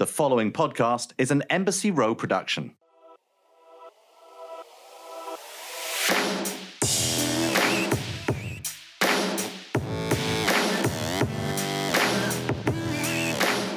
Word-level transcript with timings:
The 0.00 0.06
following 0.06 0.50
podcast 0.50 1.12
is 1.18 1.30
an 1.30 1.42
Embassy 1.50 1.90
Row 1.90 2.14
production. 2.14 2.74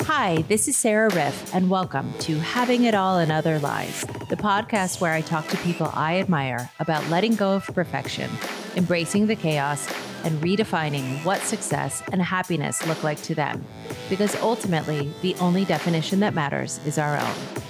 Hi, 0.05 0.45
this 0.47 0.69
is 0.69 0.77
Sarah 0.77 1.09
Riff, 1.13 1.53
and 1.53 1.69
welcome 1.69 2.13
to 2.19 2.39
Having 2.39 2.85
It 2.85 2.95
All 2.95 3.17
and 3.17 3.29
Other 3.29 3.59
Lies, 3.59 4.05
the 4.29 4.37
podcast 4.37 5.01
where 5.01 5.11
I 5.11 5.19
talk 5.19 5.49
to 5.49 5.57
people 5.57 5.91
I 5.93 6.19
admire 6.19 6.71
about 6.79 7.05
letting 7.09 7.35
go 7.35 7.55
of 7.55 7.65
perfection, 7.65 8.31
embracing 8.77 9.27
the 9.27 9.35
chaos, 9.35 9.89
and 10.23 10.39
redefining 10.41 11.23
what 11.25 11.41
success 11.41 12.01
and 12.11 12.21
happiness 12.21 12.85
look 12.87 13.03
like 13.03 13.21
to 13.23 13.35
them. 13.35 13.63
Because 14.09 14.35
ultimately, 14.37 15.11
the 15.21 15.35
only 15.35 15.65
definition 15.65 16.19
that 16.21 16.33
matters 16.33 16.79
is 16.85 16.97
our 16.97 17.17
own. 17.17 17.63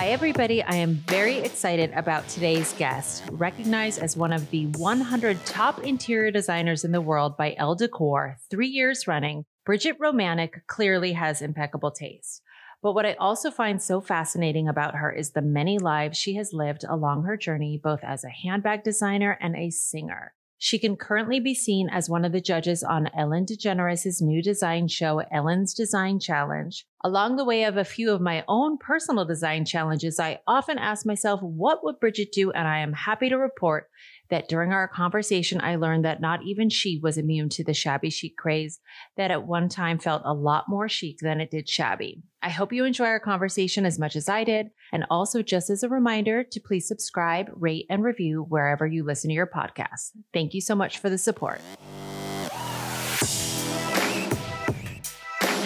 Hi, 0.00 0.08
everybody. 0.08 0.62
I 0.62 0.76
am 0.76 0.94
very 1.06 1.38
excited 1.38 1.92
about 1.94 2.26
today's 2.28 2.72
guest, 2.72 3.22
recognized 3.30 4.00
as 4.00 4.16
one 4.16 4.32
of 4.32 4.48
the 4.50 4.66
100 4.66 5.44
top 5.44 5.84
interior 5.84 6.30
designers 6.30 6.84
in 6.84 6.92
the 6.92 7.02
world 7.02 7.36
by 7.36 7.54
Elle 7.58 7.74
Decor, 7.74 8.38
three 8.50 8.68
years 8.68 9.06
running. 9.06 9.44
Brigette 9.66 9.98
Romanek 9.98 10.62
clearly 10.66 11.12
has 11.12 11.42
impeccable 11.42 11.90
taste. 11.90 12.42
But 12.82 12.94
what 12.94 13.04
I 13.04 13.14
also 13.14 13.50
find 13.50 13.80
so 13.80 14.00
fascinating 14.00 14.66
about 14.68 14.94
her 14.94 15.12
is 15.12 15.30
the 15.30 15.42
many 15.42 15.78
lives 15.78 16.18
she 16.18 16.34
has 16.36 16.52
lived 16.52 16.84
along 16.88 17.24
her 17.24 17.36
journey, 17.36 17.78
both 17.82 18.02
as 18.02 18.24
a 18.24 18.30
handbag 18.30 18.84
designer 18.84 19.36
and 19.40 19.54
a 19.54 19.70
singer. 19.70 20.32
She 20.62 20.78
can 20.78 20.96
currently 20.96 21.40
be 21.40 21.54
seen 21.54 21.88
as 21.88 22.10
one 22.10 22.22
of 22.22 22.32
the 22.32 22.40
judges 22.40 22.82
on 22.82 23.08
Ellen 23.16 23.46
DeGeneres' 23.46 24.20
new 24.20 24.42
design 24.42 24.88
show, 24.88 25.22
Ellen's 25.32 25.72
Design 25.72 26.20
Challenge. 26.20 26.84
Along 27.02 27.36
the 27.36 27.46
way 27.46 27.64
of 27.64 27.78
a 27.78 27.84
few 27.84 28.12
of 28.12 28.20
my 28.20 28.44
own 28.46 28.76
personal 28.76 29.24
design 29.24 29.64
challenges, 29.64 30.20
I 30.20 30.40
often 30.46 30.76
ask 30.76 31.06
myself, 31.06 31.40
what 31.42 31.82
would 31.82 31.98
Brigette 31.98 32.32
do? 32.32 32.50
And 32.50 32.68
I 32.68 32.80
am 32.80 32.92
happy 32.92 33.30
to 33.30 33.38
report 33.38 33.88
that 34.30 34.48
during 34.48 34.72
our 34.72 34.88
conversation, 34.88 35.60
I 35.60 35.76
learned 35.76 36.04
that 36.04 36.20
not 36.20 36.40
even 36.44 36.70
she 36.70 36.98
was 37.02 37.18
immune 37.18 37.48
to 37.50 37.64
the 37.64 37.74
shabby 37.74 38.10
chic 38.10 38.36
craze 38.36 38.80
that 39.16 39.30
at 39.30 39.46
one 39.46 39.68
time 39.68 39.98
felt 39.98 40.22
a 40.24 40.32
lot 40.32 40.64
more 40.68 40.88
chic 40.88 41.18
than 41.20 41.40
it 41.40 41.50
did 41.50 41.68
shabby. 41.68 42.22
I 42.42 42.48
hope 42.48 42.72
you 42.72 42.84
enjoy 42.84 43.06
our 43.06 43.20
conversation 43.20 43.84
as 43.84 43.98
much 43.98 44.16
as 44.16 44.28
I 44.28 44.44
did. 44.44 44.70
And 44.92 45.04
also, 45.10 45.42
just 45.42 45.68
as 45.68 45.82
a 45.82 45.88
reminder 45.88 46.42
to 46.44 46.60
please 46.60 46.88
subscribe, 46.88 47.50
rate, 47.54 47.86
and 47.90 48.02
review 48.02 48.46
wherever 48.48 48.86
you 48.86 49.04
listen 49.04 49.28
to 49.28 49.34
your 49.34 49.46
podcast. 49.46 50.12
Thank 50.32 50.54
you 50.54 50.60
so 50.60 50.74
much 50.74 50.98
for 50.98 51.10
the 51.10 51.18
support. 51.18 51.60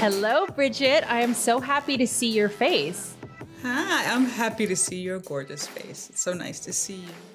Hello, 0.00 0.46
Brigette. 0.46 1.08
I 1.08 1.20
am 1.20 1.32
so 1.32 1.60
happy 1.60 1.96
to 1.96 2.06
see 2.06 2.30
your 2.30 2.48
face. 2.48 3.14
Hi, 3.62 4.12
I'm 4.12 4.26
happy 4.26 4.66
to 4.66 4.76
see 4.76 5.00
your 5.00 5.20
gorgeous 5.20 5.66
face. 5.66 6.10
It's 6.10 6.20
so 6.20 6.34
nice 6.34 6.60
to 6.60 6.72
see 6.72 6.96
you. 6.96 7.33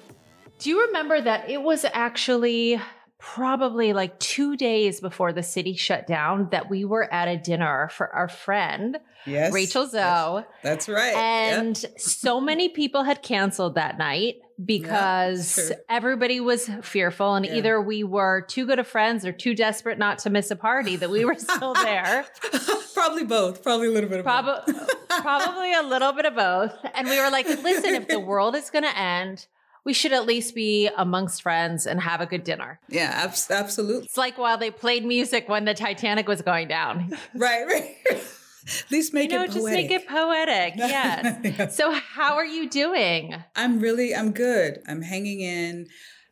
Do 0.60 0.70
you 0.70 0.86
remember 0.86 1.20
that 1.20 1.50
it 1.50 1.62
was 1.62 1.84
actually 1.92 2.80
probably 3.18 3.92
like 3.92 4.18
two 4.18 4.56
days 4.56 5.00
before 5.00 5.32
the 5.32 5.42
city 5.42 5.74
shut 5.74 6.06
down 6.06 6.48
that 6.52 6.70
we 6.70 6.84
were 6.86 7.12
at 7.12 7.28
a 7.28 7.36
dinner 7.36 7.88
for 7.92 8.08
our 8.14 8.28
friend 8.28 8.98
Yes. 9.26 9.52
Rachel 9.52 9.86
Zoe. 9.86 10.44
That's 10.62 10.88
right. 10.88 11.14
And 11.14 11.82
Yep. 11.82 12.00
so 12.00 12.40
many 12.40 12.70
people 12.70 13.02
had 13.02 13.20
canceled 13.22 13.74
that 13.74 13.98
night 13.98 14.36
because 14.64 15.56
sure. 15.56 15.76
everybody 15.90 16.40
was 16.40 16.70
fearful, 16.82 17.34
and 17.34 17.44
Yeah. 17.44 17.56
either 17.56 17.80
we 17.82 18.02
were 18.02 18.40
too 18.48 18.64
good 18.64 18.78
of 18.78 18.86
friends 18.86 19.26
or 19.26 19.32
too 19.32 19.54
desperate 19.54 19.98
not 19.98 20.18
to 20.20 20.30
miss 20.30 20.50
a 20.50 20.56
party 20.56 20.96
that 20.96 21.10
we 21.10 21.26
were 21.26 21.34
still 21.34 21.74
there. 21.74 22.24
probably 22.94 23.24
both. 23.24 23.62
Probably 23.62 23.88
a 23.88 23.90
little 23.90 24.08
bit 24.08 24.20
of 24.20 24.24
both. 24.24 24.32
Probably, 24.64 24.74
probably 25.20 25.74
a 25.74 25.82
little 25.82 26.12
bit 26.12 26.24
of 26.24 26.34
both. 26.34 26.72
And 26.94 27.06
we 27.06 27.20
were 27.20 27.30
like, 27.30 27.46
listen, 27.46 27.94
if 27.94 28.08
the 28.08 28.20
world 28.30 28.54
is 28.56 28.70
going 28.70 28.84
to 28.84 28.98
end, 28.98 29.46
we 29.84 29.92
should 29.92 30.12
at 30.12 30.26
least 30.26 30.54
be 30.54 30.88
amongst 30.96 31.42
friends 31.42 31.86
and 31.86 32.00
have 32.00 32.20
a 32.20 32.26
good 32.26 32.44
dinner. 32.44 32.78
Yeah, 32.88 33.10
abs- 33.14 33.50
absolutely. 33.50 34.04
It's 34.04 34.16
like 34.16 34.38
while 34.38 34.58
they 34.58 34.70
played 34.70 35.04
music 35.04 35.48
when 35.48 35.64
the 35.64 35.74
Titanic 35.74 36.28
was 36.28 36.42
going 36.42 36.68
down. 36.68 37.16
Right, 37.34 37.64
right. 37.66 37.96
At 38.10 38.90
least 38.90 39.14
make 39.14 39.30
you 39.30 39.38
know, 39.38 39.44
it 39.44 39.52
just 39.52 39.64
make 39.64 39.90
it 39.90 40.06
poetic. 40.06 40.74
Yes. 40.76 41.38
Yeah. 41.58 41.68
So, 41.68 41.92
how 41.92 42.34
are 42.34 42.44
you 42.44 42.68
doing? 42.68 43.34
I'm 43.56 43.80
really, 43.80 44.14
I'm 44.14 44.32
good. 44.32 44.80
I'm 44.86 45.00
hanging 45.02 45.40
in. 45.40 45.86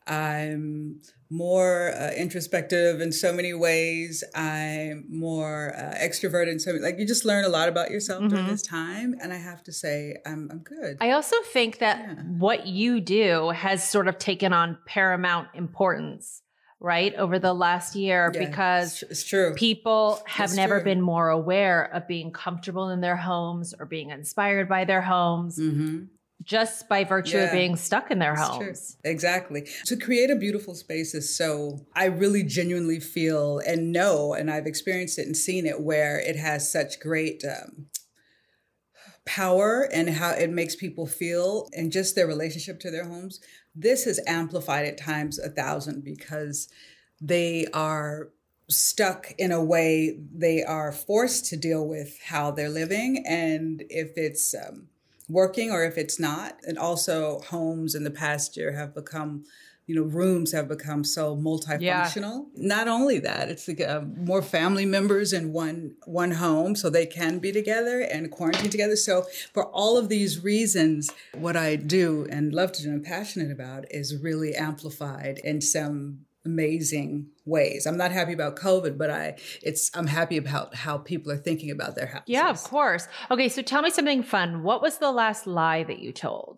I'm 0.07 1.01
more 1.31 1.93
uh, 1.95 2.11
introspective 2.13 3.01
in 3.01 3.13
so 3.13 3.33
many 3.33 3.53
ways. 3.53 4.25
I'm 4.35 5.05
more 5.11 5.75
uh, 5.77 5.95
extroverted 5.99 6.53
in 6.53 6.59
so 6.59 6.73
many, 6.73 6.83
like 6.83 6.99
you 6.99 7.07
just 7.07 7.25
learn 7.25 7.45
a 7.45 7.49
lot 7.51 7.69
about 7.69 7.91
yourself 7.91 8.29
during 8.29 8.47
Mhm. 8.47 8.49
this 8.49 8.63
time. 8.63 9.15
And 9.23 9.33
I 9.33 9.37
have 9.37 9.63
to 9.65 9.73
say, 9.73 10.17
I'm, 10.25 10.49
I'm 10.51 10.61
good. 10.61 10.97
I 11.01 11.11
also 11.11 11.37
think 11.53 11.79
that 11.79 11.99
Yeah. 11.99 12.15
what 12.39 12.67
you 12.67 13.01
do 13.01 13.51
has 13.51 13.89
sort 13.89 14.09
of 14.09 14.19
taken 14.19 14.53
on 14.55 14.79
paramount 14.87 15.49
importance, 15.55 16.43
right, 16.81 17.15
over 17.17 17.39
the 17.39 17.53
last 17.53 17.95
year 17.95 18.31
Yeah, 18.33 18.47
because 18.47 19.03
it's, 19.03 19.11
it's 19.13 19.25
true. 19.25 19.53
people 19.55 20.23
have 20.27 20.49
That's 20.51 20.57
never 20.57 20.77
true. 20.79 20.85
been 20.85 21.03
more 21.03 21.29
aware 21.29 21.83
of 21.93 22.09
being 22.09 22.31
comfortable 22.33 22.89
in 22.89 23.01
their 23.03 23.17
homes 23.17 23.75
or 23.79 23.85
being 23.85 24.11
inspired 24.11 24.67
by 24.69 24.85
their 24.87 25.03
homes 25.03 25.57
hmm 25.57 26.05
just 26.43 26.89
by 26.89 27.05
virtue 27.05 27.39
of 27.39 27.53
being 27.53 27.77
stuck 27.77 28.11
in 28.11 28.19
their 28.19 28.35
It's 28.35 28.57
true. 28.57 28.67
homes. 28.67 28.97
Exactly. 29.05 29.69
To 29.87 29.97
create 29.97 30.31
a 30.31 30.37
beautiful 30.37 30.75
space 30.75 31.15
is 31.15 31.37
so, 31.37 31.87
I 31.95 32.07
really 32.07 32.43
genuinely 32.43 33.01
feel 33.01 33.59
and 33.67 33.93
know, 33.93 34.35
and 34.35 34.51
I've 34.51 34.67
experienced 34.67 35.19
it 35.19 35.27
and 35.27 35.37
seen 35.37 35.67
it 35.67 35.81
where 35.81 36.19
it 36.21 36.37
has 36.37 36.71
such 36.71 37.01
great 37.01 37.43
um, 37.45 37.87
power 39.27 39.89
and 39.93 40.09
how 40.09 40.31
it 40.31 40.51
makes 40.51 40.77
people 40.77 41.07
feel 41.07 41.69
and 41.75 41.93
just 41.93 42.15
their 42.15 42.27
relationship 42.27 42.81
to 42.81 42.91
their 42.91 43.05
homes. 43.05 43.41
This 43.75 44.07
is 44.07 44.21
amplified 44.27 44.87
at 44.87 44.97
times 44.97 45.39
a 45.39 45.51
thousand 45.51 46.05
because 46.05 46.69
they 47.21 47.67
are 47.75 48.31
stuck 48.71 49.33
in 49.39 49.51
a 49.51 49.63
way 49.63 50.19
they 50.33 50.63
are 50.63 50.93
forced 50.93 51.47
to 51.47 51.57
deal 51.57 51.87
with 51.87 52.19
how 52.23 52.51
they're 52.51 52.69
living 52.69 53.25
and 53.27 53.83
if 53.89 54.13
it's 54.17 54.55
um, 54.55 54.89
working 55.29 55.71
or 55.71 55.85
if 55.85 55.97
it's 55.99 56.19
not. 56.19 56.59
And 56.65 56.79
also 56.79 57.41
homes 57.41 57.95
in 57.95 58.05
the 58.05 58.11
past 58.11 58.57
year 58.57 58.73
have 58.73 58.95
become 58.95 59.45
you 59.87 59.95
know 59.95 60.03
rooms 60.03 60.53
have 60.53 60.69
become 60.69 61.03
so 61.03 61.35
multifunctional. 61.35 62.47
Not 62.55 62.89
only 62.89 63.19
that 63.21 63.49
it's 63.49 63.67
like, 63.67 63.81
uh, 63.81 64.03
more 64.03 64.43
family 64.43 64.85
members 64.85 65.33
in 65.33 65.53
one 65.53 65.95
one 66.05 66.33
home 66.33 66.77
so 66.77 66.91
they 66.91 67.07
can 67.07 67.39
be 67.39 67.53
together 67.53 68.01
and 68.01 68.31
quarantine 68.31 68.71
together. 68.71 68.97
So 68.97 69.25
for 69.55 69.65
all 69.69 69.97
of 69.97 70.11
these 70.11 70.45
reasons 70.45 71.11
what 71.35 71.57
i 71.57 71.77
do 71.77 72.27
and 72.31 72.53
love 72.53 72.73
to 72.73 72.83
do 72.83 72.91
and 72.91 73.05
am 73.07 73.13
passionate 73.13 73.51
about 73.51 73.85
is 73.91 74.17
really 74.17 74.55
amplified 74.55 75.41
in 75.43 75.61
some 75.61 76.21
amazing 76.49 77.27
ways 77.45 77.87
i'm 77.87 77.97
not 77.97 78.11
happy 78.11 78.33
about 78.33 78.57
covid 78.57 78.97
but 78.97 79.11
i 79.11 79.37
it's 79.63 79.91
i'm 79.95 80.07
happy 80.07 80.37
about 80.37 80.75
how 80.75 80.97
people 80.99 81.31
are 81.31 81.37
thinking 81.37 81.71
about 81.71 81.95
their 81.95 82.07
houses 82.07 82.25
Yeah, 82.27 82.49
of 82.51 82.63
course. 82.65 83.07
Okay, 83.31 83.49
so 83.49 83.61
tell 83.63 83.83
me 83.83 83.91
something 83.91 84.23
fun. 84.23 84.63
What 84.63 84.81
was 84.83 84.99
the 84.99 85.13
last 85.13 85.47
lie 85.47 85.83
that 85.85 85.99
you 86.01 86.13
told? 86.13 86.57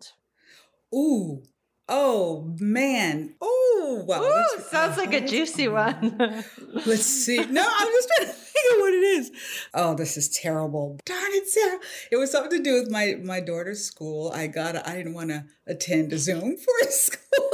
Ooh. 0.93 1.43
Oh 1.89 2.53
man. 2.59 3.35
Ooh. 3.43 4.03
Wow. 4.07 4.23
Ooh, 4.23 4.59
sounds 4.69 4.97
like 4.97 5.13
a 5.13 5.21
juicy 5.33 5.67
one. 5.67 5.99
Let's 6.85 7.05
see. 7.05 7.37
No, 7.37 7.65
I'm 7.79 7.87
just 7.97 8.09
trying 8.15 8.27
to 8.29 8.33
think 8.33 8.65
of 8.73 8.79
what 8.79 8.93
it 8.93 9.05
is. 9.17 9.31
Oh, 9.73 9.93
this 9.95 10.15
is 10.15 10.29
terrible. 10.29 10.99
Darn 11.05 11.31
it, 11.33 11.47
Sarah. 11.49 11.79
It 12.11 12.17
was 12.17 12.31
something 12.31 12.57
to 12.57 12.63
do 12.63 12.75
with 12.79 12.89
my 12.89 13.15
my 13.21 13.39
daughter's 13.41 13.83
school. 13.83 14.31
I 14.33 14.47
got. 14.47 14.75
I 14.87 14.95
didn't 14.95 15.13
want 15.15 15.29
to 15.31 15.45
attend 15.67 16.13
a 16.13 16.17
Zoom 16.17 16.55
for 16.57 16.75
a 16.87 16.91
school, 17.05 17.49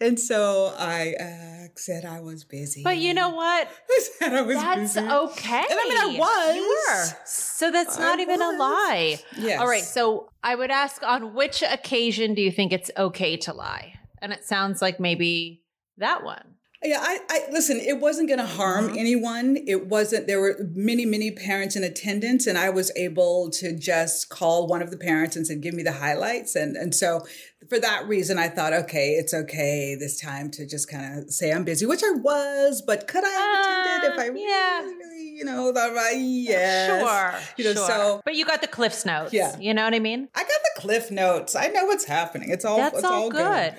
and 0.00 0.18
so 0.18 0.74
I 0.78 1.14
uh, 1.20 1.68
said 1.76 2.04
I 2.04 2.20
was 2.20 2.44
busy. 2.44 2.82
but 2.82 2.98
you 2.98 3.14
know 3.14 3.30
what? 3.30 3.68
I 3.90 4.00
said 4.18 4.32
I 4.34 4.42
was 4.42 4.56
That's 4.56 4.94
busy. 4.94 5.06
okay. 5.08 5.64
And 5.70 5.78
I 5.80 5.88
mean, 5.88 5.98
I 5.98 6.18
was. 6.18 6.56
You 6.56 6.68
were. 6.88 7.04
So 7.24 7.70
that's 7.70 7.98
I 7.98 8.02
not 8.02 8.20
even 8.20 8.40
a 8.42 8.50
lie. 8.50 9.18
Yes. 9.38 9.60
All 9.60 9.68
right. 9.68 9.82
So 9.84 10.28
I 10.42 10.54
would 10.54 10.70
ask 10.70 11.02
on 11.02 11.34
which 11.34 11.62
occasion 11.62 12.34
do 12.34 12.42
you 12.42 12.50
think 12.50 12.72
it's 12.72 12.90
okay 12.96 13.36
to 13.38 13.52
lie? 13.52 13.94
And 14.20 14.32
it 14.32 14.44
sounds 14.44 14.80
like 14.80 15.00
maybe 15.00 15.62
that 15.98 16.24
one. 16.24 16.54
Yeah, 16.84 16.98
I, 17.00 17.20
I 17.30 17.40
listen, 17.52 17.78
it 17.78 18.00
wasn't 18.00 18.26
going 18.28 18.40
to 18.40 18.46
harm 18.46 18.88
Mhm. 18.90 18.98
anyone. 18.98 19.56
It 19.68 19.86
wasn't, 19.86 20.26
there 20.26 20.40
were 20.40 20.56
many, 20.74 21.06
many 21.06 21.30
parents 21.30 21.76
in 21.76 21.84
attendance, 21.84 22.46
and 22.48 22.58
I 22.58 22.70
was 22.70 22.90
able 22.96 23.50
to 23.52 23.72
just 23.76 24.28
call 24.30 24.66
one 24.66 24.82
of 24.82 24.90
the 24.90 24.96
parents 24.96 25.36
and 25.36 25.46
said, 25.46 25.60
give 25.60 25.74
me 25.74 25.84
the 25.84 25.92
highlights. 25.92 26.56
And, 26.56 26.76
and 26.76 26.92
so 26.94 27.24
for 27.68 27.78
that 27.78 28.08
reason, 28.08 28.36
I 28.38 28.48
thought, 28.48 28.72
okay, 28.72 29.10
it's 29.10 29.32
okay 29.32 29.94
this 29.98 30.20
time 30.20 30.50
to 30.52 30.66
just 30.66 30.90
kind 30.90 31.20
of 31.22 31.30
say 31.30 31.52
I'm 31.52 31.62
busy, 31.62 31.86
which 31.86 32.02
I 32.02 32.10
was, 32.16 32.82
but 32.84 33.06
could 33.06 33.22
I 33.24 33.28
have 33.28 33.86
attended 33.86 34.12
if 34.14 34.18
I 34.18 34.28
Uh, 34.30 34.32
yeah. 34.34 34.80
really, 34.80 34.94
really, 34.96 35.22
you 35.38 35.44
know, 35.44 35.72
thought 35.72 35.92
about, 35.92 36.10
yes. 36.16 36.88
Sure. 37.00 37.40
You 37.58 37.64
know, 37.72 37.74
sure. 37.80 37.86
so- 37.86 38.22
but 38.24 38.34
you 38.34 38.44
got 38.44 38.60
the 38.60 38.66
Cliffs 38.66 39.04
notes. 39.06 39.32
Yeah. 39.32 39.56
You 39.60 39.72
know 39.72 39.84
what 39.84 39.94
I 39.94 40.00
mean? 40.00 40.28
I 40.34 40.40
got 40.42 40.48
the 40.48 40.80
cliff 40.80 41.10
notes. 41.12 41.54
I 41.54 41.68
know 41.68 41.84
what's 41.84 42.04
happening. 42.04 42.50
It's 42.50 42.64
all, 42.64 42.76
That's 42.76 42.96
it's 42.96 43.04
all 43.04 43.24
all 43.24 43.30
good. 43.30 43.74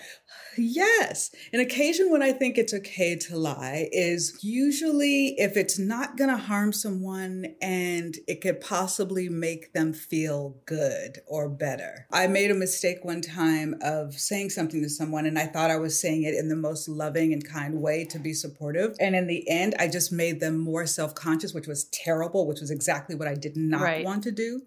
Yes. 0.57 1.31
An 1.51 1.59
occasion 1.59 2.11
when 2.11 2.21
I 2.21 2.31
think 2.31 2.57
it's 2.57 2.73
okay 2.73 3.15
to 3.15 3.38
lie 3.38 3.89
is 3.91 4.39
usually 4.44 5.39
if 5.39 5.57
it's 5.57 5.79
not 5.79 6.17
going 6.17 6.29
to 6.29 6.38
harm 6.38 6.73
someone 6.73 7.55
and 7.61 8.15
it 8.27 8.41
could 8.41 8.61
possibly 8.61 9.29
make 9.29 9.73
them 9.73 9.94
feel 9.94 10.57
good 10.65 11.19
or 11.27 11.50
better. 11.50 12.07
I 12.11 12.27
made 12.27 12.51
a 12.51 12.55
mistake 12.55 13.03
one 13.03 13.21
time 13.21 13.75
of 13.81 14.13
saying 14.13 14.51
something 14.51 14.81
to 14.81 14.89
someone 14.89 15.25
and 15.25 15.39
I 15.39 15.47
thought 15.47 15.71
I 15.71 15.77
was 15.77 16.00
saying 16.00 16.23
it 16.23 16.35
in 16.35 16.50
the 16.50 16.56
most 16.56 16.88
loving 16.88 17.33
and 17.33 17.47
kind 17.47 17.81
way 17.81 18.06
to 18.06 18.19
be 18.19 18.33
supportive. 18.33 18.95
And 18.99 19.15
in 19.15 19.27
the 19.27 19.47
end, 19.49 19.75
I 19.79 19.88
just 19.88 20.11
made 20.11 20.39
them 20.39 20.57
more 20.57 20.85
self 20.85 21.15
conscious, 21.15 21.53
which 21.53 21.67
was 21.67 21.85
terrible, 21.85 22.47
which 22.47 22.61
was 22.61 22.71
exactly 22.71 23.15
what 23.15 23.27
I 23.27 23.35
did 23.35 23.57
not 23.57 23.81
right. 23.81 24.06
want 24.06 24.23
to 24.23 24.31
do. 24.31 24.61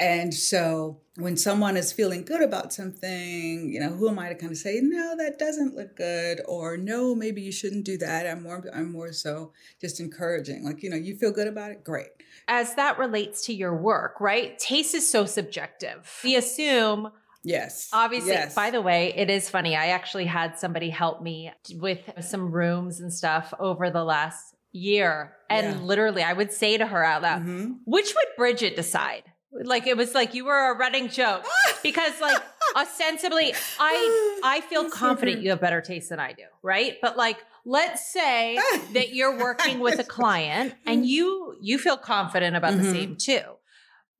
And 0.00 0.32
so 0.32 0.98
when 1.16 1.36
someone 1.36 1.76
is 1.76 1.92
feeling 1.92 2.24
good 2.24 2.42
about 2.42 2.72
something, 2.72 3.70
you 3.70 3.78
know, 3.78 3.90
who 3.90 4.08
am 4.08 4.18
I 4.18 4.30
to 4.30 4.34
kind 4.34 4.50
of 4.50 4.56
say, 4.56 4.80
no, 4.82 5.14
that 5.18 5.38
doesn't 5.38 5.76
look 5.76 5.94
good, 5.94 6.40
or 6.48 6.78
no, 6.78 7.14
maybe 7.14 7.42
you 7.42 7.52
shouldn't 7.52 7.84
do 7.84 7.98
that. 7.98 8.26
I'm 8.26 8.42
more, 8.42 8.64
I'm 8.74 8.90
more 8.90 9.12
so 9.12 9.52
just 9.78 10.00
encouraging. 10.00 10.64
Like, 10.64 10.82
you 10.82 10.88
know, 10.88 10.96
you 10.96 11.16
feel 11.16 11.32
good 11.32 11.46
about 11.46 11.70
it, 11.70 11.84
great. 11.84 12.08
As 12.48 12.74
that 12.76 12.98
relates 12.98 13.44
to 13.46 13.54
your 13.54 13.76
work, 13.76 14.18
right? 14.20 14.58
Taste 14.58 14.94
is 14.94 15.08
so 15.08 15.26
subjective. 15.26 16.10
We 16.24 16.34
assume 16.36 17.12
Yes. 17.42 17.88
Obviously, 17.92 18.32
yes. 18.32 18.54
by 18.54 18.70
the 18.70 18.82
way, 18.82 19.14
it 19.16 19.30
is 19.30 19.48
funny. 19.48 19.74
I 19.74 19.86
actually 19.86 20.26
had 20.26 20.58
somebody 20.58 20.90
help 20.90 21.22
me 21.22 21.50
with 21.72 22.00
some 22.20 22.52
rooms 22.52 23.00
and 23.00 23.10
stuff 23.10 23.54
over 23.58 23.88
the 23.88 24.04
last 24.04 24.54
year. 24.72 25.36
And 25.48 25.66
yeah. 25.66 25.82
literally, 25.82 26.22
I 26.22 26.34
would 26.34 26.52
say 26.52 26.76
to 26.76 26.86
her 26.86 27.02
out 27.02 27.22
loud, 27.22 27.40
mm-hmm. 27.40 27.72
which 27.86 28.14
would 28.14 28.26
Brigette 28.36 28.76
decide? 28.76 29.29
Like 29.52 29.86
it 29.86 29.96
was 29.96 30.14
like 30.14 30.34
you 30.34 30.44
were 30.44 30.72
a 30.72 30.76
running 30.76 31.08
joke 31.08 31.44
because 31.82 32.20
like 32.20 32.40
ostensibly 32.76 33.52
I 33.78 34.40
I 34.44 34.60
feel 34.68 34.88
confident 34.90 35.42
you 35.42 35.50
have 35.50 35.60
better 35.60 35.80
taste 35.80 36.10
than 36.10 36.20
I 36.20 36.32
do, 36.32 36.44
right? 36.62 36.96
But 37.02 37.16
like 37.16 37.38
let's 37.64 38.12
say 38.12 38.58
that 38.92 39.12
you're 39.12 39.38
working 39.38 39.80
with 39.80 39.98
a 39.98 40.04
client 40.04 40.74
and 40.86 41.04
you 41.04 41.56
you 41.60 41.78
feel 41.78 41.96
confident 41.96 42.56
about 42.56 42.74
mm-hmm. 42.74 42.82
the 42.84 42.90
same 42.90 43.16
too. 43.16 43.42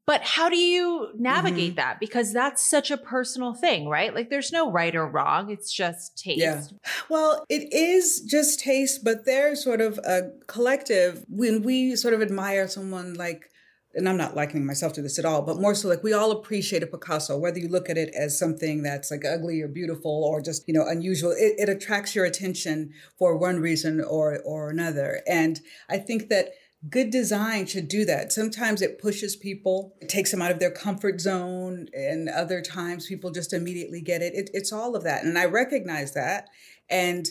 But 0.07 0.23
how 0.23 0.49
do 0.49 0.57
you 0.57 1.11
navigate 1.17 1.73
mm-hmm. 1.73 1.77
that? 1.77 2.01
Because 2.01 2.33
that's 2.33 2.67
such 2.67 2.91
a 2.91 2.97
personal 2.97 3.55
thing, 3.55 3.87
right? 3.87 4.13
Like 4.13 4.29
there's 4.29 4.51
no 4.51 4.69
right 4.73 4.97
or 4.97 5.07
wrong. 5.07 5.51
It's 5.53 5.73
just 5.73 6.19
taste. 6.19 6.41
Yeah. 6.41 6.63
Well, 7.09 7.45
it 7.49 7.73
is 7.73 8.23
just 8.23 8.59
taste, 8.59 9.05
but 9.05 9.25
there's 9.25 9.63
sort 9.63 9.81
of 9.81 9.99
a 9.99 10.33
collective 10.49 11.25
when 11.29 11.63
we 11.63 11.95
sort 11.95 12.13
of 12.13 12.23
admire 12.23 12.67
someone 12.67 13.15
like 13.15 13.51
and 13.95 14.09
I'm 14.09 14.17
not 14.17 14.37
likening 14.37 14.67
myself 14.67 14.93
to 14.95 15.03
this 15.03 15.19
at 15.19 15.25
all, 15.25 15.43
but 15.43 15.61
more 15.61 15.75
so 15.75 15.89
like 15.89 16.03
we 16.03 16.13
all 16.13 16.31
appreciate 16.31 16.83
a 16.83 16.87
Picasso, 16.87 17.37
whether 17.37 17.59
you 17.59 17.69
look 17.69 17.91
at 17.91 17.99
it 17.99 18.15
as 18.15 18.39
something 18.39 18.83
that's 18.83 19.11
like 19.11 19.25
ugly 19.25 19.61
or 19.63 19.69
beautiful 19.69 20.25
or 20.25 20.41
just, 20.41 20.67
you 20.69 20.75
know, 20.75 20.87
unusual, 20.87 21.33
it, 21.33 21.55
it 21.59 21.69
attracts 21.69 22.15
your 22.15 22.25
attention 22.25 22.93
for 23.19 23.37
one 23.37 23.59
reason 23.59 24.01
or, 24.01 24.41
or 24.45 24.71
another. 24.71 25.23
And 25.27 25.61
I 25.89 25.99
think 25.99 26.29
that 26.29 26.51
good 26.89 27.11
design 27.11 27.67
should 27.67 27.89
do 27.89 28.05
that. 28.05 28.33
Sometimes 28.33 28.81
it 28.81 29.01
pushes 29.01 29.37
people, 29.37 29.97
it 30.01 30.09
takes 30.09 30.31
them 30.31 30.41
out 30.41 30.53
of 30.53 30.61
their 30.61 30.71
comfort 30.71 31.21
zone, 31.21 31.89
and 31.93 32.29
other 32.29 32.63
times 32.63 33.07
people 33.07 33.31
just 33.31 33.53
immediately 33.53 34.01
get 34.01 34.23
it. 34.23 34.35
it 34.35 34.51
it's 34.55 34.73
all 34.73 34.95
of 34.95 35.05
that. 35.05 35.25
And 35.25 35.37
I 35.37 35.47
recognize 35.47 36.15
that. 36.15 36.49
And 36.89 37.29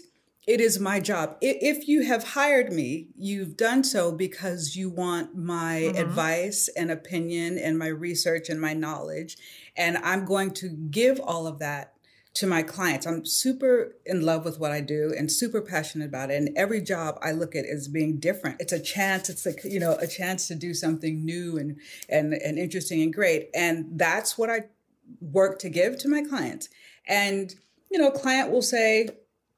it 0.50 0.60
is 0.60 0.80
my 0.80 1.00
job. 1.00 1.38
If 1.42 1.88
you 1.88 2.02
have 2.06 2.30
hired 2.30 2.74
me, 2.74 3.10
you've 3.16 3.56
done 3.56 3.84
so 3.84 4.12
because 4.12 4.76
you 4.76 4.90
want 4.90 5.38
my 5.38 5.84
mm-hmm. 5.84 5.96
advice 5.96 6.68
and 6.76 6.90
opinion 6.90 7.60
and 7.60 7.78
my 7.78 7.86
research 7.86 8.50
and 8.50 8.60
my 8.60 8.74
knowledge. 8.74 9.38
And 9.78 10.00
I'm 10.00 10.26
going 10.26 10.50
to 10.56 10.70
give 10.70 11.20
all 11.20 11.46
of 11.46 11.60
that 11.60 11.94
to 12.34 12.48
my 12.48 12.64
clients. 12.64 13.06
I'm 13.06 13.28
super 13.28 13.96
in 14.08 14.26
love 14.26 14.44
with 14.44 14.60
what 14.60 14.72
I 14.72 14.82
do 14.82 15.14
and 15.16 15.32
super 15.32 15.62
passionate 15.62 16.06
about 16.06 16.32
it. 16.32 16.38
And 16.38 16.58
every 16.58 16.82
job 16.82 17.20
I 17.22 17.32
look 17.32 17.56
at 17.56 17.66
as 17.66 17.88
being 17.88 18.18
different. 18.18 18.60
It's 18.60 18.74
a 18.74 18.80
chance. 18.80 19.30
It's 19.30 19.46
like, 19.46 19.64
you 19.64 19.80
know, 19.80 19.98
a 20.02 20.08
chance 20.08 20.48
to 20.48 20.56
do 20.56 20.74
something 20.74 21.24
new 21.24 21.60
and, 21.60 21.78
and, 22.10 22.34
and 22.34 22.58
interesting 22.58 23.04
and 23.04 23.14
great. 23.14 23.52
And 23.54 24.00
that's 24.00 24.36
what 24.36 24.50
I 24.50 24.62
work 25.22 25.60
to 25.60 25.70
give 25.70 26.00
to 26.00 26.10
my 26.10 26.24
clients. 26.24 26.70
And, 27.08 27.54
you 27.92 28.00
know, 28.00 28.08
a 28.08 28.20
client 28.20 28.50
will 28.50 28.64
say, 28.64 29.10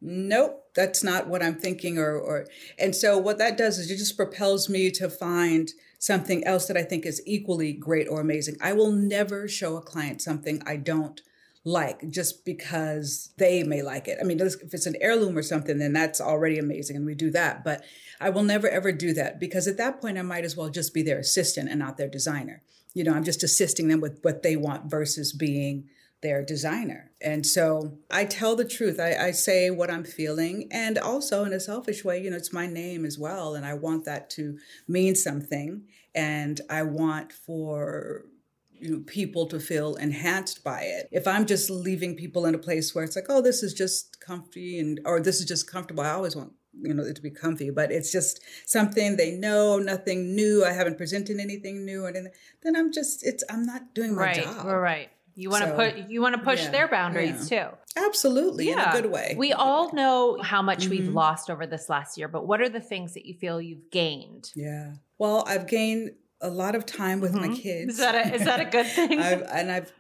nope 0.02 0.61
that's 0.76 1.04
not 1.04 1.28
what 1.28 1.44
I'm 1.44 1.56
thinking 1.56 1.98
or 1.98 2.18
or 2.18 2.48
and 2.80 2.96
so 2.96 3.18
what 3.18 3.38
that 3.40 3.58
does 3.58 3.78
is 3.78 3.92
it 3.92 3.98
just 3.98 4.18
propels 4.18 4.70
me 4.70 4.92
to 4.92 5.10
find 5.10 5.70
something 6.00 6.44
else 6.46 6.68
that 6.68 6.78
I 6.78 6.84
think 6.84 7.06
is 7.06 7.22
equally 7.28 7.74
great 7.74 8.08
or 8.08 8.22
amazing. 8.22 8.58
I 8.60 8.74
will 8.74 8.92
never 8.92 9.48
show 9.48 9.78
a 9.78 9.82
client 9.82 10.22
something 10.22 10.62
I 10.66 10.78
don't 10.78 11.22
like 11.64 12.10
just 12.10 12.44
because 12.44 13.30
they 13.38 13.62
may 13.62 13.84
like 13.84 14.08
it. 14.08 14.18
I 14.20 14.24
mean, 14.24 14.40
if 14.40 14.74
it's 14.74 14.88
an 14.88 14.96
heirloom 15.00 15.38
or 15.38 15.44
something, 15.44 15.78
then 15.78 15.94
that's 15.94 16.20
already 16.20 16.58
amazing 16.58 16.96
and 16.96 17.06
we 17.06 17.14
do 17.14 17.30
that. 17.32 17.64
But 17.64 17.84
I 18.20 18.32
will 18.32 18.44
never 18.44 18.68
ever 18.68 18.92
do 18.92 19.14
that 19.14 19.40
because 19.40 19.68
at 19.68 19.78
that 19.78 20.02
point 20.02 20.18
I 20.18 20.24
might 20.24 20.46
as 20.46 20.58
well 20.58 20.70
just 20.70 20.94
be 20.94 21.04
their 21.04 21.20
assistant 21.20 21.70
and 21.70 21.80
not 21.80 21.98
their 21.98 22.10
designer. 22.10 22.64
You 22.94 23.04
know, 23.04 23.14
I'm 23.14 23.24
just 23.24 23.44
assisting 23.44 23.88
them 23.88 24.02
with 24.02 24.20
what 24.24 24.42
they 24.42 24.56
want 24.56 24.90
versus 24.90 25.34
being 25.34 25.88
their 26.22 26.44
designer. 26.44 27.11
And 27.24 27.46
so 27.46 27.98
I 28.10 28.26
tell 28.26 28.56
the 28.56 28.66
truth. 28.66 29.00
I, 29.00 29.16
I, 29.28 29.32
say 29.32 29.70
what 29.70 29.92
I'm 29.92 30.04
feeling. 30.04 30.68
And 30.72 30.98
also, 30.98 31.44
in 31.46 31.54
a 31.54 31.60
selfish 31.60 32.04
way, 32.04 32.22
you 32.22 32.32
know, 32.32 32.38
it's 32.38 32.54
my 32.54 32.68
name 32.68 33.06
as 33.06 33.20
well. 33.20 33.56
And 33.56 33.66
I 33.66 33.76
want 33.76 34.06
that 34.06 34.30
to 34.32 34.58
mean 34.88 35.16
something. 35.16 35.84
And 36.16 36.60
I 36.70 36.84
want 36.84 37.32
for 37.32 38.26
you 38.74 38.92
know, 38.92 39.04
people 39.06 39.46
to 39.48 39.60
feel 39.60 39.96
enhanced 39.96 40.64
by 40.64 40.82
it. 40.82 41.08
If 41.12 41.28
I'm 41.28 41.46
just 41.46 41.70
leaving 41.70 42.16
people 42.16 42.46
in 42.48 42.56
a 42.56 42.60
place 42.60 42.96
where 42.96 43.04
it's 43.04 43.16
like, 43.16 43.28
oh, 43.30 43.42
this 43.42 43.62
is 43.62 43.74
just 43.74 44.20
comfy 44.20 44.80
and 44.80 45.00
or 45.06 45.20
this 45.20 45.40
is 45.40 45.46
just 45.46 45.72
comfortable, 45.72 46.04
I 46.04 46.12
always 46.12 46.36
want 46.36 46.54
you 46.82 46.94
know 46.94 47.04
it 47.04 47.16
to 47.16 47.22
be 47.22 47.30
comfy 47.30 47.70
but 47.70 47.92
it's 47.92 48.12
just 48.12 48.40
something 48.66 49.18
they 49.18 49.32
know 49.32 49.78
nothing 49.78 50.36
new 50.36 50.64
i 50.64 50.72
haven't 50.72 50.98
presented 50.98 51.38
anything 51.38 51.86
new 51.86 52.06
and 52.06 52.30
then 52.64 52.76
i'm 52.76 52.94
just 52.94 53.26
it's 53.26 53.44
i'm 53.50 53.66
not 53.66 53.94
doing 53.94 54.16
my 54.16 54.22
right, 54.22 54.44
job 54.44 54.66
right 54.66 55.10
you 55.36 55.50
want 55.50 55.64
to 55.64 55.70
so, 55.70 55.76
put 55.76 56.10
you 56.10 56.22
want 56.22 56.36
to 56.36 56.42
push 56.42 56.64
yeah, 56.64 56.72
their 56.72 56.88
boundaries 56.88 57.52
yeah. 57.52 57.70
too. 57.70 57.78
Absolutely, 57.98 58.70
yeah. 58.70 58.74
in 58.74 58.98
a 58.98 59.02
good 59.02 59.12
way. 59.12 59.36
We 59.38 59.54
all 59.54 59.94
know 59.94 60.42
how 60.42 60.62
much 60.62 60.82
mm-hmm. 60.82 60.90
we've 60.92 61.08
lost 61.10 61.50
over 61.50 61.66
this 61.66 61.90
last 61.90 62.18
year, 62.18 62.28
but 62.28 62.48
what 62.48 62.62
are 62.62 62.70
the 62.70 62.80
things 62.80 63.14
that 63.14 63.26
you 63.26 63.34
feel 63.34 63.62
you've 63.62 63.92
gained? 63.92 64.52
Yeah. 64.56 64.94
Well, 65.18 65.44
I've 65.48 65.68
gained 65.68 66.12
a 66.42 66.50
lot 66.50 66.76
of 66.76 66.86
time 66.86 67.22
with 67.22 67.34
mm-hmm. 67.34 67.52
my 67.52 67.58
kids. 67.58 67.94
Is 67.94 68.00
that 68.00 68.16
a, 68.16 68.34
is 68.34 68.46
that 68.46 68.60
a 68.60 68.66
good 68.66 68.86
thing? 68.96 69.20
I've, 69.20 69.44
and 69.44 69.72
I've 69.72 69.94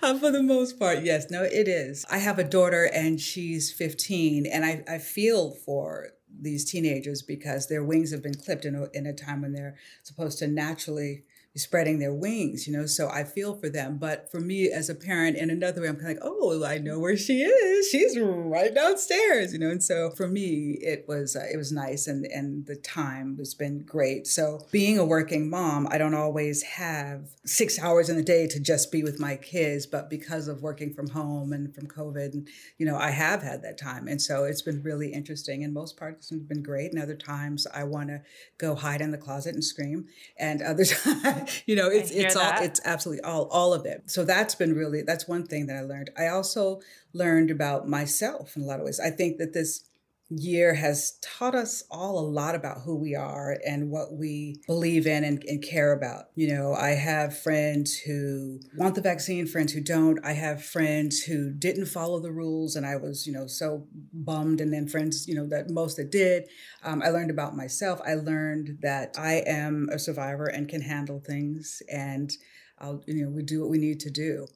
for 0.20 0.30
the 0.30 0.42
most 0.42 0.78
part, 0.78 1.02
yes. 1.02 1.30
No, 1.30 1.42
it 1.42 1.68
is. 1.68 2.04
I 2.10 2.18
have 2.18 2.38
a 2.38 2.44
daughter 2.44 2.84
and 2.92 3.20
she's 3.20 3.72
15 3.72 4.46
and 4.46 4.64
I, 4.64 4.84
I 4.88 4.98
feel 4.98 5.50
for 5.50 6.10
these 6.40 6.70
teenagers 6.70 7.22
because 7.22 7.68
their 7.68 7.82
wings 7.82 8.12
have 8.12 8.22
been 8.22 8.34
clipped 8.34 8.64
in 8.64 8.74
a, 8.74 8.86
in 8.96 9.06
a 9.06 9.12
time 9.12 9.42
when 9.42 9.52
they're 9.52 9.76
supposed 10.02 10.38
to 10.38 10.46
naturally 10.46 11.24
spreading 11.58 11.98
their 11.98 12.14
wings, 12.14 12.66
you 12.66 12.72
know. 12.72 12.86
So 12.86 13.08
I 13.08 13.24
feel 13.24 13.56
for 13.56 13.68
them. 13.68 13.98
But 13.98 14.30
for 14.30 14.40
me 14.40 14.70
as 14.70 14.88
a 14.88 14.94
parent, 14.94 15.36
in 15.36 15.50
another 15.50 15.82
way, 15.82 15.88
I'm 15.88 15.96
kind 15.96 16.16
of 16.16 16.24
like, 16.24 16.24
oh, 16.24 16.64
I 16.64 16.78
know 16.78 16.98
where 16.98 17.16
she 17.16 17.42
is. 17.42 17.88
She's 17.88 18.18
right 18.18 18.74
downstairs, 18.74 19.52
you 19.52 19.58
know. 19.58 19.70
And 19.70 19.82
so 19.82 20.10
for 20.10 20.28
me, 20.28 20.78
it 20.80 21.06
was 21.08 21.36
uh, 21.36 21.46
it 21.52 21.56
was 21.56 21.72
nice, 21.72 22.06
and 22.06 22.24
and 22.26 22.66
the 22.66 22.76
time 22.76 23.36
has 23.38 23.54
been 23.54 23.80
great. 23.80 24.26
So 24.26 24.66
being 24.70 24.98
a 24.98 25.04
working 25.04 25.50
mom, 25.50 25.88
I 25.90 25.98
don't 25.98 26.14
always 26.14 26.62
have 26.62 27.30
six 27.44 27.78
hours 27.78 28.08
in 28.08 28.16
the 28.16 28.22
day 28.22 28.46
to 28.46 28.60
just 28.60 28.92
be 28.92 29.02
with 29.02 29.18
my 29.18 29.36
kids, 29.36 29.86
but 29.86 30.10
because 30.10 30.48
of 30.48 30.62
working 30.62 30.94
from 30.94 31.08
home 31.08 31.52
and 31.52 31.74
from 31.74 31.86
COVID, 31.86 32.32
and 32.32 32.48
you 32.78 32.86
know, 32.86 32.96
I 32.96 33.10
have 33.10 33.42
had 33.42 33.62
that 33.62 33.78
time, 33.78 34.08
and 34.08 34.20
so 34.20 34.44
it's 34.44 34.62
been 34.62 34.82
really 34.82 35.12
interesting. 35.12 35.64
And 35.64 35.74
most 35.74 35.96
parts 35.96 36.30
have 36.30 36.48
been 36.48 36.62
great, 36.62 36.92
and 36.92 37.02
other 37.02 37.16
times 37.16 37.66
I 37.74 37.84
want 37.84 38.08
to 38.08 38.22
go 38.58 38.74
hide 38.74 39.00
in 39.00 39.10
the 39.10 39.18
closet 39.18 39.54
and 39.54 39.64
scream, 39.64 40.06
and 40.38 40.62
other 40.62 40.84
times 40.84 41.47
you 41.66 41.76
know, 41.76 41.88
it's 41.88 42.10
it's 42.10 42.36
all 42.36 42.42
that. 42.42 42.62
it's 42.62 42.80
absolutely 42.84 43.22
all 43.24 43.46
all 43.48 43.72
of 43.74 43.86
it. 43.86 44.10
So 44.10 44.24
that's 44.24 44.54
been 44.54 44.74
really 44.74 45.02
that's 45.02 45.28
one 45.28 45.46
thing 45.46 45.66
that 45.66 45.76
I 45.76 45.82
learned. 45.82 46.10
I 46.16 46.28
also 46.28 46.80
learned 47.12 47.50
about 47.50 47.88
myself 47.88 48.56
in 48.56 48.62
a 48.62 48.66
lot 48.66 48.80
of 48.80 48.86
ways. 48.86 49.00
I 49.00 49.10
think 49.10 49.38
that 49.38 49.52
this 49.52 49.87
year 50.30 50.74
has 50.74 51.18
taught 51.22 51.54
us 51.54 51.82
all 51.90 52.18
a 52.18 52.28
lot 52.28 52.54
about 52.54 52.82
who 52.82 52.96
we 52.96 53.14
are 53.14 53.56
and 53.66 53.90
what 53.90 54.12
we 54.12 54.60
believe 54.66 55.06
in 55.06 55.24
and, 55.24 55.42
and, 55.44 55.62
care 55.62 55.92
about. 55.92 56.26
You 56.34 56.54
know, 56.54 56.74
I 56.74 56.90
have 56.90 57.38
friends 57.38 57.96
who 57.98 58.60
want 58.76 58.94
the 58.94 59.00
vaccine, 59.00 59.46
friends 59.46 59.72
who 59.72 59.80
don't. 59.80 60.18
I 60.24 60.32
have 60.32 60.64
friends 60.64 61.20
who 61.20 61.50
didn't 61.50 61.86
follow 61.86 62.20
the 62.20 62.32
rules, 62.32 62.76
and 62.76 62.86
I 62.86 62.96
was, 62.96 63.26
you 63.26 63.32
know, 63.32 63.46
so 63.46 63.86
bummed. 64.12 64.60
And 64.60 64.72
then 64.72 64.86
friends, 64.86 65.26
you 65.26 65.34
know, 65.34 65.46
that 65.48 65.70
most 65.70 65.96
that 65.96 66.10
did. 66.10 66.44
Um, 66.82 67.02
I 67.02 67.08
learned 67.08 67.30
about 67.30 67.56
myself. 67.56 68.00
I 68.06 68.14
learned 68.14 68.78
that 68.82 69.14
I 69.18 69.42
am 69.46 69.88
a 69.92 69.98
survivor 69.98 70.46
and 70.46 70.68
can 70.68 70.82
handle 70.82 71.20
things, 71.20 71.82
and 71.90 72.30
I'll, 72.78 73.02
you 73.06 73.24
know, 73.24 73.30
we 73.30 73.42
do 73.42 73.60
what 73.60 73.70
we 73.70 73.78
need 73.78 74.00
to 74.00 74.10
do. 74.10 74.46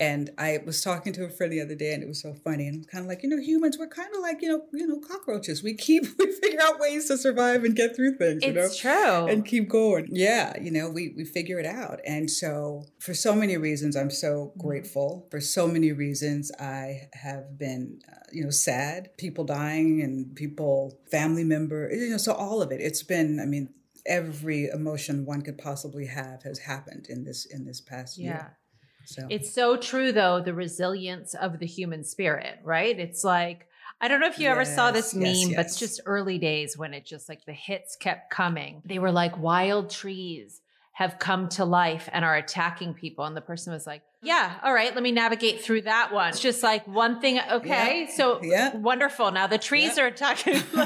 And 0.00 0.30
I 0.38 0.60
was 0.64 0.80
talking 0.80 1.12
to 1.12 1.26
a 1.26 1.28
friend 1.28 1.52
the 1.52 1.60
other 1.60 1.74
day, 1.74 1.92
and 1.92 2.02
it 2.02 2.08
was 2.08 2.22
so 2.22 2.32
funny. 2.32 2.66
And 2.66 2.76
I'm 2.78 2.84
kind 2.84 3.04
of 3.04 3.08
like, 3.08 3.22
you 3.22 3.28
know, 3.28 3.38
humans, 3.38 3.76
we're 3.78 3.86
kind 3.86 4.08
of 4.14 4.22
like, 4.22 4.40
you 4.40 4.48
know, 4.48 4.62
you 4.72 4.86
know, 4.86 4.98
cockroaches. 4.98 5.62
We 5.62 5.74
keep 5.74 6.04
we 6.18 6.32
figure 6.32 6.58
out 6.62 6.80
ways 6.80 7.06
to 7.08 7.18
survive 7.18 7.64
and 7.64 7.76
get 7.76 7.94
through 7.94 8.16
things. 8.16 8.42
You 8.42 8.54
it's 8.56 8.82
know? 8.82 8.94
true. 8.94 9.26
And 9.28 9.44
keep 9.44 9.68
going. 9.68 10.08
Yeah, 10.10 10.58
you 10.58 10.70
know, 10.70 10.88
we 10.88 11.12
we 11.14 11.26
figure 11.26 11.58
it 11.58 11.66
out. 11.66 12.00
And 12.06 12.30
so, 12.30 12.86
for 12.98 13.12
so 13.12 13.34
many 13.34 13.58
reasons, 13.58 13.94
I'm 13.94 14.10
so 14.10 14.54
grateful. 14.56 15.28
For 15.30 15.38
so 15.38 15.68
many 15.68 15.92
reasons, 15.92 16.50
I 16.58 17.10
have 17.12 17.58
been, 17.58 18.00
uh, 18.10 18.20
you 18.32 18.42
know, 18.42 18.50
sad. 18.50 19.10
People 19.18 19.44
dying 19.44 20.00
and 20.00 20.34
people, 20.34 20.98
family 21.10 21.44
member. 21.44 21.90
You 21.92 22.08
know, 22.08 22.16
so 22.16 22.32
all 22.32 22.62
of 22.62 22.72
it. 22.72 22.80
It's 22.80 23.02
been. 23.02 23.38
I 23.38 23.44
mean, 23.44 23.68
every 24.06 24.68
emotion 24.68 25.26
one 25.26 25.42
could 25.42 25.58
possibly 25.58 26.06
have 26.06 26.42
has 26.44 26.60
happened 26.60 27.06
in 27.10 27.24
this 27.24 27.44
in 27.44 27.66
this 27.66 27.82
past 27.82 28.18
yeah. 28.18 28.24
year. 28.24 28.56
So 29.04 29.26
it's 29.28 29.52
so 29.52 29.76
true 29.76 30.12
though, 30.12 30.40
the 30.40 30.54
resilience 30.54 31.34
of 31.34 31.58
the 31.58 31.66
human 31.66 32.04
spirit, 32.04 32.58
right? 32.62 32.98
It's 32.98 33.24
like 33.24 33.66
I 34.00 34.08
don't 34.08 34.20
know 34.20 34.28
if 34.28 34.38
you 34.38 34.44
yes, 34.44 34.52
ever 34.52 34.64
saw 34.64 34.90
this 34.90 35.14
meme, 35.14 35.26
yes, 35.26 35.46
yes. 35.48 35.56
but 35.56 35.66
it's 35.66 35.78
just 35.78 36.00
early 36.06 36.38
days 36.38 36.78
when 36.78 36.94
it 36.94 37.04
just 37.04 37.28
like 37.28 37.44
the 37.44 37.52
hits 37.52 37.96
kept 37.96 38.30
coming. 38.30 38.82
They 38.86 38.98
were 38.98 39.12
like 39.12 39.36
wild 39.38 39.90
trees 39.90 40.62
have 40.92 41.18
come 41.18 41.48
to 41.48 41.64
life 41.64 42.08
and 42.12 42.24
are 42.24 42.36
attacking 42.36 42.94
people. 42.94 43.24
And 43.24 43.36
the 43.36 43.40
person 43.40 43.72
was 43.72 43.86
like, 43.86 44.02
yeah, 44.22 44.56
all 44.62 44.74
right, 44.74 44.94
let 44.94 45.02
me 45.02 45.12
navigate 45.12 45.62
through 45.62 45.82
that 45.82 46.12
one. 46.12 46.28
It's 46.28 46.40
just 46.40 46.62
like 46.62 46.86
one 46.86 47.22
thing. 47.22 47.40
Okay. 47.50 48.02
Yeah. 48.02 48.14
So 48.14 48.42
yeah. 48.42 48.76
wonderful. 48.76 49.30
Now 49.30 49.46
the 49.46 49.56
trees 49.56 49.96
yeah. 49.96 50.02
are 50.02 50.06
attacking. 50.08 50.56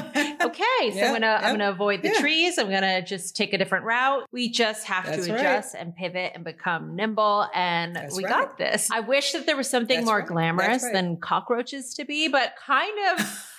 okay. 0.41 0.91
So 0.93 1.01
I'm 1.01 1.21
to, 1.21 1.27
I'm 1.27 1.59
to 1.59 1.69
avoid 1.69 2.01
the 2.01 2.11
trees. 2.11 2.57
I'm 2.57 2.69
going 2.69 2.81
to 2.81 3.01
just 3.01 3.35
take 3.35 3.51
a 3.51 3.57
different 3.57 3.83
route. 3.83 4.25
We 4.31 4.49
just 4.49 4.85
have 4.85 5.05
That's 5.05 5.25
to 5.25 5.35
adjust 5.35 5.73
right. 5.73 5.81
and 5.81 5.93
pivot 5.93 6.31
and 6.33 6.45
become 6.45 6.95
nimble. 6.95 7.47
And 7.53 7.97
That's 7.97 8.15
we 8.15 8.23
right. 8.23 8.31
got 8.31 8.57
this. 8.57 8.89
I 8.89 9.01
wish 9.01 9.33
that 9.33 9.45
there 9.45 9.57
was 9.57 9.69
something 9.69 9.97
That's 9.97 10.05
more 10.05 10.19
right. 10.19 10.27
glamorous 10.27 10.83
than 10.83 11.17
cockroaches 11.17 11.93
to 11.95 12.05
be, 12.05 12.29
but 12.29 12.55
kind 12.55 13.19
of. 13.19 13.51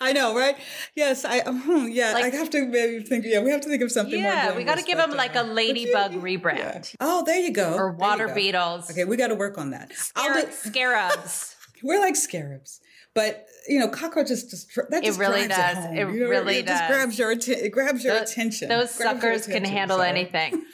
I 0.00 0.12
know, 0.12 0.36
right? 0.36 0.56
Yes, 0.94 1.24
I 1.24 1.40
um, 1.40 1.88
yeah. 1.92 2.12
Like, 2.12 2.34
I 2.34 2.36
have 2.36 2.50
to 2.50 2.66
maybe 2.66 3.02
think. 3.02 3.24
Yeah, 3.26 3.42
we 3.42 3.50
have 3.50 3.60
to 3.62 3.68
think 3.68 3.82
of 3.82 3.90
something. 3.90 4.20
More. 4.20 4.30
Yeah, 4.30 4.56
we 4.56 4.64
got 4.64 4.78
to 4.78 4.84
give 4.84 4.98
them 4.98 5.12
like 5.12 5.34
a 5.34 5.42
ladybug 5.58 6.12
rebrand. 6.12 6.92
Yeah. 6.92 6.96
Oh, 7.00 7.22
there 7.24 7.38
you 7.38 7.52
go. 7.52 7.74
Or 7.74 7.92
water 7.92 8.32
beetles. 8.34 8.90
Okay, 8.90 9.04
we 9.04 9.16
got 9.16 9.28
to 9.28 9.34
work 9.34 9.58
on 9.58 9.70
that. 9.70 9.92
Scar- 9.92 10.42
do- 10.42 10.50
scarabs. 10.50 11.56
We're 11.82 12.00
like 12.00 12.16
scarabs. 12.16 12.80
But 13.14 13.46
you 13.68 13.78
know, 13.78 13.88
cockroaches 13.88 14.44
just 14.50 14.74
that 14.90 15.04
just 15.04 15.18
it 15.18 15.20
really 15.20 15.46
does. 15.46 15.84
It, 15.86 15.92
it 15.92 15.98
you 15.98 16.20
know, 16.20 16.28
really 16.28 16.56
it 16.58 16.66
does. 16.66 16.80
Just 16.80 16.90
grabs 16.90 17.18
your 17.18 17.30
it 17.30 17.70
grabs 17.70 18.04
your 18.04 18.18
those, 18.18 18.32
attention. 18.32 18.68
Those 18.68 18.90
suckers 18.90 19.46
attention, 19.46 19.64
can 19.64 19.72
handle 19.72 19.98
so. 19.98 20.02
anything. 20.02 20.64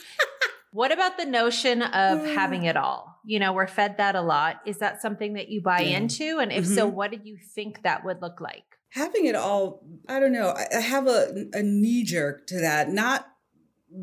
what 0.72 0.90
about 0.90 1.18
the 1.18 1.26
notion 1.26 1.82
of 1.82 2.24
having 2.24 2.64
it 2.64 2.76
all? 2.76 3.09
You 3.24 3.38
know, 3.38 3.52
we're 3.52 3.66
fed 3.66 3.96
that 3.98 4.14
a 4.14 4.22
lot. 4.22 4.60
Is 4.66 4.78
that 4.78 5.02
something 5.02 5.34
that 5.34 5.48
you 5.48 5.60
buy 5.60 5.80
yeah. 5.80 5.98
into? 5.98 6.38
And 6.38 6.52
if 6.52 6.64
mm-hmm. 6.64 6.74
so, 6.74 6.86
what 6.86 7.10
did 7.10 7.26
you 7.26 7.36
think 7.54 7.82
that 7.82 8.04
would 8.04 8.20
look 8.22 8.40
like? 8.40 8.64
Having 8.90 9.26
it 9.26 9.34
all, 9.34 9.84
I 10.08 10.18
don't 10.18 10.32
know. 10.32 10.54
I 10.72 10.80
have 10.80 11.06
a, 11.06 11.46
a 11.52 11.62
knee 11.62 12.02
jerk 12.02 12.46
to 12.48 12.60
that. 12.60 12.88
Not 12.88 13.28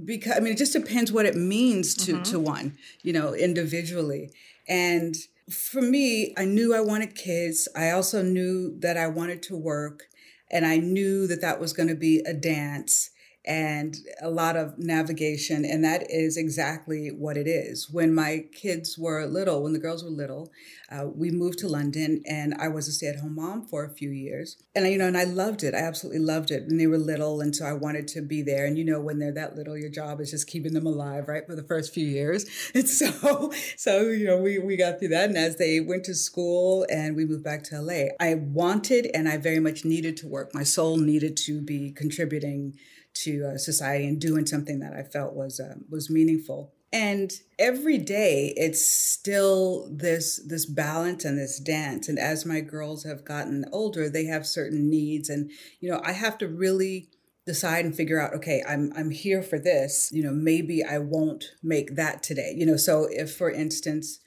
because, 0.06 0.38
I 0.38 0.40
mean, 0.40 0.54
it 0.54 0.58
just 0.58 0.74
depends 0.74 1.12
what 1.12 1.26
it 1.26 1.36
means 1.36 1.94
to, 2.06 2.14
mm-hmm. 2.14 2.24
to 2.24 2.40
one, 2.40 2.78
you 3.04 3.14
know, 3.14 3.34
individually. 3.34 4.32
And 4.68 5.16
for 5.50 5.82
me, 5.82 6.34
I 6.38 6.46
knew 6.46 6.76
I 6.76 6.82
wanted 6.82 7.16
kids. 7.16 7.68
I 7.76 7.92
also 7.92 8.22
knew 8.22 8.78
that 8.80 8.98
I 8.98 9.08
wanted 9.08 9.42
to 9.44 9.58
work. 9.58 10.04
And 10.50 10.66
I 10.66 10.78
knew 10.78 11.28
that 11.28 11.42
that 11.42 11.60
was 11.60 11.74
going 11.74 11.90
to 11.90 11.96
be 11.96 12.20
a 12.20 12.34
dance 12.34 13.10
and 13.48 13.96
a 14.22 14.30
lot 14.30 14.58
of 14.58 14.78
navigation. 14.78 15.64
And 15.64 15.84
that 15.86 16.12
is 16.12 16.36
exactly 16.36 17.08
what 17.08 17.38
it 17.38 17.48
is. 17.48 17.90
When 17.90 18.14
my 18.14 18.44
kids 18.54 18.98
were 18.98 19.26
little, 19.26 19.64
when 19.64 19.72
the 19.72 19.80
girls 19.80 20.04
were 20.04 20.10
little, 20.10 20.52
uh, 20.92 21.06
we 21.06 21.32
moved 21.32 21.60
to 21.60 21.68
London 21.70 22.22
and 22.28 22.54
I 22.60 22.68
was 22.68 22.90
a 22.90 22.92
stay 22.92 23.08
at 23.08 23.20
home 23.20 23.36
mom 23.36 23.66
for 23.66 23.86
a 23.86 23.90
few 23.90 24.10
years. 24.10 24.58
And, 24.76 24.86
you 24.88 24.98
know, 24.98 25.08
and 25.08 25.18
I 25.18 25.24
loved 25.24 25.64
it. 25.64 25.74
I 25.74 25.80
absolutely 25.80 26.20
loved 26.20 26.52
it. 26.52 26.64
And 26.64 26.78
they 26.78 26.88
were 26.88 26.98
little. 26.98 27.40
And 27.40 27.56
so 27.56 27.66
I 27.66 27.72
wanted 27.72 28.08
to 28.10 28.22
be 28.22 28.42
there. 28.42 28.66
And, 28.66 28.78
you 28.78 28.84
know, 28.84 29.00
when 29.00 29.20
they're 29.20 29.34
that 29.34 29.56
little, 29.56 29.78
your 29.78 29.90
job 29.90 30.20
is 30.20 30.32
just 30.32 30.48
keeping 30.48 30.74
them 30.74 30.86
alive, 30.86 31.30
right, 31.30 31.46
for 31.46 31.56
the 31.56 31.64
first 31.64 31.94
few 31.94 32.06
years. 32.06 32.46
And 32.78 32.88
so, 32.88 33.52
so, 33.76 34.02
you 34.02 34.26
know, 34.26 34.38
we, 34.38 34.60
we 34.60 34.76
got 34.76 35.00
through 35.00 35.08
that. 35.10 35.30
And 35.30 35.38
as 35.38 35.56
they 35.56 35.80
went 35.80 36.04
to 36.06 36.14
school 36.14 36.86
and 36.90 37.16
we 37.16 37.26
moved 37.26 37.44
back 37.44 37.64
to 37.66 37.82
LA, 37.82 38.10
I 38.20 38.36
wanted 38.36 39.10
and 39.14 39.28
I 39.28 39.38
very 39.38 39.60
much 39.60 39.84
needed 39.84 40.18
to 40.18 40.28
work. 40.28 40.54
My 40.54 40.64
soul 40.64 40.98
needed 40.98 41.38
to 41.46 41.62
be 41.62 41.92
contributing 41.92 42.78
to 43.24 43.52
uh, 43.54 43.58
society 43.58 44.08
and 44.08 44.20
doing 44.20 44.46
something 44.46 44.80
that 44.80 44.94
I 44.94 45.04
felt 45.04 45.34
was 45.34 45.60
uh, 45.60 45.76
was 45.90 46.10
meaningful. 46.10 46.74
And 46.94 47.34
every 47.60 47.98
day 47.98 48.54
it's 48.56 48.86
still 48.86 49.90
this 49.92 50.42
this 50.48 50.66
balance 50.66 51.26
and 51.26 51.38
this 51.38 51.60
dance. 51.60 52.08
And 52.08 52.18
as 52.18 52.46
my 52.46 52.62
girls 52.62 53.04
have 53.04 53.26
gotten 53.26 53.66
older, 53.72 54.10
they 54.10 54.26
have 54.26 54.46
certain 54.46 54.90
needs, 54.90 55.30
and 55.30 55.52
you 55.80 55.90
know 55.90 56.02
I 56.04 56.14
have 56.14 56.38
to 56.40 56.48
really 56.48 57.10
decide 57.48 57.86
and 57.86 57.96
figure 57.96 58.20
out 58.20 58.34
okay 58.34 58.62
i'm 58.68 58.92
i'm 58.96 59.10
here 59.10 59.42
for 59.42 59.58
this 59.58 60.10
you 60.12 60.22
know 60.22 60.34
maybe 60.34 60.84
i 60.84 60.98
won't 60.98 61.54
make 61.64 61.96
that 61.96 62.22
today 62.22 62.54
you 62.56 62.66
know 62.66 62.76
so 62.76 63.08
if 63.10 63.34
for 63.34 63.50
instance 63.50 64.20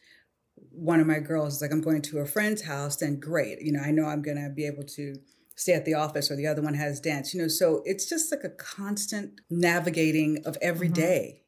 one 0.73 1.01
of 1.01 1.07
my 1.07 1.19
girls 1.19 1.57
is 1.57 1.63
like 1.63 1.71
i'm 1.71 1.83
going 1.83 2.01
to 2.01 2.19
a 2.19 2.27
friend's 2.27 2.63
house 2.63 2.97
then 2.97 3.21
great 3.21 3.61
you 3.61 3.71
know 3.71 3.81
i 3.81 3.91
know 3.91 4.07
i'm 4.07 4.23
going 4.23 4.43
to 4.43 4.49
be 4.49 4.67
able 4.67 4.83
to 4.83 5.15
stay 5.61 5.73
at 5.73 5.85
the 5.85 5.95
office 5.95 6.31
or 6.31 6.37
the 6.37 6.47
other 6.47 6.63
one 6.63 6.75
has 6.75 7.01
dance 7.01 7.35
you 7.35 7.41
know 7.41 7.49
so 7.49 7.83
it's 7.85 8.09
just 8.09 8.31
like 8.31 8.45
a 8.45 8.51
constant 8.51 9.41
navigating 9.51 10.43
of 10.45 10.57
every 10.63 10.89
mm-hmm. 10.89 11.03
day, 11.03 11.43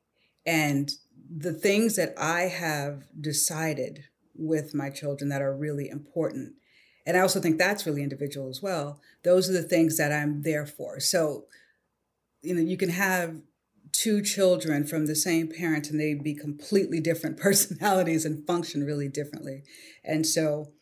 and 0.46 0.92
the 1.34 1.52
things 1.52 1.96
that 1.96 2.14
i 2.18 2.42
have 2.42 3.04
decided 3.20 4.04
with 4.34 4.74
my 4.74 4.90
children 4.90 5.28
that 5.28 5.42
are 5.42 5.56
really 5.56 5.88
important 5.88 6.52
and 7.06 7.16
i 7.16 7.20
also 7.20 7.40
think 7.40 7.58
that's 7.58 7.86
really 7.86 8.02
individual 8.02 8.48
as 8.48 8.60
well 8.62 9.00
those 9.24 9.48
are 9.48 9.54
the 9.54 9.62
things 9.62 9.96
that 9.96 10.12
i'm 10.12 10.42
there 10.42 10.66
for. 10.66 11.00
So 11.00 11.44
you 12.42 12.54
know 12.54 12.60
you 12.60 12.76
can 12.76 12.90
have 12.90 13.36
two 13.92 14.22
children 14.22 14.86
from 14.86 15.06
the 15.06 15.14
same 15.14 15.48
parent 15.48 15.90
and 15.90 16.00
they 16.00 16.14
be 16.14 16.34
completely 16.34 17.00
different 17.00 17.36
personalities 17.46 18.24
and 18.24 18.46
function 18.46 18.84
really 18.84 19.08
differently. 19.08 19.62
And 20.04 20.26
so 20.26 20.72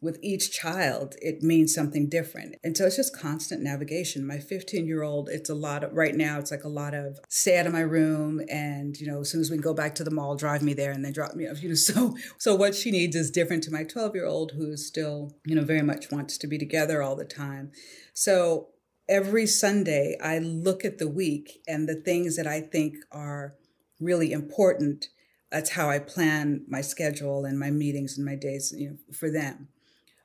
with 0.00 0.18
each 0.22 0.52
child, 0.52 1.16
it 1.20 1.42
means 1.42 1.74
something 1.74 2.08
different. 2.08 2.54
And 2.62 2.76
so 2.76 2.86
it's 2.86 2.96
just 2.96 3.18
constant 3.18 3.62
navigation. 3.62 4.26
My 4.26 4.38
15 4.38 4.86
year 4.86 5.02
old, 5.02 5.28
it's 5.28 5.50
a 5.50 5.54
lot 5.54 5.82
of, 5.82 5.92
right 5.92 6.14
now, 6.14 6.38
it's 6.38 6.52
like 6.52 6.62
a 6.62 6.68
lot 6.68 6.94
of 6.94 7.18
stay 7.28 7.58
out 7.58 7.66
of 7.66 7.72
my 7.72 7.80
room. 7.80 8.40
And, 8.48 8.96
you 8.96 9.08
know, 9.08 9.20
as 9.20 9.30
soon 9.30 9.40
as 9.40 9.50
we 9.50 9.58
go 9.58 9.74
back 9.74 9.96
to 9.96 10.04
the 10.04 10.12
mall, 10.12 10.36
drive 10.36 10.62
me 10.62 10.72
there 10.72 10.92
and 10.92 11.04
then 11.04 11.12
drop 11.12 11.34
me 11.34 11.48
off. 11.48 11.62
You 11.68 11.70
know, 11.70 11.74
so, 11.74 12.16
so 12.38 12.54
what 12.54 12.76
she 12.76 12.92
needs 12.92 13.16
is 13.16 13.32
different 13.32 13.64
to 13.64 13.72
my 13.72 13.82
12 13.82 14.14
year 14.14 14.26
old 14.26 14.52
who 14.52 14.70
is 14.70 14.86
still, 14.86 15.32
you 15.44 15.56
know, 15.56 15.64
very 15.64 15.82
much 15.82 16.12
wants 16.12 16.38
to 16.38 16.46
be 16.46 16.58
together 16.58 17.02
all 17.02 17.16
the 17.16 17.24
time. 17.24 17.72
So 18.14 18.68
every 19.08 19.46
Sunday, 19.46 20.16
I 20.22 20.38
look 20.38 20.84
at 20.84 20.98
the 20.98 21.08
week 21.08 21.60
and 21.66 21.88
the 21.88 21.96
things 21.96 22.36
that 22.36 22.46
I 22.46 22.60
think 22.60 22.94
are 23.10 23.54
really 23.98 24.30
important. 24.30 25.06
That's 25.50 25.70
how 25.70 25.90
I 25.90 25.98
plan 25.98 26.64
my 26.68 26.82
schedule 26.82 27.44
and 27.44 27.58
my 27.58 27.72
meetings 27.72 28.16
and 28.16 28.24
my 28.24 28.36
days, 28.36 28.72
you 28.76 28.90
know, 28.90 28.96
for 29.12 29.30
them. 29.30 29.68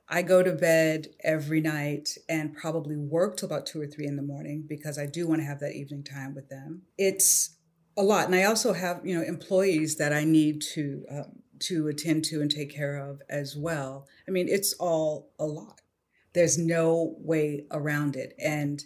I 0.08 0.22
go 0.22 0.42
to 0.42 0.52
bed 0.52 1.08
every 1.22 1.60
night 1.60 2.18
and 2.28 2.54
probably 2.54 2.96
work 2.96 3.36
till 3.36 3.46
about 3.46 3.66
two 3.66 3.80
or 3.80 3.86
three 3.86 4.06
in 4.06 4.16
the 4.16 4.22
morning 4.22 4.64
because 4.68 4.98
I 4.98 5.06
do 5.06 5.26
want 5.26 5.40
to 5.40 5.46
have 5.46 5.60
that 5.60 5.74
evening 5.74 6.04
time 6.04 6.34
with 6.34 6.48
them. 6.48 6.82
It's 6.98 7.56
a 7.96 8.02
lot, 8.02 8.26
and 8.26 8.34
I 8.34 8.44
also 8.44 8.72
have 8.72 9.00
you 9.04 9.16
know 9.16 9.24
employees 9.24 9.96
that 9.96 10.12
I 10.12 10.24
need 10.24 10.60
to 10.74 11.04
um, 11.10 11.42
to 11.60 11.88
attend 11.88 12.24
to 12.26 12.42
and 12.42 12.50
take 12.50 12.74
care 12.74 12.96
of 12.96 13.22
as 13.30 13.56
well. 13.56 14.06
I 14.28 14.30
mean, 14.30 14.48
it's 14.48 14.74
all 14.74 15.30
a 15.38 15.46
lot. 15.46 15.80
There's 16.34 16.58
no 16.58 17.14
way 17.18 17.66
around 17.70 18.16
it, 18.16 18.34
and 18.38 18.82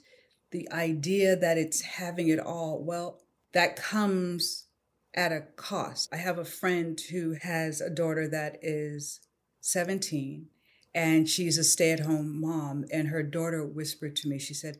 the 0.51 0.71
idea 0.71 1.37
that 1.37 1.59
it's 1.59 1.83
having 1.83 2.29
it 2.29 2.39
all, 2.39 2.83
well, 2.83 3.23
that 3.53 3.77
comes 3.77 4.67
at 5.15 5.33
a 5.33 5.41
cost. 5.57 6.09
I 6.13 6.17
have 6.17 6.39
a 6.39 6.45
friend 6.45 6.99
who 7.11 7.37
has 7.43 7.81
a 7.81 7.91
daughter 7.91 8.29
that 8.29 8.59
is 8.63 9.21
17 9.61 10.47
and 10.95 11.29
she's 11.29 11.59
a 11.59 11.65
stay-at-home 11.65 12.41
mom 12.41 12.85
and 12.93 13.09
her 13.09 13.23
daughter 13.23 13.65
whispered 13.65 14.17
to 14.17 14.29
me 14.29 14.39
she 14.39 14.55
said 14.55 14.79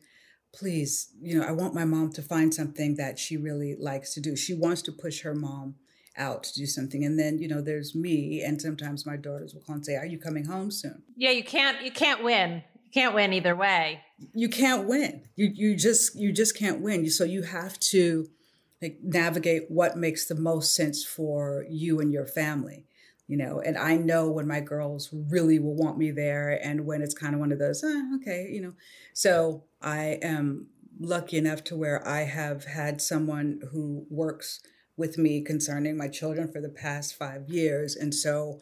please 0.51 1.11
you 1.21 1.39
know 1.39 1.45
i 1.45 1.51
want 1.51 1.75
my 1.75 1.85
mom 1.85 2.11
to 2.11 2.21
find 2.21 2.53
something 2.53 2.95
that 2.95 3.19
she 3.19 3.37
really 3.37 3.75
likes 3.75 4.13
to 4.13 4.21
do. 4.21 4.35
She 4.35 4.53
wants 4.53 4.81
to 4.83 4.91
push 4.91 5.21
her 5.21 5.35
mom 5.35 5.75
out 6.17 6.43
to 6.43 6.53
do 6.53 6.65
something. 6.65 7.03
And 7.03 7.17
then 7.17 7.39
you 7.39 7.47
know 7.47 7.61
there's 7.61 7.95
me 7.95 8.43
and 8.43 8.61
sometimes 8.61 9.05
my 9.05 9.15
daughters 9.15 9.53
will 9.53 9.61
call 9.61 9.75
and 9.75 9.85
say 9.85 9.95
are 9.95 10.05
you 10.05 10.19
coming 10.19 10.45
home 10.45 10.69
soon? 10.69 11.01
Yeah 11.15 11.31
you 11.31 11.43
can't 11.43 11.81
you 11.81 11.91
can't 11.91 12.23
win. 12.23 12.63
You 12.83 12.91
can't 12.91 13.15
win 13.15 13.33
either 13.33 13.55
way. 13.55 14.01
You 14.33 14.49
can't 14.49 14.87
win. 14.87 15.23
You 15.35 15.51
you 15.53 15.75
just 15.75 16.15
you 16.15 16.31
just 16.31 16.57
can't 16.57 16.81
win. 16.81 17.09
So 17.09 17.23
you 17.23 17.43
have 17.43 17.79
to 17.79 18.29
like 18.81 18.99
navigate 19.01 19.69
what 19.69 19.97
makes 19.97 20.25
the 20.25 20.35
most 20.35 20.75
sense 20.75 21.03
for 21.03 21.65
you 21.69 21.99
and 21.99 22.11
your 22.11 22.25
family 22.25 22.85
you 23.29 23.37
know 23.37 23.61
and 23.61 23.77
i 23.77 23.95
know 23.95 24.29
when 24.29 24.47
my 24.47 24.59
girls 24.59 25.09
really 25.13 25.59
will 25.59 25.75
want 25.75 25.97
me 25.97 26.11
there 26.11 26.59
and 26.61 26.85
when 26.85 27.01
it's 27.01 27.13
kind 27.13 27.33
of 27.33 27.39
one 27.39 27.53
of 27.53 27.59
those 27.59 27.81
oh, 27.85 28.17
okay 28.17 28.49
you 28.51 28.61
know 28.61 28.73
so 29.13 29.63
i 29.81 30.19
am 30.21 30.67
lucky 30.99 31.37
enough 31.37 31.63
to 31.63 31.77
where 31.77 32.05
i 32.05 32.21
have 32.21 32.65
had 32.65 33.01
someone 33.01 33.61
who 33.71 34.05
works 34.09 34.59
with 34.99 35.17
me 35.17 35.41
concerning 35.41 35.97
my 35.97 36.09
children 36.09 36.51
for 36.51 36.61
the 36.61 36.69
past 36.69 37.15
five 37.15 37.49
years. 37.49 37.95
And 37.95 38.13
so 38.13 38.59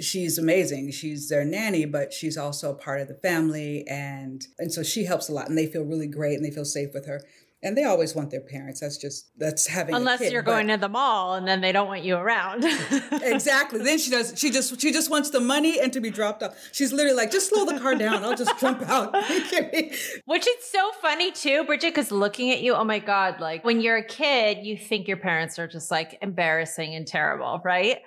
she's 0.00 0.38
amazing. 0.38 0.92
She's 0.92 1.28
their 1.28 1.44
nanny, 1.44 1.84
but 1.84 2.12
she's 2.12 2.38
also 2.38 2.70
a 2.70 2.76
part 2.76 3.00
of 3.00 3.08
the 3.08 3.14
family. 3.14 3.84
And, 3.88 4.46
and 4.58 4.72
so 4.72 4.84
she 4.84 5.04
helps 5.04 5.28
a 5.28 5.32
lot 5.32 5.48
and 5.48 5.58
they 5.58 5.66
feel 5.66 5.82
really 5.82 6.06
great 6.06 6.36
and 6.36 6.44
they 6.44 6.52
feel 6.52 6.64
safe 6.64 6.94
with 6.94 7.06
her 7.06 7.22
and 7.62 7.76
they 7.76 7.84
always 7.84 8.14
want 8.14 8.30
their 8.30 8.40
parents. 8.40 8.80
That's 8.80 8.96
just 8.96 9.38
that's 9.38 9.66
having 9.66 9.94
unless 9.94 10.20
kid, 10.20 10.32
you're 10.32 10.42
going 10.42 10.68
to 10.68 10.76
the 10.76 10.88
mall 10.88 11.34
and 11.34 11.46
then 11.46 11.60
they 11.60 11.72
don't 11.72 11.86
want 11.86 12.02
you 12.02 12.16
around. 12.16 12.64
exactly. 13.12 13.82
Then 13.82 13.98
she 13.98 14.10
does. 14.10 14.32
She 14.36 14.50
just 14.50 14.80
she 14.80 14.92
just 14.92 15.10
wants 15.10 15.30
the 15.30 15.40
money 15.40 15.78
and 15.78 15.92
to 15.92 16.00
be 16.00 16.10
dropped 16.10 16.42
off. 16.42 16.56
She's 16.72 16.92
literally 16.92 17.16
like, 17.16 17.30
just 17.30 17.50
slow 17.50 17.66
the 17.66 17.78
car 17.78 17.94
down. 17.94 18.24
I'll 18.24 18.36
just 18.36 18.58
jump 18.58 18.82
out. 18.88 19.12
Which 20.24 20.46
is 20.46 20.64
so 20.70 20.90
funny 21.02 21.32
too, 21.32 21.64
Brigette, 21.64 21.94
because 21.94 22.10
looking 22.10 22.50
at 22.50 22.62
you, 22.62 22.74
oh 22.74 22.84
my 22.84 22.98
god, 22.98 23.40
like 23.40 23.64
when 23.64 23.80
you're 23.80 23.98
a 23.98 24.06
kid, 24.06 24.64
you 24.64 24.76
think 24.76 25.06
your 25.06 25.18
parents 25.18 25.58
are 25.58 25.68
just 25.68 25.90
like 25.90 26.18
embarrassing 26.22 26.94
and 26.94 27.06
terrible, 27.06 27.60
right? 27.64 27.98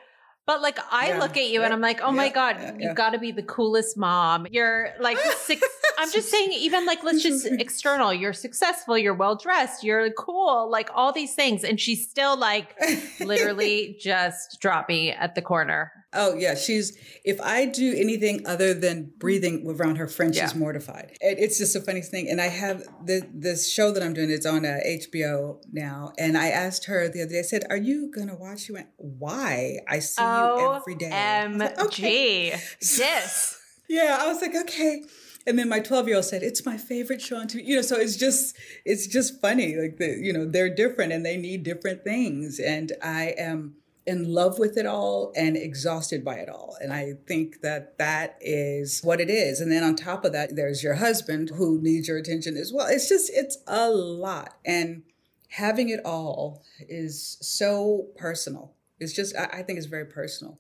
But 0.46 0.62
like 0.62 0.78
I 0.92 1.10
yeah, 1.10 1.20
look 1.20 1.38
at 1.38 1.48
you 1.48 1.60
yeah, 1.60 1.66
and 1.66 1.74
I'm 1.74 1.82
like, 1.82 2.02
oh 2.02 2.12
my 2.12 2.30
God, 2.30 2.76
you've 2.78 2.96
got 2.96 3.12
to 3.12 3.20
be 3.20 3.32
the 3.32 3.44
coolest 3.44 3.98
mom. 3.98 4.46
You're 4.52 4.90
like 5.00 5.18
six 5.38 5.66
I'm 5.98 6.12
just 6.12 6.30
saying, 6.30 6.52
even 6.54 6.86
like 6.86 7.04
let's 7.04 7.24
just 7.24 7.46
external, 7.46 8.14
you're 8.14 8.34
successful, 8.34 8.98
you're 8.98 9.14
well 9.14 9.36
dressed, 9.36 9.84
you're 9.84 10.12
cool, 10.12 10.70
like 10.70 10.90
all 10.94 11.14
these 11.14 11.34
things. 11.34 11.64
And 11.64 11.80
she's 11.80 12.08
still 12.10 12.38
like 12.38 12.76
literally 13.20 13.98
just 14.02 14.60
drop 14.60 14.90
me 14.90 15.12
at 15.12 15.36
the 15.36 15.42
corner. 15.42 15.92
Oh 16.14 16.36
yeah, 16.36 16.56
she's. 16.56 16.98
If 17.24 17.40
I 17.42 17.66
do 17.66 17.94
anything 17.96 18.46
other 18.46 18.74
than 18.74 19.14
breathing 19.18 19.66
around 19.68 19.98
her 19.98 20.08
friend, 20.08 20.34
she's 20.36 20.56
mortified. 20.56 21.18
It, 21.22 21.40
it's 21.40 21.58
just 21.58 21.76
a 21.76 21.82
funny 21.82 22.02
thing. 22.02 22.30
And 22.30 22.42
I 22.42 22.48
have 22.48 22.84
the 23.06 23.28
this 23.34 23.72
show 23.72 23.92
that 23.92 24.04
I'm 24.04 24.14
doing. 24.14 24.30
It's 24.30 24.46
on 24.46 24.66
uh, 24.66 24.80
HBO 24.86 25.64
now. 25.72 26.14
And 26.18 26.38
I 26.38 26.48
asked 26.50 26.86
her 26.86 27.10
the 27.10 27.22
other 27.22 27.32
day. 27.32 27.40
I 27.40 27.44
said, 27.44 27.64
"Are 27.70 27.78
you 27.78 28.12
gonna 28.16 28.36
watch?" 28.36 28.62
She 28.62 28.74
went, 28.74 28.88
"Why? 28.98 29.80
I 29.88 30.00
see 30.00 30.22
you 30.24 30.76
every 30.76 30.96
day." 30.96 31.10
MG, 31.12 31.80
okay. 31.80 32.50
this. 32.80 33.60
yeah, 33.90 34.18
I 34.22 34.28
was 34.28 34.42
like, 34.42 34.56
okay. 34.56 35.04
And 35.46 35.60
then 35.60 35.68
my 35.68 35.80
12 35.80 36.08
year 36.08 36.16
old 36.18 36.26
said, 36.26 36.44
"It's 36.44 36.66
my 36.66 36.78
favorite 36.78 37.22
show 37.22 37.38
on 37.38 37.48
TV." 37.48 37.66
You 37.66 37.76
know, 37.78 37.82
so 37.82 37.98
it's 37.98 38.16
just 38.16 38.56
it's 38.86 39.08
just 39.08 39.42
funny. 39.42 39.76
Like 39.76 39.98
the 39.98 40.18
you 40.22 40.32
know 40.32 40.46
they're 40.46 40.74
different 40.74 41.12
and 41.12 41.26
they 41.26 41.38
need 41.38 41.64
different 41.64 42.04
things. 42.04 42.60
And 42.60 42.92
I 43.02 43.34
am 43.38 43.76
in 44.06 44.34
love 44.34 44.60
with 44.60 44.78
it 44.78 44.86
all 44.86 45.32
and 45.36 45.56
exhausted 45.56 46.26
by 46.26 46.36
it 46.36 46.50
all. 46.50 46.76
And 46.82 46.92
I 46.92 47.14
think 47.28 47.62
that 47.62 47.98
that 47.98 48.38
is 48.42 49.02
what 49.02 49.22
it 49.22 49.30
is. 49.30 49.62
And 49.62 49.72
then 49.72 49.84
on 49.84 49.96
top 49.96 50.26
of 50.26 50.34
that, 50.34 50.56
there's 50.56 50.84
your 50.84 50.96
husband 50.96 51.52
who 51.56 51.82
needs 51.82 52.08
your 52.08 52.18
attention 52.18 52.58
as 52.58 52.74
well. 52.74 52.88
It's 52.88 53.08
just, 53.08 53.32
it's 53.34 53.58
a 53.68 53.90
lot. 53.90 54.58
And 54.66 55.04
having 55.50 55.90
it 55.90 56.02
all 56.04 56.64
is 56.80 57.38
so 57.42 58.08
personal. 58.18 58.74
It's 59.00 59.14
just, 59.14 59.36
I 59.36 59.64
think 59.64 59.78
it's 59.78 59.88
very 59.88 60.06
personal. 60.06 60.60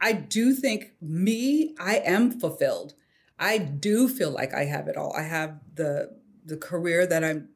I 0.00 0.12
do 0.12 0.54
think 0.54 0.92
me, 1.00 1.74
I 1.78 1.96
am 1.98 2.40
fulfilled. 2.40 2.94
I 3.38 3.58
do 3.58 4.08
feel 4.08 4.30
like 4.30 4.54
I 4.54 4.64
have 4.64 4.88
it 4.88 4.96
all. 4.96 5.14
I 5.16 5.22
have 5.22 5.60
the 5.74 6.18
the 6.44 6.56
career 6.56 7.06
that 7.06 7.24
I'm 7.24 7.48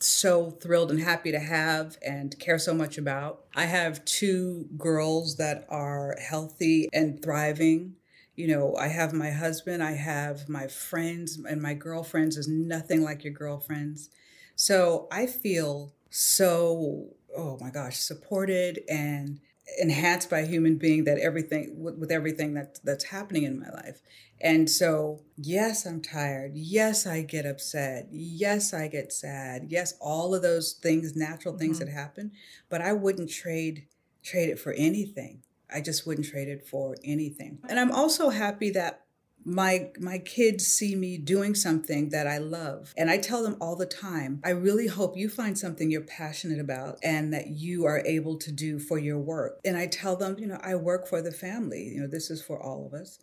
so 0.00 0.50
thrilled 0.50 0.90
and 0.90 1.00
happy 1.00 1.32
to 1.32 1.38
have 1.38 1.96
and 2.04 2.38
care 2.38 2.58
so 2.58 2.74
much 2.74 2.98
about. 2.98 3.44
I 3.54 3.64
have 3.64 4.04
two 4.04 4.68
girls 4.76 5.36
that 5.36 5.66
are 5.68 6.16
healthy 6.20 6.88
and 6.92 7.22
thriving. 7.22 7.96
You 8.34 8.48
know, 8.48 8.76
I 8.76 8.88
have 8.88 9.14
my 9.14 9.30
husband, 9.30 9.82
I 9.82 9.92
have 9.92 10.48
my 10.48 10.66
friends, 10.66 11.38
and 11.38 11.62
my 11.62 11.72
girlfriends 11.72 12.36
is 12.36 12.48
nothing 12.48 13.02
like 13.02 13.24
your 13.24 13.32
girlfriends. 13.32 14.10
So 14.54 15.08
I 15.10 15.26
feel 15.26 15.94
so, 16.10 17.14
oh 17.34 17.56
my 17.60 17.70
gosh, 17.70 17.98
supported 17.98 18.80
and 18.88 19.40
enhanced 19.78 20.30
by 20.30 20.40
a 20.40 20.46
human 20.46 20.76
being 20.76 21.04
that 21.04 21.18
everything 21.18 21.74
with, 21.76 21.96
with 21.96 22.10
everything 22.10 22.54
that 22.54 22.78
that's 22.84 23.04
happening 23.04 23.44
in 23.44 23.58
my 23.58 23.70
life. 23.70 24.00
And 24.40 24.68
so 24.68 25.22
yes 25.36 25.86
i'm 25.86 26.00
tired. 26.00 26.52
Yes 26.54 27.06
i 27.06 27.22
get 27.22 27.46
upset. 27.46 28.08
Yes 28.10 28.72
i 28.72 28.88
get 28.88 29.12
sad. 29.12 29.66
Yes 29.68 29.94
all 30.00 30.34
of 30.34 30.42
those 30.42 30.72
things 30.74 31.16
natural 31.16 31.56
things 31.56 31.78
mm-hmm. 31.78 31.86
that 31.86 31.92
happen. 31.92 32.32
But 32.68 32.82
i 32.82 32.92
wouldn't 32.92 33.30
trade 33.30 33.86
trade 34.22 34.50
it 34.50 34.58
for 34.58 34.72
anything. 34.72 35.42
I 35.72 35.80
just 35.80 36.06
wouldn't 36.06 36.28
trade 36.28 36.48
it 36.48 36.66
for 36.66 36.96
anything. 37.04 37.58
And 37.68 37.78
i'm 37.80 37.92
also 37.92 38.30
happy 38.30 38.70
that 38.70 39.05
my 39.48 39.88
my 40.00 40.18
kids 40.18 40.66
see 40.66 40.96
me 40.96 41.16
doing 41.16 41.54
something 41.54 42.08
that 42.08 42.26
I 42.26 42.38
love 42.38 42.92
and 42.96 43.08
I 43.08 43.16
tell 43.16 43.44
them 43.44 43.56
all 43.60 43.76
the 43.76 43.86
time 43.86 44.40
I 44.44 44.50
really 44.50 44.88
hope 44.88 45.16
you 45.16 45.28
find 45.28 45.56
something 45.56 45.88
you're 45.88 46.00
passionate 46.00 46.58
about 46.58 46.98
and 47.04 47.32
that 47.32 47.50
you 47.50 47.84
are 47.86 48.02
able 48.04 48.36
to 48.38 48.50
do 48.50 48.80
for 48.80 48.98
your 48.98 49.20
work. 49.20 49.60
And 49.64 49.76
I 49.76 49.86
tell 49.86 50.16
them 50.16 50.36
you 50.40 50.48
know 50.48 50.58
I 50.62 50.74
work 50.74 51.06
for 51.06 51.22
the 51.22 51.30
family 51.30 51.84
you 51.94 52.00
know 52.00 52.08
this 52.08 52.28
is 52.28 52.42
for 52.42 52.60
all 52.60 52.86
of 52.86 52.92
us. 52.92 53.20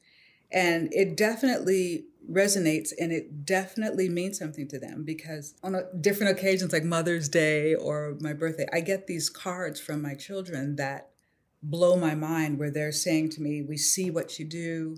And 0.50 0.94
it 0.94 1.18
definitely 1.18 2.06
resonates 2.32 2.94
and 2.98 3.12
it 3.12 3.46
definitely 3.46 4.08
means 4.08 4.40
something 4.40 4.70
to 4.70 4.80
them 4.80 5.04
because 5.04 5.56
on 5.62 5.76
a, 5.76 5.82
different 6.00 6.38
occasions 6.38 6.72
like 6.72 6.86
Mother's 6.86 7.28
Day 7.28 7.76
or 7.76 8.16
my 8.22 8.32
birthday 8.32 8.66
I 8.72 8.80
get 8.80 9.08
these 9.08 9.30
cards 9.30 9.82
from 9.82 10.02
my 10.02 10.16
children 10.16 10.78
that 10.78 11.10
blow 11.62 11.98
my 11.98 12.16
mind 12.16 12.60
where 12.60 12.72
they're 12.72 12.94
saying 12.94 13.32
to 13.32 13.42
me 13.42 13.62
we 13.62 13.76
see 13.76 14.10
what 14.10 14.40
you 14.40 14.46
do 14.46 14.96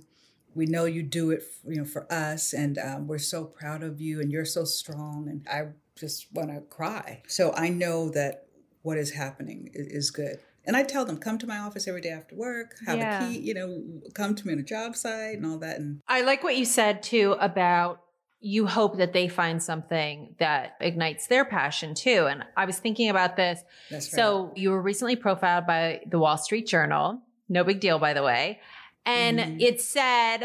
we 0.56 0.66
know 0.66 0.86
you 0.86 1.04
do 1.04 1.32
it 1.32 1.44
you 1.68 1.76
know 1.76 1.86
for 1.86 2.12
us 2.12 2.54
and 2.54 2.78
um, 2.78 3.08
we're 3.08 3.18
so 3.18 3.44
proud 3.44 3.84
of 3.84 4.02
you 4.02 4.20
and 4.20 4.32
you're 4.32 4.46
so 4.46 4.64
strong 4.64 5.28
and 5.30 5.46
i 5.52 5.68
just 6.00 6.32
want 6.34 6.50
to 6.50 6.62
cry 6.62 7.22
so 7.28 7.54
i 7.56 7.70
know 7.70 8.10
that 8.10 8.48
what 8.82 8.98
is 8.98 9.12
happening 9.12 9.70
is 9.74 10.10
good 10.10 10.40
and 10.66 10.76
i 10.76 10.84
tell 10.84 11.06
them 11.06 11.18
come 11.18 11.38
to 11.38 11.46
my 11.46 11.58
office 11.58 11.88
every 11.88 12.02
day 12.02 12.10
after 12.10 12.36
work 12.36 12.76
have 12.86 12.98
yeah. 12.98 13.24
a 13.24 13.32
key 13.32 13.40
you 13.40 13.54
know 13.54 13.84
come 14.14 14.34
to 14.34 14.48
me 14.48 14.54
on 14.54 14.60
a 14.60 14.64
job 14.64 14.96
site 14.96 15.38
and 15.38 15.46
all 15.46 15.58
that 15.58 15.78
and 15.78 16.02
i 16.08 16.22
like 16.22 16.44
what 16.44 16.56
you 16.56 16.66
said 16.66 17.04
too 17.04 17.36
about 17.40 18.02
you 18.42 18.68
hope 18.68 18.98
that 18.98 19.12
they 19.12 19.28
find 19.28 19.64
something 19.64 20.36
that 20.38 20.76
ignites 20.80 21.26
their 21.26 21.44
passion 21.44 21.96
too. 21.96 22.28
And 22.30 22.44
I 22.56 22.66
was 22.66 22.78
thinking 22.78 23.10
about 23.10 23.36
this. 23.36 23.64
Right. 23.92 24.04
So 24.04 24.52
you 24.56 24.70
were 24.70 24.84
recently 24.84 25.16
profiled 25.16 25.66
by 25.66 26.02
the 26.06 26.20
Wall 26.20 26.38
Street 26.38 26.68
Journal. 26.68 27.24
No 27.50 27.64
big 27.64 27.80
deal, 27.80 27.98
by 27.98 28.14
the 28.14 28.22
way. 28.22 28.60
And 29.06 29.40
mm. 29.40 29.62
it 29.62 29.82
said 29.82 30.44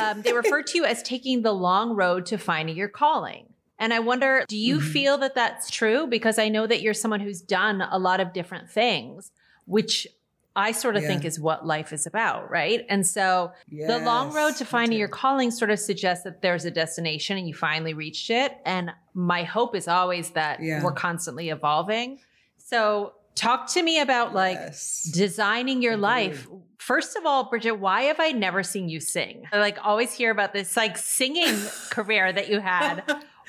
um, 0.00 0.22
they 0.22 0.32
refer 0.32 0.62
to 0.62 0.78
you 0.78 0.84
as 0.84 1.02
taking 1.02 1.42
the 1.42 1.52
long 1.52 1.96
road 1.96 2.26
to 2.26 2.38
finding 2.38 2.76
your 2.76 2.88
calling. 2.88 3.52
And 3.78 3.92
I 3.92 3.98
wonder, 3.98 4.44
do 4.48 4.56
you 4.56 4.78
mm-hmm. 4.78 4.88
feel 4.88 5.18
that 5.18 5.34
that's 5.34 5.70
true? 5.70 6.06
Because 6.06 6.38
I 6.38 6.48
know 6.48 6.66
that 6.66 6.80
you're 6.80 6.94
someone 6.94 7.20
who's 7.20 7.42
done 7.42 7.82
a 7.82 7.98
lot 7.98 8.20
of 8.20 8.32
different 8.32 8.70
things, 8.70 9.32
which 9.66 10.06
I 10.54 10.72
sort 10.72 10.96
of 10.96 11.02
yeah. 11.02 11.08
think 11.08 11.24
is 11.26 11.38
what 11.38 11.66
life 11.66 11.92
is 11.92 12.06
about, 12.06 12.50
right? 12.50 12.86
And 12.88 13.06
so 13.06 13.52
yes, 13.68 13.88
the 13.88 13.98
long 13.98 14.32
road 14.32 14.56
to 14.56 14.64
finding 14.64 14.98
your 14.98 15.08
calling 15.08 15.50
sort 15.50 15.70
of 15.70 15.78
suggests 15.78 16.24
that 16.24 16.40
there's 16.40 16.64
a 16.64 16.70
destination 16.70 17.36
and 17.36 17.46
you 17.46 17.52
finally 17.52 17.92
reached 17.92 18.30
it. 18.30 18.56
And 18.64 18.90
my 19.12 19.42
hope 19.42 19.76
is 19.76 19.86
always 19.86 20.30
that 20.30 20.62
yeah. 20.62 20.82
we're 20.82 20.92
constantly 20.92 21.50
evolving. 21.50 22.20
So 22.56 23.12
talk 23.36 23.68
to 23.74 23.82
me 23.82 24.00
about 24.00 24.34
like 24.34 24.56
yes. 24.56 25.04
designing 25.04 25.82
your 25.82 25.96
life 25.96 26.48
First 26.86 27.16
of 27.16 27.26
all, 27.26 27.50
Brigette, 27.50 27.80
why 27.80 28.02
have 28.02 28.20
I 28.20 28.30
never 28.30 28.62
seen 28.62 28.88
you 28.88 29.00
sing? 29.00 29.42
I 29.52 29.58
like 29.58 29.76
always 29.84 30.12
hear 30.12 30.30
about 30.30 30.52
this 30.52 30.76
like 30.76 30.96
singing 30.96 31.52
career 31.90 32.32
that 32.32 32.48
you 32.48 32.60
had. 32.60 33.02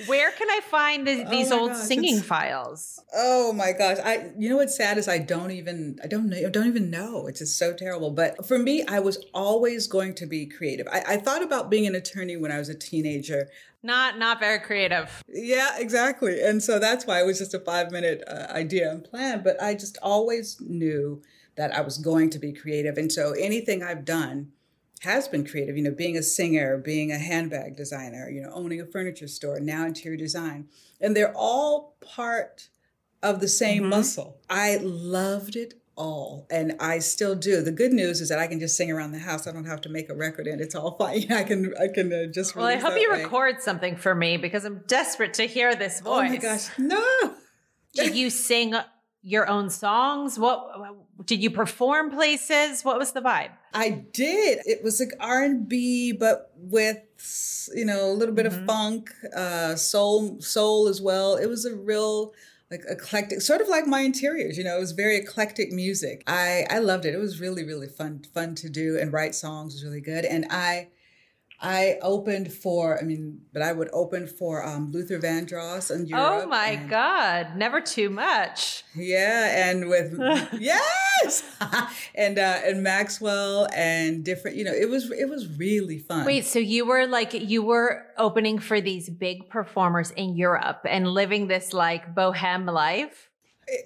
Where 0.08 0.32
can 0.32 0.50
I 0.50 0.60
find 0.62 1.06
the, 1.06 1.24
oh 1.24 1.30
these 1.30 1.52
oh 1.52 1.60
old 1.60 1.72
gosh, 1.74 1.82
singing 1.84 2.20
files? 2.20 3.00
Oh 3.14 3.54
my 3.54 3.74
gosh! 3.74 3.98
I 4.04 4.32
you 4.40 4.50
know 4.50 4.58
what's 4.58 4.76
sad 4.76 4.98
is 4.98 5.08
I 5.08 5.20
don't 5.20 5.52
even 5.52 6.00
I 6.04 6.08
don't 6.08 6.30
know 6.30 6.38
I 6.38 6.50
don't 6.50 6.66
even 6.66 6.90
know. 6.90 7.28
It's 7.28 7.38
just 7.38 7.60
so 7.60 7.74
terrible. 7.74 8.10
But 8.10 8.44
for 8.48 8.58
me, 8.58 8.84
I 8.88 9.00
was 9.02 9.24
always 9.36 9.86
going 9.86 10.16
to 10.16 10.26
be 10.26 10.48
creative. 10.48 10.88
I, 10.92 11.04
I 11.08 11.18
thought 11.18 11.44
about 11.44 11.70
being 11.70 11.86
an 11.86 11.94
attorney 11.94 12.38
when 12.38 12.52
I 12.52 12.58
was 12.58 12.70
a 12.70 12.76
teenager. 12.76 13.50
Not 13.88 14.20
not 14.20 14.42
very 14.42 14.60
creative. 14.60 15.24
Yeah, 15.30 15.78
exactly. 15.78 16.42
And 16.42 16.62
so 16.62 16.78
that's 16.78 17.08
why 17.08 17.22
it 17.22 17.26
was 17.26 17.40
just 17.40 17.54
a 17.54 17.60
five 17.60 17.90
minute 17.90 18.22
uh, 18.28 18.48
idea 18.52 18.92
and 18.92 19.02
plan. 19.02 19.44
But 19.44 19.62
I 19.64 19.76
just 19.76 19.98
always 20.02 20.60
knew 20.60 21.22
that 21.56 21.74
I 21.74 21.80
was 21.80 21.98
going 21.98 22.30
to 22.32 22.40
be 22.40 22.52
creative. 22.52 22.98
And 22.98 23.10
so 23.10 23.32
anything 23.32 23.82
I've 23.82 24.04
done 24.04 24.52
has 25.04 25.30
been 25.30 25.46
creative, 25.48 25.78
you 25.78 25.84
know, 25.84 25.92
being 25.92 26.18
a 26.18 26.22
singer, 26.22 26.78
being 26.78 27.14
a 27.14 27.18
handbag 27.18 27.78
designer, 27.78 28.30
you 28.30 28.42
know, 28.42 28.52
owning 28.54 28.82
a 28.82 28.86
furniture 28.86 29.30
store, 29.30 29.62
now 29.62 29.86
interior 29.86 30.18
design. 30.18 30.68
And 31.00 31.16
they're 31.16 31.34
all 31.34 31.96
part 32.02 32.68
of 33.24 33.40
the 33.40 33.48
same 33.48 33.84
mm-hmm. 33.84 33.92
muscle. 33.92 34.42
I 34.50 34.80
loved 34.82 35.56
it 35.56 35.76
all 35.98 36.48
and 36.50 36.76
I 36.80 37.00
still 37.00 37.36
do. 37.36 37.62
The 37.62 37.72
good 37.72 37.92
news 37.92 38.22
is 38.22 38.30
that 38.30 38.40
I 38.40 38.48
can 38.48 38.60
just 38.60 38.78
sing 38.78 38.92
around 38.92 39.12
the 39.12 39.20
house. 39.20 39.48
I 39.48 39.52
don't 39.52 39.66
have 39.66 39.82
to 39.82 39.90
make 39.90 40.10
a 40.10 40.16
record 40.16 40.48
and 40.48 40.62
it's 40.62 40.76
all 40.76 40.92
fine. 40.98 41.32
I 41.32 41.44
can 41.44 41.74
I 41.80 41.88
can 41.88 42.14
uh, 42.14 42.26
just 42.28 42.56
Well, 42.56 42.66
I 42.66 42.76
hope 42.76 42.98
you 42.98 43.12
way. 43.12 43.24
record 43.24 43.62
something 43.62 43.98
for 43.98 44.16
me 44.16 44.38
because 44.38 44.64
I'm 44.64 44.84
desperate 44.88 45.34
to 45.36 45.44
hear 45.44 45.76
this 45.76 46.00
voice. 46.00 46.30
Oh 46.30 46.34
my 46.34 46.38
gosh. 46.38 46.70
No. 46.78 47.34
Did 47.94 48.16
you 48.16 48.30
sing 48.48 48.76
your 49.24 49.50
own 49.50 49.70
songs? 49.70 50.40
What 50.40 50.70
did 51.26 51.42
you 51.42 51.50
perform 51.50 52.12
places? 52.12 52.86
What 52.86 52.98
was 53.00 53.12
the 53.12 53.22
vibe? 53.22 53.50
I 53.74 53.90
did. 54.14 54.60
It 54.66 54.84
was 54.84 55.00
like 55.00 55.10
R 55.20 55.44
and 55.44 55.68
B, 55.68 56.14
but 56.14 56.54
with 56.56 57.00
you 57.76 57.86
know 57.86 58.06
a 58.06 58.14
little 58.14 58.36
bit 58.36 58.46
mm-hmm. 58.46 58.62
of 58.62 58.66
funk, 58.66 59.10
uh, 59.36 59.76
soul, 59.76 60.40
soul 60.40 60.88
as 60.88 61.02
well. 61.02 61.36
It 61.36 61.48
was 61.48 61.66
a 61.66 61.76
real 61.76 62.34
like 62.70 62.82
eclectic, 62.88 63.42
sort 63.42 63.62
of 63.62 63.70
like 63.70 63.88
my 63.88 64.02
interiors. 64.02 64.58
You 64.58 64.64
know, 64.64 64.78
it 64.78 64.80
was 64.80 64.92
very 64.92 65.18
eclectic 65.18 65.72
music. 65.72 66.24
I 66.28 66.66
I 66.70 66.80
loved 66.80 67.06
it. 67.06 67.14
It 67.14 67.20
was 67.20 67.40
really 67.40 67.64
really 67.64 67.88
fun 67.88 68.24
fun 68.34 68.56
to 68.56 68.70
do 68.70 68.98
and 68.98 69.14
write 69.14 69.36
songs 69.36 69.74
was 69.74 69.84
really 69.84 70.02
good. 70.02 70.26
And 70.26 70.46
I 70.50 70.90
I 71.60 71.98
opened 72.04 72.54
for, 72.54 73.00
I 73.00 73.02
mean, 73.02 73.42
but 73.52 73.64
I 73.64 73.74
would 73.74 73.90
open 73.92 74.28
for 74.28 74.64
um, 74.64 74.92
Luther 74.92 75.18
Vandross 75.18 75.90
in 75.90 76.06
Europe. 76.06 76.44
Oh 76.44 76.48
my 76.48 76.68
and, 76.68 76.90
God, 76.90 77.56
never 77.56 77.82
too 77.82 78.12
much. 78.12 78.84
Yeah, 78.96 79.70
and 79.70 79.90
with 79.90 80.20
yes, 80.60 81.44
and 82.16 82.38
uh, 82.38 82.60
and 82.64 82.84
Maxwell 82.84 83.68
and 83.76 84.24
different, 84.24 84.56
you 84.56 84.66
know, 84.66 84.74
it 84.74 84.88
was 84.88 85.10
it 85.10 85.30
was 85.30 85.48
really 85.58 85.98
fun. 85.98 86.26
Wait, 86.26 86.46
so 86.46 86.60
you 86.60 86.86
were 86.86 87.08
like 87.08 87.34
you 87.34 87.64
were 87.64 88.06
opening 88.20 88.60
for 88.60 88.80
these 88.80 89.10
big 89.10 89.50
performers 89.50 90.12
in 90.12 90.36
Europe 90.36 90.82
and 90.88 91.08
living 91.08 91.48
this 91.48 91.74
like 91.74 92.14
bohem 92.14 92.72
life? 92.72 93.27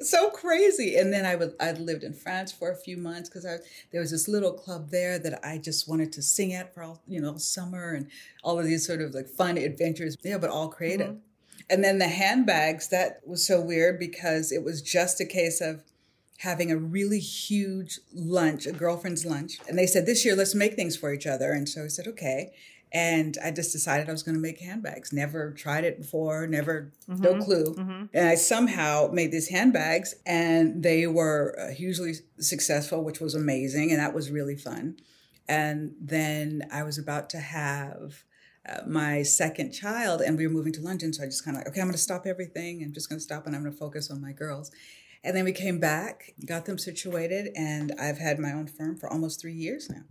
So 0.02 0.30
crazy. 0.30 0.96
And 0.96 1.12
then 1.12 1.26
I 1.26 1.36
would 1.36 1.56
I 1.60 1.72
lived 1.74 2.04
in 2.04 2.14
France 2.14 2.52
for 2.52 2.72
a 2.72 2.76
few 2.76 2.98
months 2.98 3.30
because 3.30 3.46
I 3.46 3.58
there 3.92 4.02
was 4.02 4.12
this 4.12 4.28
little 4.28 4.54
club 4.54 4.90
there 4.90 5.20
that 5.20 5.40
I 5.46 5.58
just 5.58 5.88
wanted 5.88 6.12
to 6.14 6.22
sing 6.22 6.54
at 6.54 6.74
for 6.74 6.84
all 6.84 7.02
you 7.08 7.22
know 7.22 7.38
summer 7.38 7.94
and 7.94 8.08
all 8.44 8.60
of 8.60 8.66
these 8.66 8.86
sort 8.86 9.02
of 9.02 9.14
like 9.14 9.28
fun 9.28 9.58
adventures. 9.58 10.18
Yeah, 10.24 10.38
but 10.38 10.50
all 10.50 10.70
creative. 10.70 11.08
Mm-hmm. 11.08 11.18
And 11.70 11.84
then 11.84 12.00
the 12.00 12.08
handbags 12.10 12.90
that 12.90 13.22
was 13.26 13.46
so 13.46 13.62
weird 13.62 13.98
because 13.98 14.52
it 14.52 14.64
was 14.64 14.82
just 14.82 15.22
a 15.22 15.26
case 15.26 15.62
of 15.62 15.84
having 16.40 16.72
a 16.72 16.78
really 16.78 17.20
huge 17.20 18.00
lunch, 18.14 18.66
a 18.66 18.72
girlfriend's 18.72 19.26
lunch. 19.26 19.60
And 19.70 19.78
they 19.78 19.86
said, 19.86 20.06
this 20.06 20.26
year, 20.26 20.36
let's 20.36 20.56
make 20.56 20.74
things 20.74 20.98
for 20.98 21.14
each 21.14 21.28
other. 21.28 21.52
And 21.52 21.70
so 21.70 21.84
I 21.84 21.88
said, 21.88 22.08
okay. 22.08 22.52
And 22.94 23.38
I 23.44 23.52
just 23.52 23.72
decided 23.72 24.10
I 24.10 24.12
was 24.12 24.24
going 24.24 24.36
to 24.36 24.42
make 24.42 24.60
handbags. 24.60 25.14
Never 25.14 25.52
tried 25.52 25.86
it 25.86 25.98
before, 25.98 26.46
never, 26.46 26.92
mm-hmm. 27.10 27.22
no 27.22 27.38
clue. 27.38 27.74
Mm-hmm. 27.76 28.06
And 28.14 28.28
I 28.28 28.36
somehow 28.36 29.10
made 29.14 29.32
these 29.32 29.48
handbags 29.48 30.16
and 30.26 30.84
they 30.84 31.08
were 31.08 31.56
uh, 31.58 31.74
hugely 31.74 32.16
successful, 32.40 33.04
which 33.04 33.22
was 33.22 33.34
amazing. 33.34 33.92
And 33.92 34.00
that 34.00 34.14
was 34.14 34.30
really 34.30 34.58
fun. 34.58 34.98
And 35.48 35.94
then 36.02 36.64
I 36.72 36.84
was 36.84 36.98
about 36.98 37.30
to 37.32 37.40
have 37.40 38.24
uh, 38.68 38.82
my 38.86 39.24
second 39.24 39.72
child 39.72 40.22
and 40.22 40.38
we 40.38 40.46
were 40.46 40.54
moving 40.54 40.74
to 40.74 40.82
London. 40.82 41.14
So 41.14 41.24
I 41.24 41.28
just 41.28 41.46
kind 41.46 41.56
of 41.56 41.62
like, 41.62 41.70
okay, 41.70 41.82
I'm 41.82 41.88
going 41.88 41.94
to 41.94 41.98
stop 41.98 42.26
everything. 42.26 42.84
I'm 42.84 42.94
just 42.94 43.10
going 43.10 43.20
to 43.20 43.24
stop 43.24 43.48
and 43.48 43.56
I'm 43.56 43.62
going 43.62 43.74
to 43.74 43.80
focus 43.80 44.12
on 44.12 44.22
my 44.22 44.34
girls. 44.34 44.70
And 45.24 45.36
then 45.36 45.46
we 45.46 45.52
came 45.52 45.80
back, 45.80 46.34
got 46.46 46.66
them 46.66 46.80
situated, 46.80 47.52
and 47.56 47.94
I've 48.00 48.18
had 48.18 48.40
my 48.40 48.54
own 48.54 48.66
firm 48.68 48.98
for 48.98 49.08
almost 49.08 49.40
three 49.40 49.54
years 49.54 49.90
now. 49.90 50.04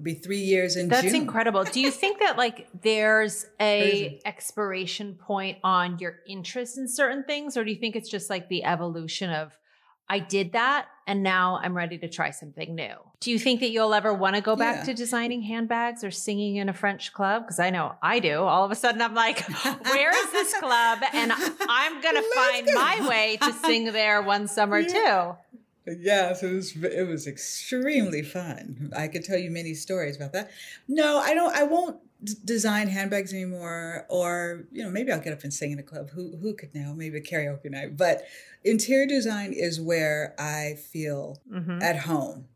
It'll 0.00 0.04
be 0.04 0.14
three 0.14 0.38
years 0.38 0.76
in 0.76 0.88
That's 0.88 1.02
June. 1.02 1.14
incredible. 1.14 1.64
Do 1.64 1.78
you 1.78 1.90
think 1.90 2.20
that 2.20 2.38
like 2.38 2.68
there's 2.82 3.44
a 3.60 3.82
Crazy. 3.82 4.22
expiration 4.24 5.14
point 5.14 5.58
on 5.62 5.98
your 5.98 6.20
interest 6.26 6.78
in 6.78 6.88
certain 6.88 7.24
things, 7.24 7.56
or 7.56 7.64
do 7.64 7.70
you 7.70 7.78
think 7.78 7.96
it's 7.96 8.08
just 8.08 8.30
like 8.30 8.48
the 8.48 8.64
evolution 8.64 9.30
of 9.30 9.56
I 10.10 10.18
did 10.18 10.52
that 10.52 10.88
and 11.06 11.22
now 11.22 11.60
I'm 11.62 11.76
ready 11.76 11.96
to 11.98 12.08
try 12.08 12.30
something 12.30 12.74
new. 12.74 12.94
Do 13.20 13.30
you 13.30 13.38
think 13.38 13.60
that 13.60 13.70
you'll 13.70 13.94
ever 13.94 14.12
want 14.12 14.34
to 14.34 14.42
go 14.42 14.56
back 14.56 14.78
yeah. 14.78 14.84
to 14.84 14.94
designing 14.94 15.40
handbags 15.42 16.02
or 16.02 16.10
singing 16.10 16.56
in 16.56 16.68
a 16.68 16.72
French 16.72 17.12
club? 17.12 17.42
Because 17.42 17.60
I 17.60 17.70
know 17.70 17.94
I 18.02 18.18
do. 18.18 18.40
All 18.40 18.64
of 18.64 18.72
a 18.72 18.74
sudden 18.74 19.00
I'm 19.00 19.14
like, 19.14 19.40
where 19.84 20.10
is 20.10 20.32
this 20.32 20.52
club? 20.58 20.98
And 21.12 21.32
I'm 21.68 22.00
going 22.00 22.16
to 22.16 22.30
find 22.34 22.66
go. 22.66 22.74
my 22.74 23.08
way 23.08 23.38
to 23.40 23.52
sing 23.52 23.92
there 23.92 24.20
one 24.20 24.48
summer 24.48 24.80
yeah. 24.80 24.88
too. 24.88 25.49
Yes, 25.98 26.42
it 26.42 26.52
was 26.52 26.76
it 26.76 27.08
was 27.08 27.26
extremely 27.26 28.22
fun. 28.22 28.92
I 28.96 29.08
could 29.08 29.24
tell 29.24 29.38
you 29.38 29.50
many 29.50 29.74
stories 29.74 30.16
about 30.16 30.32
that. 30.32 30.50
No, 30.86 31.18
I 31.18 31.34
don't 31.34 31.54
I 31.54 31.64
won't 31.64 31.98
design 32.44 32.88
handbags 32.88 33.32
anymore 33.32 34.04
or 34.10 34.66
you 34.70 34.84
know 34.84 34.90
maybe 34.90 35.10
i'll 35.10 35.20
get 35.20 35.32
up 35.32 35.42
and 35.42 35.52
sing 35.54 35.72
in 35.72 35.78
a 35.78 35.82
club. 35.82 36.10
Who 36.10 36.36
who 36.36 36.54
could 36.54 36.74
know? 36.74 36.94
Maybe 36.94 37.18
a 37.18 37.22
karaoke 37.22 37.70
night. 37.70 37.96
But 37.96 38.22
interior 38.64 39.06
design 39.06 39.52
is 39.52 39.80
where 39.80 40.34
i 40.38 40.74
feel 40.74 41.40
mm-hmm. 41.50 41.82
at 41.82 42.00
home. 42.00 42.46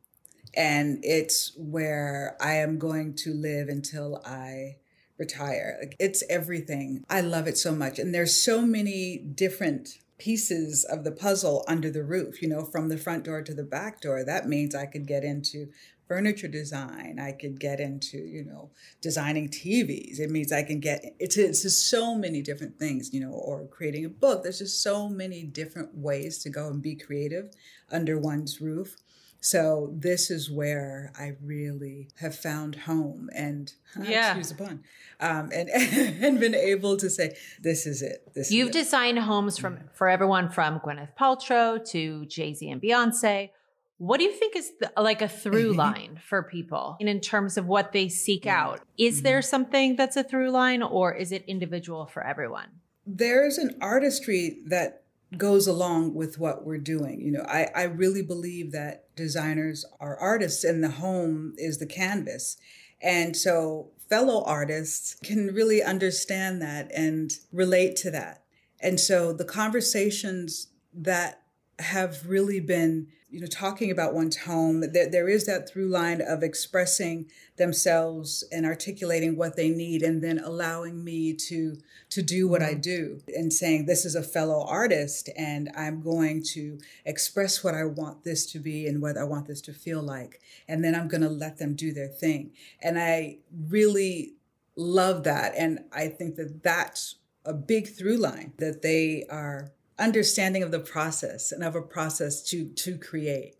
And 0.56 1.00
it's 1.02 1.52
where 1.56 2.36
i 2.40 2.54
am 2.54 2.78
going 2.78 3.14
to 3.16 3.32
live 3.32 3.68
until 3.68 4.22
i 4.24 4.76
retire. 5.18 5.78
Like 5.80 5.96
it's 5.98 6.22
everything. 6.28 7.04
I 7.08 7.20
love 7.20 7.46
it 7.46 7.56
so 7.56 7.72
much. 7.74 7.98
And 7.98 8.14
there's 8.14 8.34
so 8.34 8.62
many 8.62 9.16
different 9.16 9.98
pieces 10.18 10.84
of 10.84 11.04
the 11.04 11.12
puzzle 11.12 11.64
under 11.66 11.90
the 11.90 12.04
roof 12.04 12.40
you 12.40 12.48
know 12.48 12.64
from 12.64 12.88
the 12.88 12.98
front 12.98 13.24
door 13.24 13.42
to 13.42 13.54
the 13.54 13.64
back 13.64 14.00
door 14.00 14.24
that 14.24 14.48
means 14.48 14.74
i 14.74 14.86
could 14.86 15.06
get 15.06 15.24
into 15.24 15.68
furniture 16.06 16.48
design. 16.48 17.18
I 17.18 17.32
could 17.32 17.58
get 17.58 17.80
into, 17.80 18.18
you 18.18 18.44
know, 18.44 18.70
designing 19.00 19.48
TVs. 19.48 20.20
It 20.20 20.30
means 20.30 20.52
I 20.52 20.62
can 20.62 20.80
get 20.80 21.04
it's 21.18 21.36
it's 21.36 21.62
just 21.62 21.88
so 21.88 22.14
many 22.14 22.42
different 22.42 22.78
things, 22.78 23.12
you 23.12 23.20
know, 23.20 23.32
or 23.32 23.66
creating 23.66 24.04
a 24.04 24.10
book. 24.10 24.42
There's 24.42 24.58
just 24.58 24.82
so 24.82 25.08
many 25.08 25.44
different 25.44 25.96
ways 25.96 26.38
to 26.38 26.50
go 26.50 26.68
and 26.68 26.82
be 26.82 26.94
creative 26.94 27.50
under 27.90 28.18
one's 28.18 28.60
roof. 28.60 28.96
So 29.44 29.90
this 29.92 30.30
is 30.30 30.50
where 30.50 31.12
I 31.18 31.32
really 31.44 32.08
have 32.16 32.34
found 32.34 32.74
home 32.74 33.28
and 33.34 33.70
yeah. 34.02 34.28
excuse 34.28 34.48
the 34.48 34.64
pun, 34.64 34.84
um, 35.20 35.50
and 35.52 35.68
and 36.24 36.40
been 36.40 36.54
able 36.54 36.96
to 36.96 37.10
say 37.10 37.36
this 37.60 37.86
is 37.86 38.00
it. 38.00 38.32
This 38.34 38.50
you've 38.50 38.70
it. 38.70 38.72
designed 38.72 39.18
homes 39.18 39.58
from 39.58 39.80
for 39.92 40.08
everyone 40.08 40.48
from 40.48 40.80
Gwyneth 40.80 41.14
Paltrow 41.20 41.84
to 41.90 42.24
Jay 42.24 42.54
Z 42.54 42.70
and 42.70 42.80
Beyonce 42.80 43.50
what 43.98 44.18
do 44.18 44.24
you 44.24 44.32
think 44.32 44.56
is 44.56 44.72
the, 44.80 44.92
like 45.00 45.22
a 45.22 45.28
through 45.28 45.70
mm-hmm. 45.70 45.78
line 45.86 46.20
for 46.26 46.42
people 46.42 46.96
in 47.00 47.20
terms 47.20 47.56
of 47.56 47.66
what 47.66 47.92
they 47.92 48.08
seek 48.08 48.46
out? 48.46 48.80
Is 48.98 49.22
there 49.22 49.38
mm-hmm. 49.38 49.48
something 49.48 49.96
that's 49.96 50.16
a 50.16 50.24
through 50.24 50.50
line 50.50 50.82
or 50.82 51.14
is 51.14 51.32
it 51.32 51.44
individual 51.46 52.06
for 52.06 52.24
everyone? 52.24 52.68
There's 53.06 53.58
an 53.58 53.76
artistry 53.80 54.58
that 54.66 55.03
goes 55.38 55.66
along 55.66 56.14
with 56.14 56.38
what 56.38 56.64
we're 56.64 56.78
doing. 56.78 57.20
You 57.20 57.32
know, 57.32 57.44
I, 57.48 57.68
I 57.74 57.82
really 57.84 58.22
believe 58.22 58.72
that 58.72 59.14
designers 59.16 59.84
are 60.00 60.18
artists 60.18 60.64
and 60.64 60.82
the 60.82 60.90
home 60.90 61.54
is 61.56 61.78
the 61.78 61.86
canvas. 61.86 62.56
And 63.00 63.36
so 63.36 63.90
fellow 64.08 64.42
artists 64.44 65.16
can 65.24 65.48
really 65.48 65.82
understand 65.82 66.60
that 66.62 66.90
and 66.92 67.32
relate 67.52 67.96
to 67.96 68.10
that. 68.10 68.44
And 68.80 68.98
so 69.00 69.32
the 69.32 69.44
conversations 69.44 70.68
that 70.92 71.43
have 71.78 72.26
really 72.26 72.60
been 72.60 73.08
you 73.30 73.40
know 73.40 73.46
talking 73.48 73.90
about 73.90 74.14
one's 74.14 74.36
home 74.36 74.80
there, 74.92 75.10
there 75.10 75.28
is 75.28 75.46
that 75.46 75.68
through 75.68 75.88
line 75.88 76.20
of 76.20 76.42
expressing 76.42 77.26
themselves 77.56 78.44
and 78.52 78.64
articulating 78.64 79.36
what 79.36 79.56
they 79.56 79.70
need 79.70 80.02
and 80.02 80.22
then 80.22 80.38
allowing 80.38 81.02
me 81.02 81.32
to 81.32 81.76
to 82.10 82.22
do 82.22 82.46
what 82.46 82.62
i 82.62 82.74
do 82.74 83.20
and 83.34 83.52
saying 83.52 83.86
this 83.86 84.04
is 84.04 84.14
a 84.14 84.22
fellow 84.22 84.64
artist 84.68 85.28
and 85.36 85.68
i'm 85.76 86.00
going 86.00 86.42
to 86.44 86.78
express 87.04 87.64
what 87.64 87.74
i 87.74 87.84
want 87.84 88.22
this 88.22 88.46
to 88.46 88.60
be 88.60 88.86
and 88.86 89.02
what 89.02 89.18
i 89.18 89.24
want 89.24 89.46
this 89.46 89.60
to 89.60 89.72
feel 89.72 90.02
like. 90.02 90.40
And 90.68 90.82
then 90.84 90.94
i'm 90.94 91.08
going 91.08 91.22
to 91.22 91.28
let 91.28 91.58
them 91.58 91.74
do 91.74 91.92
their 91.92 92.08
thing. 92.08 92.52
And 92.82 92.98
i 92.98 93.38
really 93.68 94.34
love 94.76 95.24
that. 95.24 95.54
And 95.56 95.80
i 95.92 96.08
think 96.08 96.36
that 96.36 96.62
that's 96.62 97.16
a 97.44 97.52
big 97.52 97.88
through 97.88 98.16
line 98.16 98.52
that 98.58 98.82
they 98.82 99.26
are 99.28 99.72
understanding 99.98 100.62
of 100.62 100.70
the 100.70 100.80
process 100.80 101.52
and 101.52 101.62
of 101.62 101.74
a 101.76 101.82
process 101.82 102.42
to 102.42 102.66
to 102.66 102.98
create 102.98 103.56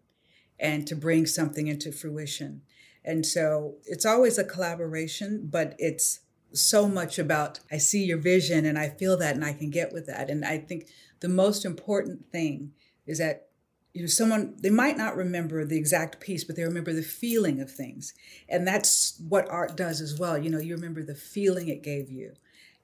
and 0.58 0.86
to 0.86 0.96
bring 0.96 1.26
something 1.26 1.66
into 1.66 1.92
fruition. 1.92 2.62
And 3.04 3.26
so 3.26 3.76
it's 3.84 4.06
always 4.06 4.38
a 4.38 4.44
collaboration, 4.44 5.48
but 5.50 5.74
it's 5.78 6.20
so 6.52 6.88
much 6.88 7.18
about 7.18 7.60
I 7.70 7.78
see 7.78 8.04
your 8.04 8.18
vision 8.18 8.64
and 8.64 8.78
I 8.78 8.88
feel 8.88 9.16
that 9.18 9.34
and 9.34 9.44
I 9.44 9.52
can 9.52 9.70
get 9.70 9.92
with 9.92 10.06
that. 10.06 10.30
And 10.30 10.44
I 10.44 10.58
think 10.58 10.88
the 11.20 11.28
most 11.28 11.64
important 11.64 12.30
thing 12.30 12.72
is 13.06 13.18
that 13.18 13.48
you 13.92 14.02
know 14.02 14.08
someone 14.08 14.54
they 14.60 14.70
might 14.70 14.96
not 14.96 15.16
remember 15.16 15.64
the 15.64 15.78
exact 15.78 16.20
piece 16.20 16.42
but 16.44 16.56
they 16.56 16.64
remember 16.64 16.92
the 16.92 17.02
feeling 17.02 17.60
of 17.60 17.70
things 17.70 18.12
and 18.48 18.66
that's 18.66 19.20
what 19.28 19.48
art 19.48 19.76
does 19.76 20.00
as 20.00 20.18
well 20.18 20.36
you 20.36 20.50
know 20.50 20.58
you 20.58 20.74
remember 20.74 21.02
the 21.02 21.14
feeling 21.14 21.68
it 21.68 21.82
gave 21.82 22.10
you 22.10 22.32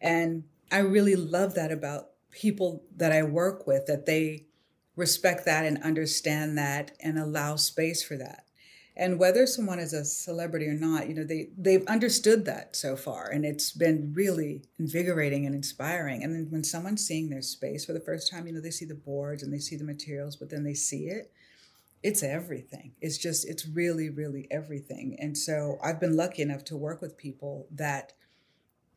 and 0.00 0.44
i 0.70 0.78
really 0.78 1.16
love 1.16 1.54
that 1.54 1.72
about 1.72 2.09
people 2.30 2.84
that 2.96 3.12
I 3.12 3.22
work 3.22 3.66
with 3.66 3.86
that 3.86 4.06
they 4.06 4.46
respect 4.96 5.44
that 5.46 5.64
and 5.64 5.82
understand 5.82 6.58
that 6.58 6.92
and 7.00 7.18
allow 7.18 7.56
space 7.56 8.02
for 8.02 8.16
that. 8.16 8.44
And 8.96 9.18
whether 9.18 9.46
someone 9.46 9.78
is 9.78 9.94
a 9.94 10.04
celebrity 10.04 10.66
or 10.66 10.74
not, 10.74 11.08
you 11.08 11.14
know, 11.14 11.24
they 11.24 11.48
they've 11.56 11.86
understood 11.86 12.44
that 12.44 12.76
so 12.76 12.96
far 12.96 13.30
and 13.30 13.44
it's 13.44 13.72
been 13.72 14.12
really 14.14 14.64
invigorating 14.78 15.46
and 15.46 15.54
inspiring. 15.54 16.22
And 16.22 16.34
then 16.34 16.48
when 16.50 16.64
someone's 16.64 17.06
seeing 17.06 17.30
their 17.30 17.40
space 17.40 17.84
for 17.84 17.92
the 17.92 18.00
first 18.00 18.30
time, 18.30 18.46
you 18.46 18.52
know, 18.52 18.60
they 18.60 18.70
see 18.70 18.84
the 18.84 18.94
boards 18.94 19.42
and 19.42 19.52
they 19.52 19.58
see 19.58 19.76
the 19.76 19.84
materials, 19.84 20.36
but 20.36 20.50
then 20.50 20.64
they 20.64 20.74
see 20.74 21.06
it, 21.06 21.32
it's 22.02 22.22
everything. 22.22 22.92
It's 23.00 23.16
just 23.16 23.48
it's 23.48 23.66
really 23.66 24.10
really 24.10 24.46
everything. 24.50 25.16
And 25.18 25.38
so 25.38 25.78
I've 25.82 26.00
been 26.00 26.16
lucky 26.16 26.42
enough 26.42 26.64
to 26.64 26.76
work 26.76 27.00
with 27.00 27.16
people 27.16 27.68
that 27.70 28.12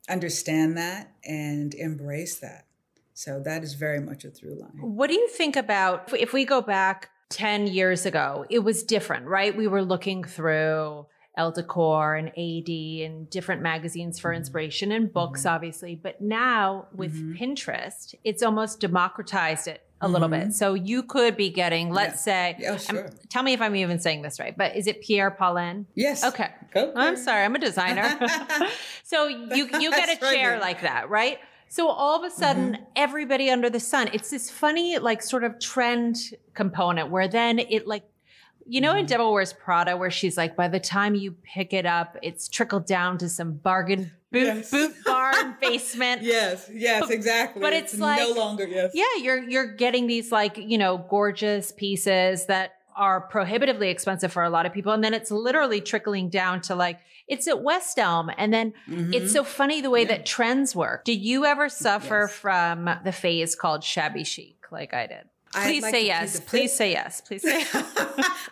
understand 0.09 0.77
that 0.77 1.13
and 1.23 1.73
embrace 1.75 2.39
that. 2.39 2.65
So 3.13 3.39
that 3.45 3.63
is 3.63 3.73
very 3.75 3.99
much 3.99 4.25
a 4.25 4.29
through 4.31 4.59
line. 4.59 4.71
What 4.81 5.07
do 5.07 5.13
you 5.13 5.27
think 5.27 5.55
about 5.55 6.11
if 6.13 6.33
we 6.33 6.45
go 6.45 6.61
back 6.61 7.09
10 7.29 7.67
years 7.67 8.05
ago? 8.05 8.45
It 8.49 8.59
was 8.59 8.83
different, 8.83 9.27
right? 9.27 9.55
We 9.55 9.67
were 9.67 9.83
looking 9.83 10.23
through 10.23 11.05
Elle 11.37 11.51
Decor 11.51 12.15
and 12.15 12.27
AD 12.29 12.69
and 13.05 13.29
different 13.29 13.61
magazines 13.63 14.19
for 14.19 14.31
inspiration 14.33 14.91
and 14.91 15.11
books, 15.11 15.41
Mm-hmm. 15.41 15.49
obviously. 15.55 15.95
But 15.95 16.21
now 16.21 16.87
with 16.93 17.13
Pinterest, 17.37 18.13
it's 18.23 18.43
almost 18.43 18.79
democratized 18.79 19.67
it 19.67 19.81
a 19.99 20.07
little 20.07 20.27
bit. 20.27 20.53
So 20.53 20.73
you 20.73 21.01
could 21.01 21.35
be 21.37 21.49
getting, 21.49 21.89
let's 21.91 22.23
say, 22.23 22.55
Mm-hmm. 22.59 22.61
Yeah, 22.63 22.77
sure. 22.77 23.09
tell 23.29 23.41
me 23.41 23.53
if 23.53 23.61
I'm 23.61 23.75
even 23.75 23.99
saying 23.99 24.21
this 24.21 24.39
right, 24.39 24.55
but 24.55 24.75
is 24.75 24.85
it 24.85 25.01
Pierre 25.01 25.31
Paulin? 25.31 25.87
Yes. 25.95 26.23
Okay. 26.23 26.49
Go. 26.73 26.91
I'm 26.95 27.15
sorry, 27.15 27.45
I'm 27.45 27.55
a 27.55 27.59
designer. 27.59 28.19
so 29.03 29.27
you 29.27 29.67
you 29.79 29.89
get 29.91 30.03
a 30.09 30.11
That's 30.13 30.21
right, 30.21 30.35
chair 30.35 30.59
like 30.59 30.81
that, 30.81 31.09
right? 31.09 31.39
So 31.73 31.87
all 31.89 32.15
of 32.15 32.23
a 32.23 32.29
sudden, 32.29 32.73
Mm-hmm. 32.73 32.83
everybody 32.95 33.49
under 33.49 33.67
the 33.67 33.79
sun, 33.79 34.09
it's 34.13 34.29
this 34.29 34.47
funny, 34.49 34.99
like 34.99 35.23
sort 35.23 35.43
of 35.43 35.59
trend 35.59 36.17
component 36.53 37.09
where 37.09 37.27
then 37.27 37.57
it 37.57 37.87
like 37.87 38.03
you 38.67 38.79
know 38.79 38.91
Mm-hmm. 38.91 38.99
in 38.99 39.05
Devil 39.07 39.33
Wears 39.33 39.53
Prada, 39.53 39.97
where 39.97 40.11
she's 40.11 40.37
like, 40.37 40.55
by 40.55 40.67
the 40.67 40.79
time 40.79 41.15
you 41.15 41.31
pick 41.55 41.73
it 41.73 41.87
up, 41.87 42.15
it's 42.21 42.47
trickled 42.47 42.85
down 42.85 43.17
to 43.17 43.27
some 43.27 43.53
bargain 43.53 44.11
boot 44.31 44.43
Yes. 44.45 44.69
boot 44.69 44.93
barn 45.03 45.55
basement. 45.61 46.21
Yes, 46.21 46.69
yes, 46.71 47.09
exactly. 47.09 47.59
but 47.59 47.73
it's 47.73 47.95
no 47.95 48.05
like- 48.05 48.35
longer 48.35 48.67
yes. 48.67 48.91
Yeah, 48.93 49.05
you're 49.23 49.41
you're 49.49 49.73
getting 49.73 50.05
these 50.05 50.31
like, 50.31 50.57
you 50.59 50.77
know, 50.77 51.03
gorgeous 51.09 51.71
pieces 51.71 52.45
that 52.45 52.73
are 52.95 53.21
prohibitively 53.21 53.89
expensive 53.89 54.31
for 54.31 54.43
a 54.43 54.49
lot 54.51 54.67
of 54.67 54.73
people. 54.73 54.91
And 54.93 55.03
then 55.03 55.15
it's 55.15 55.31
literally 55.31 55.81
trickling 55.81 56.29
down 56.29 56.61
to 56.61 56.75
like, 56.75 56.99
it's 57.27 57.47
at 57.47 57.61
West 57.61 57.97
Elm. 57.99 58.29
And 58.37 58.53
then 58.53 58.73
Mm-hmm. 58.89 59.13
it's 59.13 59.31
so 59.31 59.43
funny 59.43 59.81
the 59.81 59.89
way 59.89 60.05
that 60.05 60.25
trends 60.25 60.75
work. 60.75 61.05
Do 61.05 61.13
you 61.13 61.45
ever 61.45 61.69
suffer 61.69 62.27
Yes. 62.29 62.33
from 62.33 62.89
the 63.03 63.11
phase 63.11 63.55
called 63.55 63.83
shabby 63.83 64.23
chic 64.23 64.57
like 64.71 64.93
I 64.93 65.07
did? 65.07 65.23
Please 65.53 65.83
like 65.83 65.93
say 65.93 66.05
yes. 66.05 66.39
Please 66.39 66.73
say 66.73 66.91
yes. 66.91 67.21
Please 67.21 67.41
say 67.49 67.63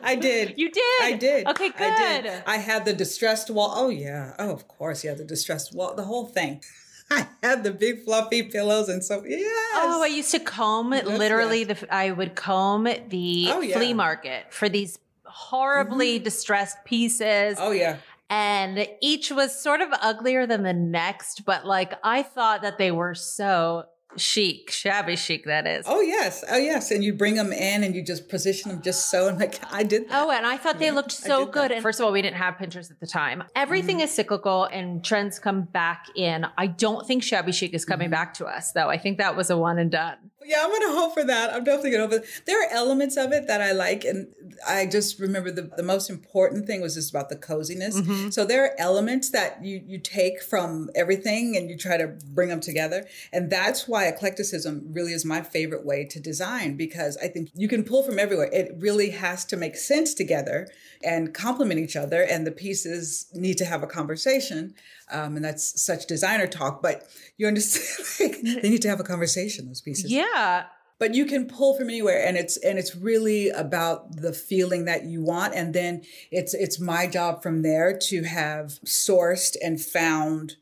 I 0.02 0.16
did. 0.16 0.54
You 0.58 0.70
did. 0.70 1.02
I 1.02 1.14
did. 1.20 1.48
Okay, 1.48 1.70
good. 1.70 1.82
I 1.82 2.22
did. 2.22 2.44
I 2.46 2.58
had 2.58 2.86
the 2.86 2.94
distressed 2.94 3.50
wall. 3.50 3.74
Oh 3.76 3.90
yeah. 3.90 4.36
Oh, 4.38 4.52
of 4.52 4.68
course. 4.68 5.04
Yeah, 5.04 5.16
the 5.16 5.24
distressed 5.24 5.74
wall. 5.74 5.96
The 5.96 6.04
whole 6.04 6.28
thing. 6.28 6.64
I 7.12 7.28
had 7.44 7.64
the 7.64 7.72
big 7.72 8.04
fluffy 8.06 8.44
pillows 8.44 8.88
and 8.88 9.04
so 9.04 9.24
yes. 9.26 9.42
Oh, 9.76 10.02
I 10.04 10.08
used 10.08 10.32
to 10.32 10.40
comb 10.40 10.94
Yes, 10.94 11.06
literally 11.06 11.64
the 11.66 11.76
I 11.94 12.12
would 12.12 12.36
comb 12.36 12.84
the 12.86 13.48
Oh, 13.50 13.62
yeah. 13.62 13.78
flea 13.78 13.94
market 13.94 14.46
for 14.54 14.70
these 14.70 14.98
horribly 15.26 16.20
distressed 16.20 16.78
pieces. 16.86 17.58
Oh 17.60 17.72
yeah. 17.72 17.98
And 18.32 18.88
each 19.02 19.30
was 19.32 19.62
sort 19.62 19.82
of 19.82 19.90
uglier 20.02 20.48
than 20.48 20.64
the 20.64 20.74
next, 20.74 21.44
but 21.46 21.66
like 21.68 21.94
I 22.04 22.24
thought 22.24 22.64
that 22.64 22.78
they 22.80 22.90
were 22.92 23.14
so 23.14 23.84
chic, 24.18 24.72
shabby 24.72 25.16
chic, 25.16 25.46
that 25.46 25.68
is. 25.68 25.86
Oh 25.88 26.02
yes. 26.02 26.44
Oh 26.50 26.58
yes. 26.58 26.92
And 26.92 27.04
you 27.04 27.14
bring 27.14 27.36
them 27.36 27.54
in 27.54 27.84
and 27.84 27.94
you 27.96 28.04
just 28.04 28.28
position 28.30 28.72
them 28.72 28.82
just 28.82 29.10
so. 29.10 29.28
And 29.28 29.38
like 29.40 29.60
I 29.72 29.84
did. 29.84 30.10
That. 30.10 30.24
Oh, 30.24 30.32
and 30.32 30.46
I 30.46 30.58
thought 30.58 30.80
they 30.80 30.92
looked 30.92 31.12
so 31.12 31.40
did 31.40 31.48
that. 31.48 31.52
good. 31.54 31.72
And 31.72 31.82
first 31.84 32.00
of 32.00 32.06
all, 32.06 32.12
we 32.12 32.22
didn't 32.22 32.38
have 32.38 32.56
Pinterest 32.56 32.90
at 32.92 33.00
the 33.00 33.08
time. 33.08 33.44
Everything 33.56 33.98
Mm-hmm. 33.98 34.04
is 34.06 34.12
cyclical 34.14 34.66
and 34.66 35.04
trends 35.04 35.38
come 35.40 35.62
back 35.64 36.06
in. 36.16 36.46
I 36.58 36.68
don't 36.68 37.06
think 37.06 37.24
shabby 37.24 37.52
chic 37.52 37.74
is 37.74 37.84
Mm-hmm. 37.84 37.92
coming 37.92 38.10
back 38.10 38.34
to 38.36 38.46
us, 38.46 38.72
though. 38.72 38.90
I 38.90 38.98
think 38.98 39.18
that 39.20 39.36
was 39.36 39.50
a 39.50 39.58
one 39.58 39.78
and 39.78 39.92
done. 39.92 40.18
Yeah, 40.44 40.64
I'm 40.64 40.72
gonna 40.72 41.00
hope 41.00 41.14
for 41.14 41.24
that. 41.24 41.54
I'm 41.54 41.64
definitely 41.64 41.92
gonna 41.92 42.04
hope 42.04 42.14
for 42.14 42.20
that. 42.20 42.46
There 42.46 42.62
are 42.64 42.72
elements 42.72 43.18
of 43.18 43.32
it 43.32 43.48
that 43.48 43.62
I 43.62 43.72
like, 43.72 44.04
and 44.04 44.28
I 44.68 44.86
just 44.86 45.20
remember 45.20 45.52
the, 45.52 45.70
the 45.78 45.84
most 45.84 46.10
important 46.10 46.66
thing 46.66 46.82
was 46.82 46.96
just 46.96 47.12
about 47.12 47.30
the 47.30 47.36
coziness. 47.36 48.00
Mm-hmm. 48.00 48.30
So 48.30 48.46
there 48.46 48.66
are 48.66 48.76
elements 48.78 49.30
that 49.30 49.64
you 49.64 49.82
you 49.86 50.00
take 50.00 50.42
from 50.42 50.90
everything 50.96 51.56
and 51.56 51.70
you 51.70 51.78
try 51.78 51.98
to 51.98 52.08
bring 52.34 52.50
them 52.50 52.60
together, 52.60 53.06
and 53.32 53.50
that's 53.50 53.88
why 53.88 54.06
eclecticism 54.06 54.92
really 54.92 55.14
is 55.14 55.26
my 55.26 55.42
favorite 55.42 55.86
way 55.86 56.06
to 56.06 56.20
design 56.20 56.76
because 56.76 57.18
I 57.18 57.28
think 57.28 57.50
you 57.54 57.68
can 57.68 57.84
pull 57.84 58.04
from 58.04 58.18
everywhere. 58.18 58.50
It 58.52 58.76
really 58.78 59.12
has 59.12 59.46
to 59.46 59.58
make 59.58 59.76
sense 59.76 60.14
together 60.14 60.68
and 61.04 61.34
complement 61.34 61.80
each 61.80 61.96
other, 61.96 62.24
and 62.24 62.48
the 62.48 62.52
pieces 62.52 63.28
need 63.34 63.58
to 63.58 63.66
have 63.66 63.84
a 63.84 63.88
conversation. 63.88 64.74
Um, 65.12 65.36
and 65.36 65.44
that's 65.46 65.82
such 65.84 66.06
designer 66.08 66.48
talk, 66.48 66.82
but 66.82 67.08
you 67.38 67.48
understand 67.48 68.08
like, 68.20 68.42
they 68.62 68.70
need 68.70 68.82
to 68.84 68.90
have 68.90 69.00
a 69.00 69.04
conversation. 69.04 69.68
Those 69.68 69.82
pieces 69.82 70.12
Yeah. 70.12 70.66
but 71.00 71.16
you 71.16 71.26
can 71.26 71.48
pull 71.48 71.76
from 71.76 71.90
anywhere 71.90 72.24
and 72.26 72.38
it's 72.38 72.58
and 72.58 72.78
it's 72.78 72.96
really 72.96 73.50
about 73.50 74.16
the 74.18 74.32
feeling 74.34 74.86
that 74.86 75.04
you 75.06 75.22
want 75.24 75.54
and 75.56 75.74
then 75.74 76.04
it's 76.32 76.54
it's 76.54 76.80
my 76.80 77.08
job 77.08 77.42
from 77.42 77.62
there 77.64 77.98
to 77.98 78.24
have 78.24 78.68
sourced 78.86 79.56
and 79.64 79.82
found 79.82 80.56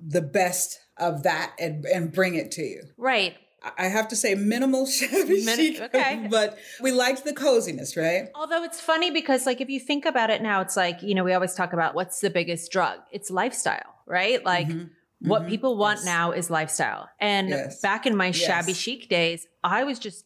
the 0.00 0.22
best 0.22 0.78
of 0.96 1.22
that 1.24 1.52
and 1.58 1.84
and 1.86 2.12
bring 2.12 2.34
it 2.36 2.50
to 2.52 2.62
you 2.62 2.82
Right. 2.96 3.34
I- 3.78 3.88
have 3.88 4.08
to 4.08 4.16
say 4.16 4.34
minimal 4.34 4.86
shabby 4.96 5.44
Min- 5.44 5.56
chic 5.56 5.80
okay. 5.80 6.26
but 6.30 6.58
we 6.80 6.90
liked 6.90 7.24
the 7.24 7.32
coziness 7.32 7.96
right 7.96 8.28
Although 8.34 8.64
it's 8.64 8.80
funny 8.80 9.10
because, 9.10 9.46
like, 9.46 9.60
if 9.60 9.68
you 9.68 9.80
think 9.80 10.04
about 10.04 10.30
it 10.30 10.42
now, 10.42 10.60
it's 10.60 10.76
like, 10.76 11.02
you 11.02 11.14
know, 11.14 11.24
we 11.24 11.32
always 11.32 11.54
talk 11.54 11.72
about 11.72 11.94
what's 11.94 12.20
the 12.20 12.30
biggest 12.30 12.70
drug? 12.72 12.98
It's 13.12 13.30
lifestyle, 13.30 13.94
right? 14.06 14.44
Like, 14.44 14.68
mm-hmm. 14.68 15.28
what 15.28 15.42
mm-hmm. 15.42 15.50
people 15.50 15.76
want 15.76 15.98
Yes. 15.98 16.06
now 16.06 16.32
is 16.32 16.50
lifestyle. 16.50 17.08
And 17.20 17.48
Yes. 17.48 17.80
back 17.80 18.06
in 18.06 18.16
my 18.16 18.30
shabby 18.30 18.72
Yes. 18.72 18.76
chic 18.76 19.08
days, 19.08 19.46
I 19.62 19.84
was 19.84 19.98
just, 19.98 20.24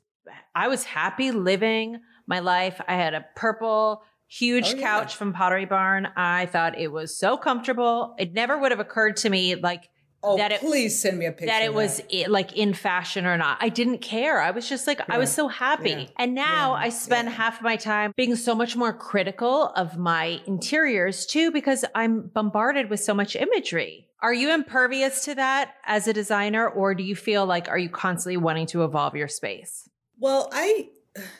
I 0.54 0.68
was 0.68 0.84
happy 0.84 1.30
living 1.30 2.00
my 2.26 2.40
life. 2.40 2.80
I 2.88 2.94
had 2.94 3.14
a 3.14 3.24
purple, 3.36 4.02
huge 4.26 4.72
Oh, 4.74 4.76
yeah. 4.76 4.82
couch 4.82 5.16
from 5.16 5.32
Pottery 5.32 5.64
Barn. 5.66 6.08
I 6.16 6.46
thought 6.46 6.78
it 6.78 6.88
was 6.92 7.16
so 7.16 7.36
comfortable. 7.36 8.14
It 8.18 8.32
never 8.32 8.58
would 8.58 8.70
have 8.72 8.80
occurred 8.80 9.16
to 9.18 9.30
me, 9.30 9.54
like, 9.54 9.88
oh 10.22 10.36
that 10.36 10.52
it, 10.52 10.60
please 10.60 11.00
send 11.00 11.18
me 11.18 11.26
a 11.26 11.32
picture 11.32 11.46
that 11.46 11.62
it 11.62 11.72
was 11.72 12.02
like 12.28 12.56
in 12.56 12.74
fashion 12.74 13.24
or 13.26 13.36
not. 13.36 13.58
I 13.60 13.68
didn't 13.68 13.98
care. 13.98 14.40
I 14.40 14.50
was 14.50 14.68
just 14.68 14.86
like, 14.86 15.00
I 15.08 15.18
was 15.18 15.32
so 15.32 15.48
happy. 15.48 15.90
Yeah. 15.90 16.06
And 16.18 16.34
now 16.34 16.74
Yeah. 16.74 16.82
I 16.82 16.88
spend 16.88 17.28
Yeah. 17.28 17.34
half 17.34 17.56
of 17.58 17.62
my 17.62 17.76
time 17.76 18.12
being 18.16 18.36
so 18.36 18.54
much 18.54 18.76
more 18.76 18.92
critical 18.92 19.68
of 19.76 19.96
my 19.96 20.40
interiors 20.46 21.26
too, 21.26 21.50
because 21.50 21.84
I'm 21.94 22.30
bombarded 22.34 22.90
with 22.90 23.00
so 23.00 23.14
much 23.14 23.36
imagery. 23.36 24.06
Are 24.20 24.34
you 24.34 24.52
impervious 24.52 25.24
to 25.26 25.36
that 25.36 25.74
as 25.86 26.08
a 26.08 26.12
designer, 26.12 26.68
or 26.68 26.92
do 26.94 27.04
you 27.04 27.14
feel 27.14 27.46
like, 27.46 27.68
are 27.68 27.78
you 27.78 27.88
constantly 27.88 28.36
wanting 28.36 28.66
to 28.66 28.82
evolve 28.82 29.14
your 29.14 29.28
space? 29.28 29.88
Well, 30.18 30.48
I, 30.52 30.88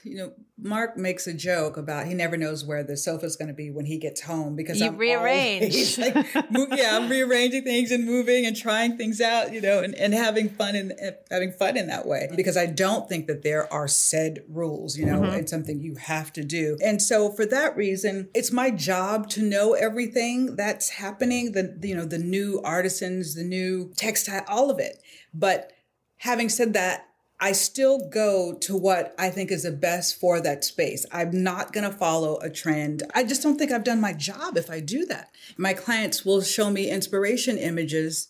you 0.05 0.17
know, 0.19 0.33
Mark 0.61 0.97
makes 0.97 1.27
a 1.29 1.33
joke 1.33 1.77
about 1.77 2.07
he 2.07 2.14
never 2.14 2.37
knows 2.37 2.64
where 2.64 2.83
the 2.83 2.97
sofa's 2.97 3.37
going 3.37 3.49
to 3.49 3.55
be 3.55 3.71
when 3.71 3.87
he 3.87 3.97
gets 3.97 4.23
home 4.23 4.57
because 4.57 4.81
You 4.81 4.88
I'm 4.88 4.97
rearrange. 4.99 5.62
always, 5.62 5.99
like, 5.99 6.51
mo- 6.51 6.66
yeah, 6.73 6.97
I'm 6.97 7.09
rearranging 7.09 7.62
things 7.62 7.92
and 7.92 8.05
moving 8.05 8.44
and 8.44 8.57
trying 8.57 8.97
things 8.97 9.21
out, 9.21 9.53
you 9.53 9.61
know, 9.61 9.81
and, 9.81 9.94
and 9.94 10.12
having 10.12 10.49
fun 10.49 10.75
in 10.75 10.92
eh, 10.99 11.12
having 11.31 11.53
fun 11.53 11.77
in 11.77 11.87
that 11.87 12.07
way 12.07 12.29
because 12.35 12.57
I 12.57 12.66
don't 12.66 13.09
think 13.09 13.29
that 13.29 13.42
there 13.42 13.73
are 13.73 13.87
said 13.87 14.42
rules, 14.49 14.97
you 14.97 15.07
know, 15.07 15.21
mm-hmm. 15.21 15.37
it's 15.37 15.51
something 15.51 15.81
you 15.81 15.94
have 15.94 16.33
to 16.33 16.42
do. 16.42 16.77
And 16.83 17.01
so 17.01 17.31
for 17.31 17.47
that 17.47 17.77
reason, 17.77 18.29
it's 18.35 18.51
my 18.51 18.71
job 18.71 19.29
to 19.31 19.42
know 19.42 19.75
everything 19.75 20.57
that's 20.57 20.90
happening, 20.90 21.53
the 21.53 21.79
you 21.83 21.94
know, 21.94 22.05
the 22.05 22.18
new 22.18 22.61
artisans, 22.64 23.37
the 23.37 23.44
new 23.44 23.92
textile, 23.97 24.44
all 24.49 24.71
of 24.71 24.81
it. 24.81 25.01
But 25.33 25.73
having 26.18 26.49
said 26.49 26.73
that, 26.73 27.08
I 27.40 27.53
still 27.53 28.09
go 28.09 28.53
to 28.62 28.77
what 28.77 29.14
I 29.18 29.31
think 29.31 29.51
is 29.53 29.62
the 29.62 29.70
best 29.70 30.18
for 30.18 30.40
that 30.40 30.64
space. 30.64 31.07
I'm 31.12 31.42
not 31.42 31.72
going 31.72 31.88
to 31.88 31.96
follow 31.96 32.38
a 32.40 32.51
trend. 32.51 33.05
I 33.14 33.22
just 33.22 33.42
don't 33.42 33.57
think 33.57 33.70
I've 33.70 33.85
done 33.85 34.01
my 34.01 34.12
job 34.12 34.57
if 34.57 34.70
I 34.70 34.81
do 34.81 35.07
that. 35.07 35.31
My 35.57 35.72
clients 35.72 36.24
will 36.24 36.42
show 36.42 36.68
me 36.70 36.90
inspiration 36.90 37.57
images. 37.57 38.29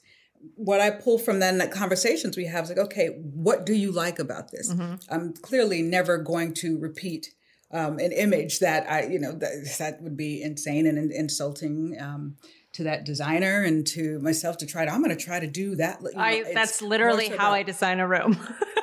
What 0.57 0.81
I 0.81 0.91
pull 0.91 1.19
from 1.19 1.41
then, 1.41 1.57
the 1.59 1.67
conversations 1.69 2.37
we 2.37 2.47
have 2.47 2.65
is 2.65 2.71
like, 2.71 2.79
okay, 2.79 3.09
what 3.23 3.65
do 3.65 3.73
you 3.73 3.91
like 3.93 4.19
about 4.19 4.51
this? 4.51 4.73
I'm 5.11 5.33
clearly 5.33 5.81
never 5.83 6.19
going 6.19 6.53
to 6.55 6.79
repeat 6.79 7.29
um, 7.71 7.99
an 7.99 8.13
image 8.13 8.61
that 8.61 8.91
I, 8.91 9.05
you 9.07 9.19
know, 9.19 9.33
that, 9.33 9.77
that 9.79 10.03
would 10.03 10.17
be 10.17 10.43
insane 10.43 10.87
and 10.87 10.99
in- 10.99 11.13
insulting. 11.13 11.97
Um, 12.01 12.37
to 12.75 12.85
that 12.85 13.05
designer 13.05 13.63
and 13.63 13.87
to 13.87 14.19
myself 14.21 14.59
to 14.59 14.67
try 14.67 14.85
to, 14.85 14.93
I'm 14.93 15.03
going 15.03 15.17
to 15.17 15.25
try 15.25 15.41
to 15.41 15.47
do 15.47 15.75
that. 15.77 16.01
I, 16.17 16.45
that's 16.53 16.83
literally 16.83 17.27
so 17.29 17.31
how 17.37 17.49
about- 17.49 17.55
I 17.55 17.63
design 17.63 17.99
a 17.99 18.07
room. 18.07 18.39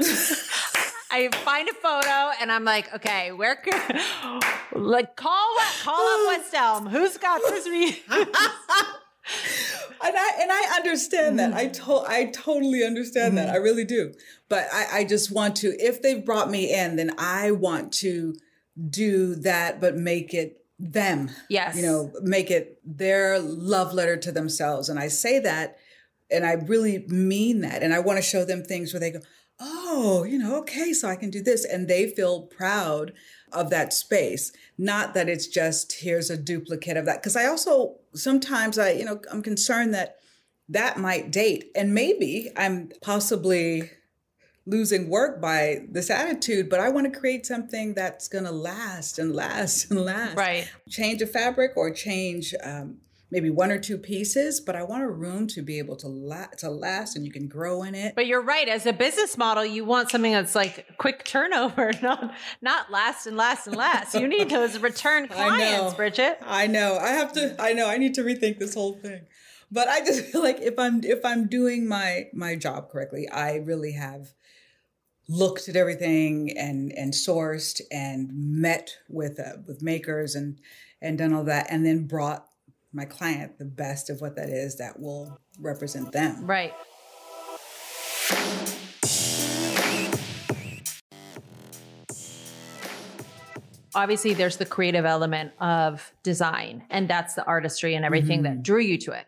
I 1.14 1.28
find 1.44 1.68
a 1.68 1.74
photo 1.74 2.30
and 2.40 2.50
I'm 2.50 2.64
like, 2.64 2.92
okay, 2.94 3.32
where 3.32 3.56
could 3.56 3.74
like 4.72 5.14
call 5.16 5.56
call 5.82 6.00
up 6.00 6.26
West 6.38 6.54
Elm? 6.54 6.86
Who's 6.86 7.18
got 7.18 7.40
this? 7.42 7.66
And 10.04 10.16
I 10.16 10.30
and 10.40 10.50
I 10.50 10.74
understand 10.76 11.38
that. 11.38 11.52
I 11.54 11.68
to- 11.68 12.04
I 12.08 12.24
totally 12.34 12.84
understand 12.84 13.38
that. 13.38 13.48
I 13.48 13.54
Mm-hmm. 13.54 13.62
really 13.62 13.84
do. 13.84 14.12
But 14.48 14.66
I, 14.72 14.86
I 14.98 15.04
just 15.04 15.30
want 15.30 15.54
to, 15.58 15.68
if 15.80 16.02
they've 16.02 16.24
brought 16.24 16.50
me 16.50 16.74
in, 16.74 16.96
then 16.96 17.12
I 17.18 17.52
want 17.52 17.92
to 17.94 18.34
do 18.90 19.36
that, 19.36 19.80
but 19.80 19.96
make 19.96 20.34
it 20.34 20.64
them. 20.78 21.30
Yes. 21.48 21.76
You 21.76 21.82
know, 21.82 22.12
make 22.20 22.50
it 22.50 22.80
their 22.84 23.38
love 23.38 23.94
letter 23.94 24.16
to 24.16 24.32
themselves. 24.32 24.88
And 24.88 24.98
I 24.98 25.06
say 25.06 25.38
that 25.38 25.76
and 26.28 26.44
I 26.44 26.54
really 26.54 27.04
mean 27.06 27.60
that. 27.60 27.84
And 27.84 27.94
I 27.94 28.00
want 28.00 28.16
to 28.16 28.22
show 28.22 28.44
them 28.44 28.64
things 28.64 28.92
where 28.92 28.98
they 29.00 29.12
go, 29.12 29.20
oh, 29.60 30.24
you 30.24 30.38
know, 30.38 30.56
okay, 30.58 30.92
so 30.92 31.08
I 31.08 31.16
can 31.16 31.30
do 31.30 31.42
this. 31.42 31.64
And 31.64 31.88
they 31.88 32.08
feel 32.08 32.42
proud 32.42 33.12
of 33.52 33.70
that 33.70 33.92
space. 33.92 34.52
Not 34.78 35.14
that 35.14 35.28
it's 35.28 35.46
just 35.46 36.00
here's 36.00 36.30
a 36.30 36.36
duplicate 36.36 36.96
of 36.96 37.06
that. 37.06 37.22
Because 37.22 37.36
I 37.36 37.46
also 37.46 37.96
sometimes 38.14 38.78
I, 38.78 38.90
you 38.92 39.04
know, 39.04 39.20
I'm 39.30 39.42
concerned 39.42 39.94
that 39.94 40.16
that 40.68 40.98
might 40.98 41.30
date. 41.30 41.70
And 41.74 41.94
maybe 41.94 42.50
I'm 42.56 42.90
possibly 43.02 43.90
losing 44.64 45.08
work 45.08 45.40
by 45.40 45.80
this 45.90 46.08
attitude, 46.08 46.68
but 46.68 46.80
I 46.80 46.88
want 46.88 47.12
to 47.12 47.18
create 47.18 47.44
something 47.46 47.94
that's 47.94 48.28
going 48.28 48.44
to 48.44 48.52
last 48.52 49.18
and 49.18 49.34
last 49.34 49.90
and 49.90 50.00
last. 50.00 50.36
Right. 50.36 50.70
Change 50.88 51.20
a 51.20 51.26
fabric 51.26 51.72
or 51.76 51.90
change 51.90 52.54
um, 52.62 52.98
maybe 53.32 53.48
one 53.48 53.72
or 53.72 53.78
two 53.78 53.96
pieces, 53.96 54.60
but 54.60 54.76
I 54.76 54.82
want 54.82 55.02
a 55.02 55.08
room 55.08 55.46
to 55.48 55.62
be 55.62 55.78
able 55.78 55.96
to 55.96 56.06
la- 56.06 56.52
to 56.58 56.68
last 56.68 57.16
and 57.16 57.24
you 57.24 57.32
can 57.32 57.48
grow 57.48 57.82
in 57.82 57.94
it. 57.94 58.14
But 58.14 58.26
you're 58.26 58.42
right. 58.42 58.68
As 58.68 58.84
a 58.84 58.92
business 58.92 59.38
model, 59.38 59.64
you 59.64 59.86
want 59.86 60.10
something 60.10 60.32
that's 60.32 60.54
like 60.54 60.86
quick 60.98 61.24
turnover, 61.24 61.92
not 62.02 62.34
not 62.60 62.92
last 62.92 63.26
and 63.26 63.36
last 63.36 63.66
and 63.66 63.74
last. 63.74 64.14
You 64.14 64.28
need 64.28 64.50
those 64.50 64.78
return 64.78 65.26
clients, 65.28 65.94
Brigette. 65.94 66.42
I 66.46 66.66
know. 66.66 66.98
I 66.98 67.08
have 67.08 67.32
to. 67.32 67.56
I 67.58 67.72
know. 67.72 67.88
I 67.88 67.96
need 67.96 68.14
to 68.14 68.22
rethink 68.22 68.58
this 68.58 68.74
whole 68.74 68.92
thing. 68.92 69.22
But 69.70 69.88
I 69.88 70.04
just 70.04 70.24
feel 70.30 70.42
like 70.42 70.60
if 70.60 70.78
I'm 70.78 71.02
if 71.02 71.24
I'm 71.24 71.48
doing 71.48 71.88
my 71.88 72.28
my 72.34 72.54
job 72.54 72.90
correctly, 72.90 73.28
I 73.30 73.56
really 73.56 73.92
have 73.92 74.34
looked 75.26 75.70
at 75.70 75.76
everything 75.76 76.52
and 76.58 76.92
and 76.92 77.14
sourced 77.14 77.80
and 77.90 78.28
met 78.34 78.98
with 79.08 79.40
uh, 79.40 79.62
with 79.66 79.80
makers 79.80 80.34
and 80.34 80.60
and 81.00 81.16
done 81.16 81.32
all 81.32 81.44
that 81.44 81.66
and 81.70 81.86
then 81.86 82.06
brought 82.06 82.46
my 82.92 83.04
client 83.04 83.58
the 83.58 83.64
best 83.64 84.10
of 84.10 84.20
what 84.20 84.36
that 84.36 84.48
is 84.48 84.76
that 84.76 85.00
will 85.00 85.38
represent 85.58 86.12
them. 86.12 86.44
Right. 86.46 86.74
Obviously, 93.94 94.32
there's 94.32 94.56
the 94.56 94.64
creative 94.64 95.04
element 95.04 95.52
of 95.60 96.12
design, 96.22 96.84
and 96.88 97.08
that's 97.08 97.34
the 97.34 97.44
artistry 97.44 97.94
and 97.94 98.06
everything 98.06 98.42
mm-hmm. 98.42 98.54
that 98.54 98.62
drew 98.62 98.80
you 98.80 98.96
to 98.98 99.12
it. 99.12 99.26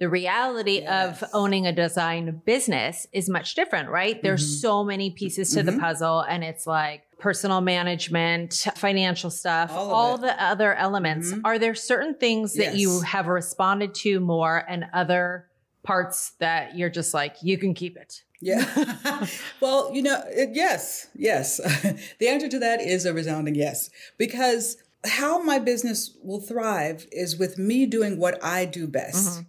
The 0.00 0.08
reality 0.08 0.80
yes. 0.80 1.22
of 1.22 1.28
owning 1.32 1.66
a 1.66 1.72
design 1.72 2.42
business 2.44 3.06
is 3.12 3.28
much 3.28 3.54
different, 3.54 3.88
right? 3.88 4.16
Mm-hmm. 4.16 4.26
There's 4.26 4.60
so 4.60 4.82
many 4.82 5.10
pieces 5.10 5.52
to 5.52 5.60
mm-hmm. 5.60 5.76
the 5.76 5.80
puzzle, 5.80 6.20
and 6.20 6.42
it's 6.42 6.66
like 6.66 7.04
personal 7.20 7.60
management, 7.60 8.66
financial 8.76 9.30
stuff, 9.30 9.70
all, 9.72 9.90
all 9.90 10.18
the 10.18 10.42
other 10.42 10.74
elements. 10.74 11.30
Mm-hmm. 11.30 11.46
Are 11.46 11.58
there 11.58 11.74
certain 11.74 12.14
things 12.14 12.54
that 12.54 12.76
you 12.76 13.00
have 13.02 13.26
responded 13.26 13.94
to 13.96 14.20
more 14.20 14.64
and 14.68 14.86
other 14.92 15.46
parts 15.82 16.32
that 16.38 16.76
you're 16.76 16.90
just 16.90 17.14
like, 17.14 17.36
you 17.42 17.58
can 17.58 17.74
keep 17.74 17.96
it? 17.96 18.22
Yeah. 18.40 18.64
well, 19.60 19.94
you 19.94 20.02
know, 20.02 20.22
it, 20.26 20.50
yes, 20.52 21.08
yes. 21.14 21.58
the 22.18 22.28
answer 22.28 22.48
to 22.48 22.58
that 22.58 22.80
is 22.80 23.06
a 23.06 23.12
resounding 23.12 23.54
yes. 23.54 23.90
Because 24.18 24.76
how 25.04 25.42
my 25.42 25.58
business 25.58 26.16
will 26.22 26.40
thrive 26.40 27.06
is 27.12 27.38
with 27.38 27.58
me 27.58 27.86
doing 27.86 28.18
what 28.18 28.42
I 28.42 28.64
do 28.64 28.86
best. 28.86 29.30
Mm-hmm. 29.30 29.42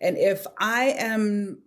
And 0.00 0.16
if 0.16 0.46
I 0.58 0.94
am 0.98 1.62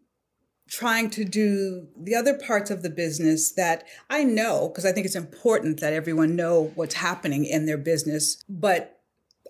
trying 0.72 1.10
to 1.10 1.26
do 1.26 1.86
the 2.02 2.16
other 2.16 2.34
parts 2.34 2.72
of 2.72 2.82
the 2.82 2.90
business 2.90 3.52
that 3.52 3.84
I 4.10 4.24
know, 4.24 4.70
because 4.70 4.86
I 4.86 4.94
think 4.94 5.06
it's 5.06 5.16
important 5.16 5.82
that 5.82 5.92
everyone 5.92 6.38
know 6.38 6.72
what's 6.76 6.96
happening 6.96 7.44
in 7.44 7.66
their 7.66 7.78
business, 7.78 8.42
but 8.48 9.01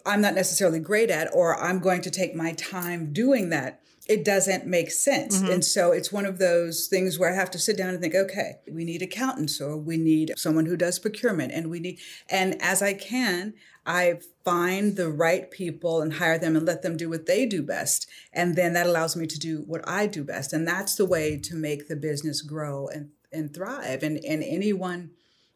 I'm 0.05 0.21
not 0.21 0.35
necessarily 0.35 0.79
great 0.79 1.09
at, 1.09 1.29
or 1.33 1.61
I'm 1.61 1.79
going 1.79 2.01
to 2.01 2.11
take 2.11 2.35
my 2.35 2.53
time 2.53 3.13
doing 3.13 3.49
that. 3.49 3.81
It 4.07 4.25
doesn't 4.25 4.65
make 4.65 4.91
sense. 4.91 5.37
Mm-hmm. 5.37 5.51
And 5.51 5.65
so 5.65 5.91
it's 5.91 6.11
one 6.11 6.25
of 6.25 6.39
those 6.39 6.87
things 6.87 7.19
where 7.19 7.31
I 7.31 7.35
have 7.35 7.51
to 7.51 7.59
sit 7.59 7.77
down 7.77 7.89
and 7.89 8.01
think, 8.01 8.15
okay, 8.15 8.55
we 8.69 8.83
need 8.83 9.01
accountants 9.01 9.61
or 9.61 9.77
we 9.77 9.95
need 9.97 10.33
someone 10.37 10.65
who 10.65 10.75
does 10.75 10.99
procurement 10.99 11.53
and 11.53 11.69
we 11.69 11.79
need, 11.79 11.99
and 12.29 12.61
as 12.61 12.81
I 12.81 12.93
can, 12.93 13.53
I 13.85 14.19
find 14.43 14.95
the 14.95 15.09
right 15.09 15.49
people 15.49 16.01
and 16.01 16.13
hire 16.13 16.37
them 16.37 16.55
and 16.55 16.65
let 16.65 16.81
them 16.81 16.97
do 16.97 17.09
what 17.09 17.25
they 17.25 17.45
do 17.45 17.63
best. 17.63 18.07
And 18.33 18.55
then 18.55 18.73
that 18.73 18.87
allows 18.87 19.15
me 19.15 19.27
to 19.27 19.39
do 19.39 19.63
what 19.65 19.87
I 19.87 20.07
do 20.07 20.23
best. 20.23 20.51
And 20.51 20.67
that's 20.67 20.95
the 20.95 21.05
way 21.05 21.37
to 21.37 21.55
make 21.55 21.87
the 21.87 21.95
business 21.95 22.41
grow 22.41 22.87
and, 22.87 23.09
and 23.31 23.53
thrive. 23.53 24.03
And, 24.03 24.17
and 24.25 24.43
anyone 24.43 25.11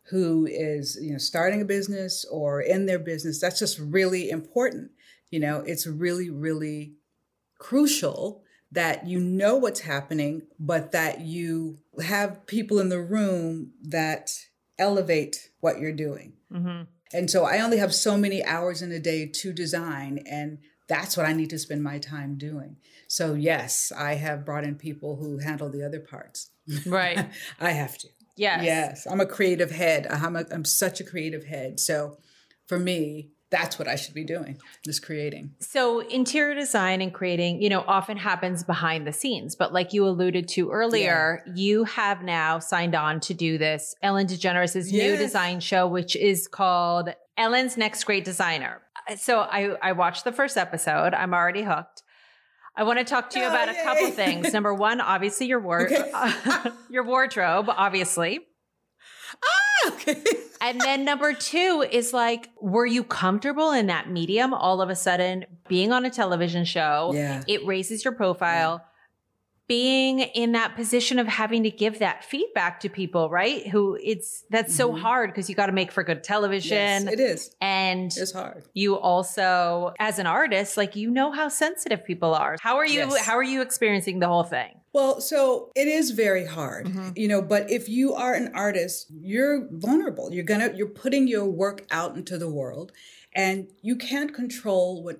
who 0.10 0.46
is, 0.46 0.98
you 1.02 1.12
know, 1.12 1.18
starting 1.18 1.62
a 1.62 1.65
business 1.65 2.26
or 2.32 2.62
in 2.62 2.86
their 2.86 3.00
business, 3.00 3.41
that's 3.41 3.60
just 3.60 3.80
really 3.80 4.30
important. 4.30 4.91
You 5.32 5.39
know, 5.39 5.62
it's 5.65 5.88
really, 5.88 6.30
really 6.30 6.94
crucial 7.58 8.44
that 8.72 9.08
you 9.08 9.20
know 9.20 9.56
what's 9.56 9.82
happening, 9.82 10.44
but 10.60 10.91
that 10.91 11.22
you 11.22 11.80
have 12.04 12.46
people 12.46 12.80
in 12.80 12.89
the 12.89 13.02
room 13.02 13.72
that 13.82 14.32
elevate 14.78 15.50
what 15.60 15.80
you're 15.80 15.94
doing. 15.94 16.34
Mm-hmm. 16.52 16.84
And 17.13 17.32
so 17.32 17.46
I 17.46 17.60
only 17.60 17.78
have 17.78 17.94
so 17.94 18.18
many 18.18 18.44
hours 18.44 18.82
in 18.82 18.91
a 18.91 19.00
day 19.00 19.28
to 19.28 19.54
design, 19.54 20.20
and 20.30 20.60
that's 20.88 21.15
what 21.15 21.26
I 21.26 21.34
need 21.34 21.50
to 21.52 21.60
spend 21.60 21.84
my 21.84 22.00
time 22.00 22.38
doing. 22.38 22.78
So, 23.08 23.34
yes, 23.34 23.91
I 23.96 24.15
have 24.15 24.46
brought 24.46 24.63
in 24.63 24.76
people 24.76 25.15
who 25.15 25.38
handle 25.38 25.70
the 25.70 25.84
other 25.84 26.00
parts. 26.00 26.52
Right. 26.86 27.30
I 27.60 27.72
have 27.72 27.98
to. 28.00 28.08
Yes. 28.36 28.63
Yes. 28.63 29.08
I'm 29.08 29.21
a 29.21 29.26
creative 29.26 29.71
head. 29.71 30.08
I'm, 30.08 30.36
a, 30.36 30.45
I'm 30.52 30.65
such 30.65 31.00
a 31.00 31.04
creative 31.04 31.45
head. 31.45 31.80
So, 31.80 32.17
for 32.67 32.80
me, 32.80 33.30
that's 33.52 33.78
what 33.78 33.88
I 33.88 33.95
should 33.95 34.13
be 34.13 34.24
doing, 34.24 34.58
is 34.86 35.00
creating. 35.00 35.54
So 35.62 36.00
interior 36.00 36.56
design 36.56 37.02
and 37.02 37.13
creating, 37.13 37.62
you 37.62 37.69
know, 37.69 37.86
often 37.88 38.17
happens 38.17 38.63
behind 38.63 39.06
the 39.06 39.13
scenes. 39.13 39.56
But 39.56 39.71
like 39.71 39.93
you 39.93 40.06
alluded 40.06 40.48
to 40.50 40.71
earlier, 40.71 41.43
yeah. 41.45 41.54
you 41.56 41.84
have 41.86 42.24
now 42.24 42.60
signed 42.60 42.95
on 42.95 43.19
to 43.21 43.34
do 43.34 43.58
this 43.58 43.95
Ellen 44.02 44.28
DeGeneres' 44.28 44.76
yes. 44.76 44.91
new 44.91 45.15
design 45.15 45.60
show, 45.60 45.88
which 45.88 46.15
is 46.15 46.48
called 46.48 47.10
Ellen's 47.38 47.78
Next 47.78 48.04
Great 48.04 48.26
Designer. 48.26 48.82
Uh, 49.10 49.15
so 49.15 49.39
I, 49.39 49.76
I 49.82 49.91
watched 49.91 50.24
the 50.24 50.32
first 50.32 50.58
episode. 50.58 51.13
I'm 51.13 51.34
already 51.34 51.63
hooked. 51.63 52.02
I 52.78 52.84
want 52.84 53.00
to 53.00 53.06
talk 53.06 53.30
to 53.32 53.40
you 53.40 53.46
oh, 53.46 53.50
about 53.50 53.74
yay. 53.74 53.80
a 53.80 53.84
couple 53.84 54.12
things. 54.12 54.54
Number 54.54 54.74
one, 54.90 55.00
obviously 55.00 55.48
your 55.48 55.60
ward, 55.60 55.92
okay. 55.92 56.72
your 56.90 57.04
wardrobe, 57.04 57.68
obviously. 57.70 58.40
Ah, 59.34 59.94
okay. 59.94 60.22
and 60.62 60.80
then 60.80 61.06
number 61.06 61.34
two 61.34 61.86
is 61.90 62.14
like, 62.14 62.50
were 62.62 62.86
you 62.86 63.04
comfortable 63.04 63.72
in 63.72 63.88
that 63.88 64.10
medium 64.10 64.54
all 64.54 64.82
of 64.82 64.90
a 64.90 64.96
sudden 64.96 65.46
being 65.68 65.92
on 65.92 66.06
a 66.06 66.10
television 66.10 66.66
show? 66.66 67.12
Yeah. 67.14 67.44
It 67.48 67.66
raises 67.66 68.04
your 68.04 68.14
profile. 68.14 68.82
Yeah. 68.82 68.90
Being 69.67 70.19
in 70.19 70.51
that 70.51 70.75
position 70.75 71.17
of 71.17 71.28
having 71.28 71.63
to 71.63 71.71
give 71.71 71.99
that 71.99 72.23
feedback 72.23 72.80
to 72.82 72.89
people, 72.89 73.30
right? 73.30 73.67
Who 73.67 73.97
it's 74.01 74.43
that's 74.49 74.73
mm-hmm. 74.73 74.78
so 74.78 74.95
hard 74.95 75.32
because 75.32 75.49
you 75.49 75.56
got 75.56 75.67
to 75.67 75.71
make 75.71 75.91
for 75.91 76.04
good 76.04 76.23
television. 76.23 77.06
Yes, 77.06 77.06
it 77.06 77.19
is. 77.19 77.56
And 77.62 78.12
it's 78.15 78.32
hard. 78.32 78.63
You 78.73 78.97
also, 78.97 79.93
as 79.99 80.19
an 80.19 80.28
artist, 80.28 80.78
like 80.78 80.95
you 80.95 81.10
know 81.10 81.32
how 81.32 81.49
sensitive 81.49 82.06
people 82.06 82.36
are. 82.36 82.58
How 82.62 82.78
are 82.78 82.86
you 82.86 82.99
yes. 82.99 83.25
how 83.25 83.38
are 83.38 83.43
you 83.43 83.62
experiencing 83.62 84.19
the 84.19 84.28
whole 84.28 84.43
thing? 84.43 84.80
Well, 84.93 85.19
so 85.19 85.71
it 85.75 85.89
is 85.89 86.12
very 86.12 86.45
hard, 86.45 86.86
mm-hmm. 86.86 87.10
you 87.17 87.28
know, 87.28 87.41
but 87.41 87.69
if 87.69 87.89
you 87.89 88.13
are 88.13 88.34
an 88.34 88.51
artist, 88.56 89.08
you're 89.10 89.67
vulnerable. 89.69 90.32
You're 90.32 90.45
going 90.45 90.62
to 90.62 90.73
you're 90.78 90.88
putting 90.88 91.28
your 91.28 91.45
work 91.45 91.86
out 91.91 92.15
into 92.15 92.38
the 92.38 92.49
world 92.49 92.93
and 93.34 93.67
you 93.82 93.97
can't 93.97 94.34
control 94.34 95.04
what 95.04 95.19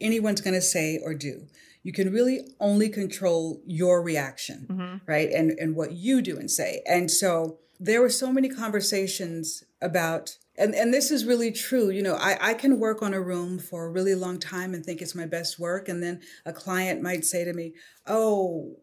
anyone's 0.00 0.42
going 0.42 0.54
to 0.54 0.60
say 0.60 1.00
or 1.02 1.14
do. 1.14 1.46
You 1.86 1.92
can 1.92 2.12
really 2.12 2.40
only 2.58 2.88
control 2.88 3.62
your 3.64 4.02
reaction, 4.02 4.66
mm-hmm. 4.68 4.96
right? 5.06 5.30
And 5.30 5.52
and 5.52 5.76
what 5.76 5.92
you 5.92 6.20
do 6.20 6.36
and 6.36 6.50
say. 6.50 6.82
And 6.84 7.08
so 7.08 7.60
there 7.78 8.00
were 8.00 8.10
so 8.10 8.32
many 8.32 8.48
conversations 8.48 9.62
about 9.80 10.36
and, 10.58 10.74
and 10.74 10.92
this 10.92 11.12
is 11.12 11.24
really 11.24 11.52
true. 11.52 11.90
You 11.90 12.02
know, 12.02 12.16
I, 12.16 12.38
I 12.40 12.54
can 12.54 12.80
work 12.80 13.02
on 13.02 13.14
a 13.14 13.20
room 13.20 13.60
for 13.60 13.86
a 13.86 13.90
really 13.90 14.16
long 14.16 14.40
time 14.40 14.74
and 14.74 14.84
think 14.84 15.00
it's 15.00 15.14
my 15.14 15.26
best 15.26 15.60
work. 15.60 15.88
And 15.88 16.02
then 16.02 16.22
a 16.44 16.52
client 16.52 17.02
might 17.02 17.24
say 17.24 17.44
to 17.44 17.52
me, 17.52 17.74
Oh, 18.04 18.74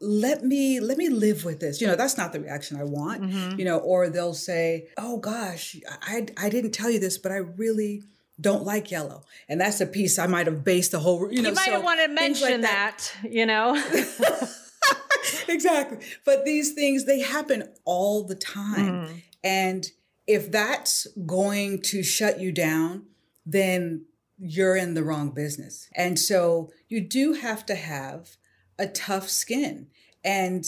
let 0.00 0.44
me 0.44 0.78
let 0.78 0.96
me 0.96 1.10
live 1.10 1.44
with 1.44 1.60
this 1.60 1.78
you 1.78 1.86
know 1.86 1.94
that's 1.94 2.16
not 2.16 2.32
the 2.32 2.40
reaction 2.40 2.80
i 2.80 2.82
want 2.82 3.20
mm-hmm. 3.20 3.58
you 3.58 3.66
know 3.66 3.76
or 3.80 4.08
they'll 4.08 4.32
say 4.32 4.88
oh 4.96 5.18
gosh 5.18 5.76
i 6.00 6.26
i 6.38 6.48
didn't 6.48 6.70
tell 6.70 6.88
you 6.88 6.98
this 6.98 7.18
but 7.18 7.30
i 7.30 7.36
really 7.36 8.02
don't 8.40 8.64
like 8.64 8.90
yellow 8.90 9.22
and 9.48 9.60
that's 9.60 9.80
a 9.80 9.86
piece 9.86 10.18
i 10.18 10.26
might 10.26 10.46
have 10.46 10.64
based 10.64 10.92
the 10.92 10.98
whole 10.98 11.30
you 11.32 11.42
know 11.42 11.50
you 11.50 11.54
might 11.54 11.66
so 11.66 11.72
have 11.72 11.84
wanted 11.84 12.06
to 12.06 12.12
mention 12.12 12.50
like 12.50 12.60
that. 12.62 13.12
that 13.22 13.30
you 13.30 13.44
know 13.46 13.74
exactly 15.48 15.98
but 16.24 16.44
these 16.44 16.72
things 16.72 17.04
they 17.04 17.20
happen 17.20 17.68
all 17.84 18.24
the 18.24 18.34
time 18.34 19.06
mm. 19.06 19.22
and 19.44 19.88
if 20.26 20.50
that's 20.50 21.06
going 21.26 21.80
to 21.80 22.02
shut 22.02 22.40
you 22.40 22.52
down 22.52 23.04
then 23.44 24.04
you're 24.38 24.76
in 24.76 24.94
the 24.94 25.02
wrong 25.02 25.30
business 25.30 25.88
and 25.94 26.18
so 26.18 26.70
you 26.88 27.00
do 27.00 27.34
have 27.34 27.66
to 27.66 27.74
have 27.74 28.36
a 28.80 28.86
tough 28.86 29.28
skin. 29.28 29.88
And 30.24 30.64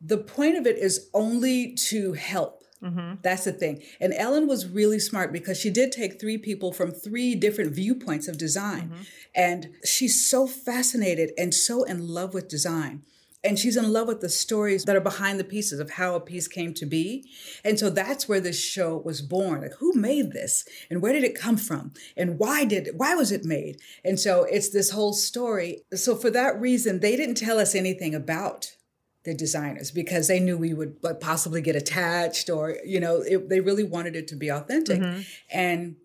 the 0.00 0.18
point 0.18 0.56
of 0.56 0.66
it 0.66 0.78
is 0.78 1.10
only 1.12 1.74
to 1.88 2.14
help. 2.14 2.61
Mm-hmm. 2.82 3.14
That's 3.22 3.44
the 3.44 3.52
thing. 3.52 3.82
And 4.00 4.12
Ellen 4.14 4.46
was 4.46 4.66
really 4.66 4.98
smart 4.98 5.32
because 5.32 5.58
she 5.58 5.70
did 5.70 5.92
take 5.92 6.20
three 6.20 6.38
people 6.38 6.72
from 6.72 6.90
three 6.90 7.34
different 7.34 7.74
viewpoints 7.74 8.28
of 8.28 8.38
design. 8.38 8.90
Mm-hmm. 8.90 9.02
And 9.34 9.70
she's 9.84 10.26
so 10.26 10.46
fascinated 10.46 11.32
and 11.38 11.54
so 11.54 11.84
in 11.84 12.08
love 12.08 12.34
with 12.34 12.48
design 12.48 13.02
and 13.44 13.58
she's 13.58 13.76
in 13.76 13.92
love 13.92 14.06
with 14.06 14.20
the 14.20 14.28
stories 14.28 14.84
that 14.84 14.96
are 14.96 15.00
behind 15.00 15.38
the 15.38 15.44
pieces 15.44 15.80
of 15.80 15.90
how 15.90 16.14
a 16.14 16.20
piece 16.20 16.46
came 16.46 16.72
to 16.74 16.86
be. 16.86 17.28
And 17.64 17.78
so 17.78 17.90
that's 17.90 18.28
where 18.28 18.40
this 18.40 18.62
show 18.62 18.96
was 18.96 19.20
born. 19.20 19.62
Like 19.62 19.74
who 19.74 19.92
made 19.94 20.32
this 20.32 20.64
and 20.88 21.02
where 21.02 21.12
did 21.12 21.24
it 21.24 21.34
come 21.38 21.56
from 21.56 21.92
and 22.16 22.38
why 22.38 22.64
did 22.64 22.90
why 22.96 23.14
was 23.14 23.32
it 23.32 23.44
made? 23.44 23.80
And 24.04 24.18
so 24.18 24.44
it's 24.44 24.70
this 24.70 24.90
whole 24.90 25.12
story. 25.12 25.82
So 25.94 26.14
for 26.14 26.30
that 26.30 26.60
reason, 26.60 27.00
they 27.00 27.16
didn't 27.16 27.36
tell 27.36 27.58
us 27.58 27.74
anything 27.74 28.14
about 28.14 28.76
the 29.24 29.34
designers 29.34 29.90
because 29.90 30.28
they 30.28 30.40
knew 30.40 30.58
we 30.58 30.74
would 30.74 30.96
like, 31.02 31.20
possibly 31.20 31.60
get 31.60 31.76
attached 31.76 32.50
or 32.50 32.76
you 32.84 32.98
know 32.98 33.22
it, 33.22 33.48
they 33.48 33.60
really 33.60 33.84
wanted 33.84 34.16
it 34.16 34.28
to 34.28 34.36
be 34.36 34.50
authentic. 34.50 35.00
Mm-hmm. 35.00 35.20
and 35.50 35.96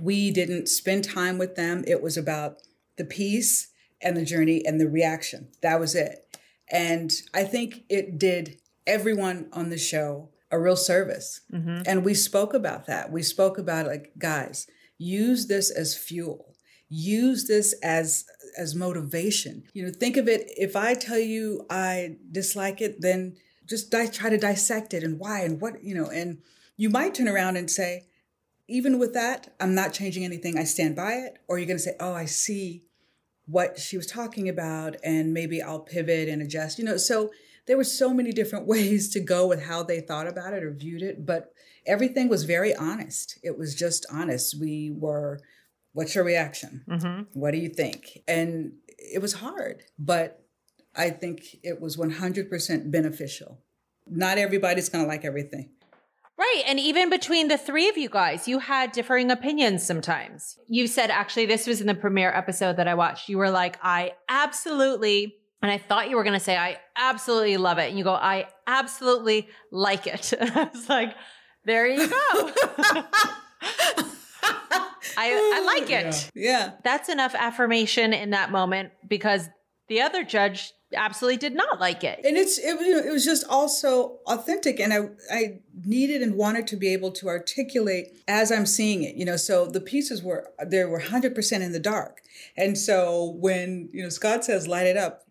we 0.00 0.32
didn't 0.32 0.68
spend 0.68 1.04
time 1.04 1.38
with 1.38 1.54
them. 1.54 1.84
It 1.86 2.02
was 2.02 2.16
about 2.16 2.56
the 2.96 3.04
piece 3.04 3.68
and 4.02 4.16
the 4.16 4.24
journey 4.24 4.66
and 4.66 4.80
the 4.80 4.88
reaction. 4.88 5.48
That 5.62 5.78
was 5.78 5.94
it. 5.94 6.36
And 6.70 7.12
i 7.32 7.44
think 7.44 7.84
it 7.88 8.18
did 8.18 8.58
everyone 8.86 9.48
on 9.52 9.70
the 9.70 9.78
show 9.78 10.30
a 10.50 10.58
real 10.58 10.76
service. 10.76 11.40
And 11.86 12.04
we 12.04 12.14
spoke 12.14 12.54
about 12.54 12.86
that. 12.86 13.10
We 13.10 13.22
spoke 13.22 13.58
about 13.58 13.86
like 13.86 14.12
guys 14.18 14.66
use 14.98 15.46
this 15.46 15.70
as 15.70 15.96
fuel. 15.96 16.54
Use 16.88 17.48
this 17.48 17.74
as 17.82 18.24
as 18.56 18.74
motivation. 18.74 19.64
You 19.72 19.86
know 19.86 19.92
think 19.92 20.16
of 20.16 20.28
it 20.28 20.50
if 20.56 20.76
i 20.76 20.94
tell 20.94 21.18
you 21.18 21.66
i 21.70 22.16
dislike 22.30 22.80
it 22.80 23.00
then 23.00 23.36
just 23.66 23.90
di- 23.90 24.06
try 24.06 24.30
to 24.30 24.38
dissect 24.38 24.94
it 24.94 25.02
and 25.02 25.18
why 25.18 25.40
and 25.40 25.60
what 25.60 25.82
you 25.82 25.94
know 25.94 26.06
and 26.06 26.38
you 26.76 26.90
might 26.90 27.14
turn 27.14 27.28
around 27.28 27.56
and 27.56 27.70
say 27.70 28.06
even 28.68 28.98
with 28.98 29.14
that 29.14 29.54
i'm 29.60 29.74
not 29.74 29.92
changing 29.92 30.24
anything. 30.24 30.58
I 30.58 30.64
stand 30.64 30.96
by 30.96 31.14
it. 31.14 31.38
Or 31.48 31.58
you're 31.58 31.66
going 31.66 31.78
to 31.78 31.82
say 31.82 31.96
oh 32.00 32.14
i 32.14 32.24
see 32.24 32.84
what 33.46 33.78
she 33.78 33.96
was 33.96 34.06
talking 34.06 34.48
about 34.48 34.96
and 35.04 35.34
maybe 35.34 35.62
i'll 35.62 35.80
pivot 35.80 36.28
and 36.28 36.42
adjust. 36.42 36.78
You 36.78 36.84
know 36.84 36.96
so 36.96 37.30
there 37.66 37.76
were 37.76 37.84
so 37.84 38.12
many 38.12 38.32
different 38.32 38.66
ways 38.74 39.08
to 39.10 39.20
go 39.20 39.46
with 39.46 39.64
how 39.64 39.82
they 39.82 40.00
thought 40.00 40.28
about 40.28 40.54
it 40.54 40.62
or 40.62 40.72
viewed 40.72 41.02
it 41.02 41.24
but 41.26 41.52
everything 41.86 42.28
was 42.28 42.44
very 42.44 42.74
honest. 42.74 43.38
It 43.42 43.58
was 43.58 43.74
just 43.74 44.06
honest. 44.10 44.58
We 44.58 44.90
were 44.90 45.40
what's 45.94 46.14
your 46.14 46.24
reaction 46.24 46.84
mm-hmm. 46.88 47.22
what 47.32 47.52
do 47.52 47.58
you 47.58 47.70
think 47.70 48.18
and 48.28 48.72
it 48.98 49.22
was 49.22 49.32
hard 49.34 49.82
but 49.98 50.44
i 50.94 51.08
think 51.08 51.56
it 51.62 51.80
was 51.80 51.96
100% 51.96 52.90
beneficial 52.90 53.60
not 54.06 54.36
everybody's 54.36 54.90
going 54.90 55.02
to 55.02 55.08
like 55.08 55.24
everything 55.24 55.70
Right. 56.36 56.64
And 56.66 56.80
even 56.80 57.10
between 57.10 57.46
the 57.46 57.56
three 57.56 57.88
of 57.88 57.96
you 57.96 58.08
guys, 58.08 58.48
you 58.48 58.58
had 58.58 58.90
differing 58.90 59.30
opinions 59.30 59.86
sometimes. 59.86 60.58
You 60.66 60.88
said, 60.88 61.10
actually, 61.10 61.46
this 61.46 61.66
was 61.66 61.80
in 61.80 61.86
the 61.86 61.94
premiere 61.94 62.32
episode 62.32 62.76
that 62.76 62.88
I 62.88 62.94
watched. 62.94 63.28
You 63.28 63.38
were 63.38 63.50
like, 63.50 63.78
I 63.82 64.14
absolutely, 64.28 65.36
and 65.62 65.70
I 65.70 65.78
thought 65.78 66.10
you 66.10 66.16
were 66.16 66.24
going 66.24 66.38
to 66.38 66.44
say, 66.44 66.56
I 66.56 66.78
absolutely 66.96 67.56
love 67.56 67.78
it. 67.78 67.90
And 67.90 67.98
you 67.98 68.02
go, 68.02 68.14
I 68.14 68.48
absolutely 68.66 69.48
like 69.70 70.08
it. 70.08 70.32
And 70.32 70.50
I 70.58 70.64
was 70.64 70.88
like, 70.88 71.14
there 71.64 71.86
you 71.86 72.08
go. 72.08 72.52
I, 75.16 75.30
I 75.32 75.64
like 75.80 75.90
it. 75.90 76.30
yeah. 76.34 76.72
That's 76.82 77.08
enough 77.08 77.34
affirmation 77.34 78.12
in 78.12 78.30
that 78.30 78.50
moment 78.50 78.92
because 79.06 79.48
the 79.88 80.00
other 80.00 80.24
judge 80.24 80.72
absolutely 80.96 81.36
did 81.36 81.54
not 81.54 81.80
like 81.80 82.04
it. 82.04 82.20
and 82.24 82.36
it's 82.36 82.58
it, 82.58 82.80
you 82.80 82.92
know, 82.92 82.98
it 82.98 83.12
was 83.12 83.24
just 83.24 83.44
also 83.48 84.18
authentic 84.26 84.78
and 84.78 84.92
i 84.92 85.08
i 85.30 85.58
needed 85.84 86.22
and 86.22 86.36
wanted 86.36 86.66
to 86.66 86.76
be 86.76 86.92
able 86.92 87.10
to 87.10 87.28
articulate 87.28 88.16
as 88.28 88.52
i'm 88.52 88.66
seeing 88.66 89.02
it 89.02 89.16
you 89.16 89.24
know 89.24 89.36
so 89.36 89.66
the 89.66 89.80
pieces 89.80 90.22
were 90.22 90.52
they 90.64 90.84
were 90.84 91.00
100% 91.00 91.60
in 91.60 91.72
the 91.72 91.80
dark. 91.80 92.20
And 92.56 92.78
so 92.78 93.34
when 93.38 93.88
you 93.92 94.02
know 94.02 94.08
scott 94.08 94.44
says 94.44 94.68
light 94.68 94.86
it 94.86 94.96
up 94.96 95.24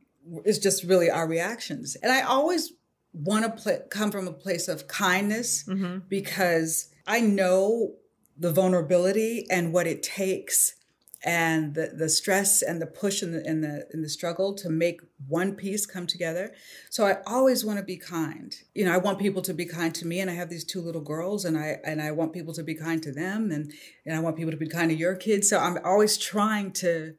it's 0.46 0.58
just 0.58 0.84
really 0.84 1.10
our 1.10 1.28
reactions. 1.28 1.96
And 2.02 2.12
i 2.12 2.22
always 2.22 2.74
want 3.14 3.46
to 3.46 3.64
pl- 3.64 3.86
come 3.90 4.12
from 4.12 4.28
a 4.28 4.34
place 4.34 4.68
of 4.68 4.88
kindness 4.88 5.64
mm-hmm. 5.66 6.00
because 6.10 6.90
i 7.08 7.20
know 7.20 7.94
the 8.38 8.52
vulnerability 8.52 9.46
and 9.50 9.74
what 9.74 9.88
it 9.88 10.04
takes 10.04 10.76
and 11.24 11.74
the, 11.74 11.92
the 11.96 12.10
stress 12.10 12.62
and 12.62 12.82
the 12.82 12.86
push 12.86 13.22
and 13.22 13.34
the, 13.34 13.46
and 13.46 13.64
the 13.64 13.88
and 13.92 14.04
the 14.04 14.10
struggle 14.10 14.54
to 14.54 14.70
make 14.70 15.00
one 15.28 15.56
piece 15.56 15.86
come 15.86 16.06
together. 16.06 16.52
So 16.90 17.06
I 17.06 17.18
always 17.26 17.64
want 17.64 17.80
to 17.80 17.86
be 17.86 17.96
kind. 17.96 18.54
You 18.76 18.86
know, 18.86 18.94
I 18.94 18.98
want 18.98 19.20
people 19.20 19.42
to 19.44 19.54
be 19.54 19.66
kind 19.66 19.96
to 19.96 20.06
me, 20.06 20.20
and 20.20 20.30
I 20.30 20.34
have 20.34 20.50
these 20.50 20.66
two 20.66 20.82
little 20.82 21.02
girls, 21.02 21.46
and 21.46 21.58
I 21.58 21.78
and 21.86 22.02
I 22.02 22.12
want 22.12 22.34
people 22.34 22.54
to 22.54 22.64
be 22.64 22.76
kind 22.76 23.02
to 23.04 23.12
them, 23.12 23.52
and 23.52 23.72
and 24.06 24.16
I 24.16 24.20
want 24.20 24.36
people 24.36 24.52
to 24.52 24.58
be 24.58 24.68
kind 24.68 24.90
to 24.90 24.96
your 24.96 25.16
kids. 25.16 25.50
So 25.50 25.60
I'm 25.60 25.78
always 25.84 26.18
trying 26.18 26.72
to. 26.74 27.14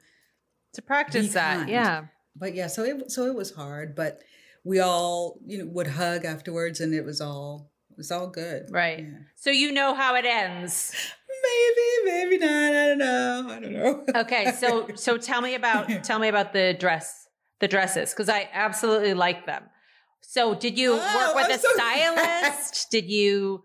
To 0.74 0.82
practice 0.82 1.32
that. 1.34 1.58
kind. 1.58 1.70
Yeah. 1.70 2.06
But 2.36 2.54
yeah, 2.54 2.66
so 2.66 2.82
it 2.82 3.10
so 3.10 3.26
it 3.26 3.34
was 3.34 3.54
hard, 3.54 3.94
but 3.94 4.20
we 4.64 4.80
all 4.80 5.38
you 5.46 5.58
know 5.58 5.66
would 5.66 5.86
hug 5.86 6.24
afterwards, 6.24 6.80
and 6.80 6.92
it 6.92 7.04
was 7.04 7.20
all 7.20 7.70
was 7.96 8.10
all 8.10 8.28
good. 8.28 8.66
Right. 8.70 9.00
Yeah. 9.00 9.18
So 9.36 9.50
you 9.50 9.72
know 9.72 9.94
how 9.94 10.14
it 10.16 10.24
ends. 10.24 10.94
Maybe, 11.42 12.10
maybe 12.12 12.38
not. 12.38 12.50
I 12.50 12.86
don't 12.88 12.98
know. 12.98 13.46
I 13.50 13.60
don't 13.60 13.72
know. 13.72 14.04
Okay, 14.22 14.52
so 14.52 14.88
so 14.94 15.18
tell 15.28 15.40
me 15.42 15.54
about 15.54 15.88
tell 16.04 16.18
me 16.18 16.28
about 16.28 16.52
the 16.52 16.74
dress, 16.78 17.26
the 17.60 17.68
dresses, 17.68 18.10
because 18.10 18.28
I 18.28 18.48
absolutely 18.52 19.14
like 19.14 19.44
them. 19.46 19.64
So 20.22 20.54
did 20.54 20.78
you 20.78 20.92
Oh, 20.94 20.96
work 20.96 21.34
with 21.36 21.44
I'm 21.46 21.50
a 21.50 21.58
so 21.58 21.68
stylist? 21.74 22.90
Did 22.90 23.10
you 23.10 23.62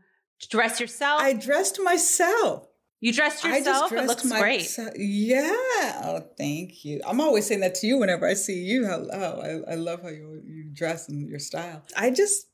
dress 0.50 0.80
yourself? 0.80 1.22
I 1.22 1.34
dressed 1.34 1.80
myself. 1.82 2.68
you 3.00 3.14
dressed 3.14 3.46
I 3.46 3.60
just 3.62 3.68
yourself. 3.68 3.92
It 3.92 3.96
dressed 3.96 4.08
looks 4.10 4.40
great. 4.42 4.60
myself- 4.62 4.94
Yeah. 4.98 6.02
Oh, 6.04 6.22
thank 6.38 6.84
you. 6.84 7.00
I'm 7.08 7.22
always 7.22 7.46
saying 7.48 7.62
that 7.62 7.76
to 7.76 7.88
you 7.88 7.98
whenever 7.98 8.28
I 8.28 8.34
see 8.34 8.60
you. 8.64 8.86
How, 8.86 9.06
oh, 9.12 9.42
I, 9.68 9.72
I 9.72 9.76
love 9.76 10.02
how 10.02 10.10
you, 10.10 10.42
you 10.46 10.66
dress 10.74 11.08
and 11.08 11.30
your 11.30 11.40
style. 11.40 11.86
I 11.96 12.10
just 12.12 12.48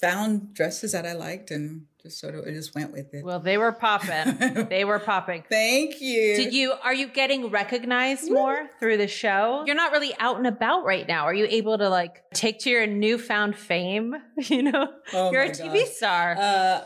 found 0.00 0.54
dresses 0.54 0.92
that 0.92 1.06
I 1.06 1.12
liked 1.12 1.50
and 1.50 1.86
just 2.02 2.20
sort 2.20 2.34
of 2.34 2.46
I 2.46 2.50
just 2.50 2.74
went 2.74 2.92
with 2.92 3.12
it. 3.14 3.24
Well, 3.24 3.40
they 3.40 3.56
were 3.58 3.72
popping. 3.72 4.66
they 4.68 4.84
were 4.84 4.98
popping. 4.98 5.44
thank 5.50 6.00
you. 6.00 6.36
Did 6.36 6.54
you 6.54 6.74
are 6.82 6.94
you 6.94 7.08
getting 7.08 7.50
recognized 7.50 8.30
more 8.30 8.68
through 8.78 8.98
the 8.98 9.08
show? 9.08 9.64
You're 9.66 9.76
not 9.76 9.92
really 9.92 10.14
out 10.18 10.36
and 10.36 10.46
about 10.46 10.84
right 10.84 11.06
now. 11.08 11.24
Are 11.24 11.34
you 11.34 11.46
able 11.48 11.78
to 11.78 11.88
like 11.88 12.22
take 12.34 12.60
to 12.60 12.70
your 12.70 12.86
newfound 12.86 13.56
fame? 13.56 14.14
You 14.48 14.62
know, 14.62 14.92
Oh 15.12 15.32
you're 15.32 15.42
a 15.42 15.50
TV 15.50 15.86
star. 15.86 16.36
Uh, 16.38 16.80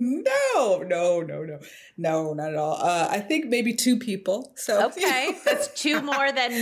no, 0.00 0.82
no, 0.86 1.22
no, 1.22 1.42
no, 1.42 1.58
no, 1.96 2.32
not 2.34 2.50
at 2.50 2.56
all. 2.56 2.74
Uh, 2.74 3.08
I 3.10 3.20
think 3.20 3.46
maybe 3.46 3.74
two 3.74 3.98
people. 3.98 4.52
So 4.56 4.86
Okay, 4.86 5.36
that's 5.44 5.68
two 5.80 6.00
more 6.02 6.30
than 6.30 6.52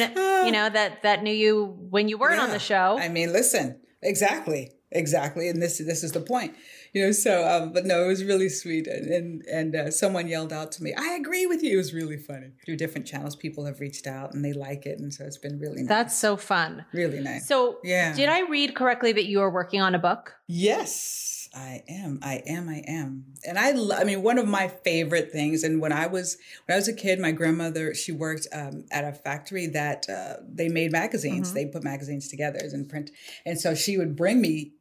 you 0.47 0.53
know 0.53 0.70
that 0.70 1.03
that 1.03 1.22
knew 1.22 1.32
you 1.32 1.76
when 1.90 2.09
you 2.09 2.16
weren't 2.16 2.40
on 2.40 2.51
the 2.51 2.59
show. 2.59 2.99
I 2.99 3.09
mean, 3.09 3.32
listen, 3.32 3.80
exactly, 4.03 4.72
exactly, 4.91 5.49
and 5.49 5.61
this 5.62 5.78
this 5.78 6.03
is 6.05 6.12
the 6.12 6.20
point, 6.20 6.55
you 6.93 7.05
know. 7.05 7.12
So, 7.12 7.47
um, 7.49 7.72
but 7.72 7.84
no, 7.87 8.05
it 8.05 8.09
was 8.09 8.24
really 8.24 8.49
sweet, 8.49 8.87
and 8.87 9.07
and, 9.07 9.43
and 9.51 9.76
uh, 9.76 9.91
someone 9.91 10.28
yelled 10.28 10.53
out 10.53 10.72
to 10.72 10.82
me, 10.82 10.95
"I 10.97 11.14
agree 11.14 11.47
with 11.47 11.62
you." 11.62 11.74
It 11.74 11.76
was 11.76 11.93
really 11.95 12.16
funny. 12.18 12.53
Through 12.64 12.76
different 12.76 13.07
channels, 13.07 13.37
people 13.37 13.64
have 13.66 13.80
reached 13.80 14.07
out 14.07 14.34
and 14.34 14.45
they 14.45 14.53
like 14.53 14.87
it, 14.87 14.99
and 14.99 15.12
so 15.12 15.24
it's 15.24 15.39
been 15.39 15.59
really 15.59 15.82
nice. 15.82 15.89
That's 15.89 16.16
so 16.16 16.37
fun. 16.37 16.84
really 16.93 17.20
nice. 17.20 17.47
So, 17.47 17.78
Yeah. 17.84 18.14
did 18.14 18.28
I 18.28 18.41
read 18.49 18.74
correctly 18.74 19.12
that 19.12 19.26
you 19.26 19.41
are 19.41 19.51
working 19.51 19.80
on 19.80 19.95
a 19.95 19.99
book? 19.99 20.34
Yes, 20.49 21.49
I 21.55 21.82
am. 21.89 22.18
I 22.22 22.43
am. 22.47 22.68
I 22.68 22.82
am. 22.87 23.24
And 23.47 23.59
I, 23.59 23.72
lo- 23.72 23.97
I 23.97 24.05
mean, 24.05 24.22
one 24.22 24.39
of 24.39 24.47
my 24.47 24.68
favorite 24.68 25.32
things. 25.32 25.64
And 25.64 25.80
when 25.80 25.93
I 25.93 26.07
was 26.07 26.37
when 26.66 26.74
I 26.74 26.78
was 26.78 26.89
a 26.89 26.93
kid, 26.93 27.18
my 27.18 27.32
grandmother 27.32 27.95
she 27.95 28.12
worked 28.12 28.47
um, 28.53 28.84
at 28.91 29.05
a 29.05 29.12
factory 29.12 29.66
that 29.68 30.07
uh, 30.09 30.34
they 30.47 30.68
made 30.68 30.93
magazines. 30.93 31.53
They 31.53 31.66
put 31.66 31.82
magazines 31.82 32.28
together 32.28 32.59
in 32.72 32.87
print, 32.87 33.11
and 33.45 33.59
so 33.59 33.74
she 33.74 33.97
would 33.99 34.16
bring 34.16 34.41
me 34.41 34.72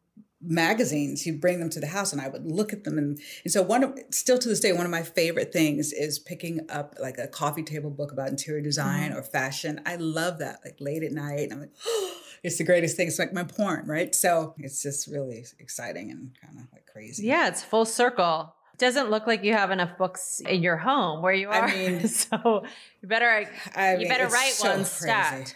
magazines 0.48 1.22
she'd 1.22 1.42
bring 1.42 1.60
them 1.60 1.70
to 1.70 1.80
the 1.80 1.88
house 1.88 2.12
and 2.12 2.22
i 2.22 2.28
would 2.28 2.46
look 2.46 2.74
at 2.74 2.84
them. 2.84 2.98
And, 2.98 3.20
and 3.44 3.52
so 3.52 3.62
one 3.62 3.84
of 3.84 3.98
still 4.12 4.38
to 4.38 4.48
this 4.48 4.60
day 4.60 4.72
one 4.72 4.86
of 4.86 4.92
my 4.92 5.04
favorite 5.04 5.52
things 5.52 5.92
is 5.92 6.20
picking 6.20 6.62
up 6.70 6.96
like 7.00 7.18
a 7.18 7.28
coffee 7.28 7.64
table 7.64 7.90
book 7.90 8.12
about 8.12 8.30
interior 8.30 8.62
design 8.62 9.10
mm-hmm. 9.10 9.20
or 9.20 9.24
fashion. 9.24 9.82
I 9.86 9.96
love 9.98 10.40
that 10.40 10.60
like 10.64 10.78
late 10.80 11.04
at 11.04 11.12
night 11.12 11.40
and 11.40 11.54
i'm 11.54 11.60
like 11.62 11.76
it's 12.44 12.58
the 12.58 12.64
greatest 12.64 12.96
thing. 12.96 13.08
It's 13.08 13.18
like 13.18 13.34
my 13.34 13.44
porn 13.44 13.88
right? 13.88 14.14
So 14.14 14.54
it's 14.58 14.82
just 14.84 15.08
really 15.08 15.46
exciting 15.60 16.12
and 16.12 16.32
kind 16.42 16.60
of 16.60 16.72
like 16.72 16.86
crazy. 16.86 17.26
Yeah, 17.26 17.48
it's 17.48 17.64
full 17.64 17.86
circle. 17.86 18.54
Doesn't 18.78 19.10
look 19.10 19.26
like 19.26 19.44
you 19.44 19.54
have 19.54 19.72
enough 19.72 19.98
books 19.98 20.42
in 20.42 20.62
your 20.62 20.78
home 20.78 21.22
where 21.22 21.34
you 21.34 21.50
are. 21.50 21.64
I 21.64 21.74
mean- 21.74 22.08
so 22.08 22.66
you 23.02 23.08
better 23.08 23.50
I 23.76 23.94
you 23.94 24.00
mean, 24.00 24.08
better 24.10 24.28
write 24.28 24.52
so 24.52 24.70
one 24.70 24.86
stat. 24.86 25.56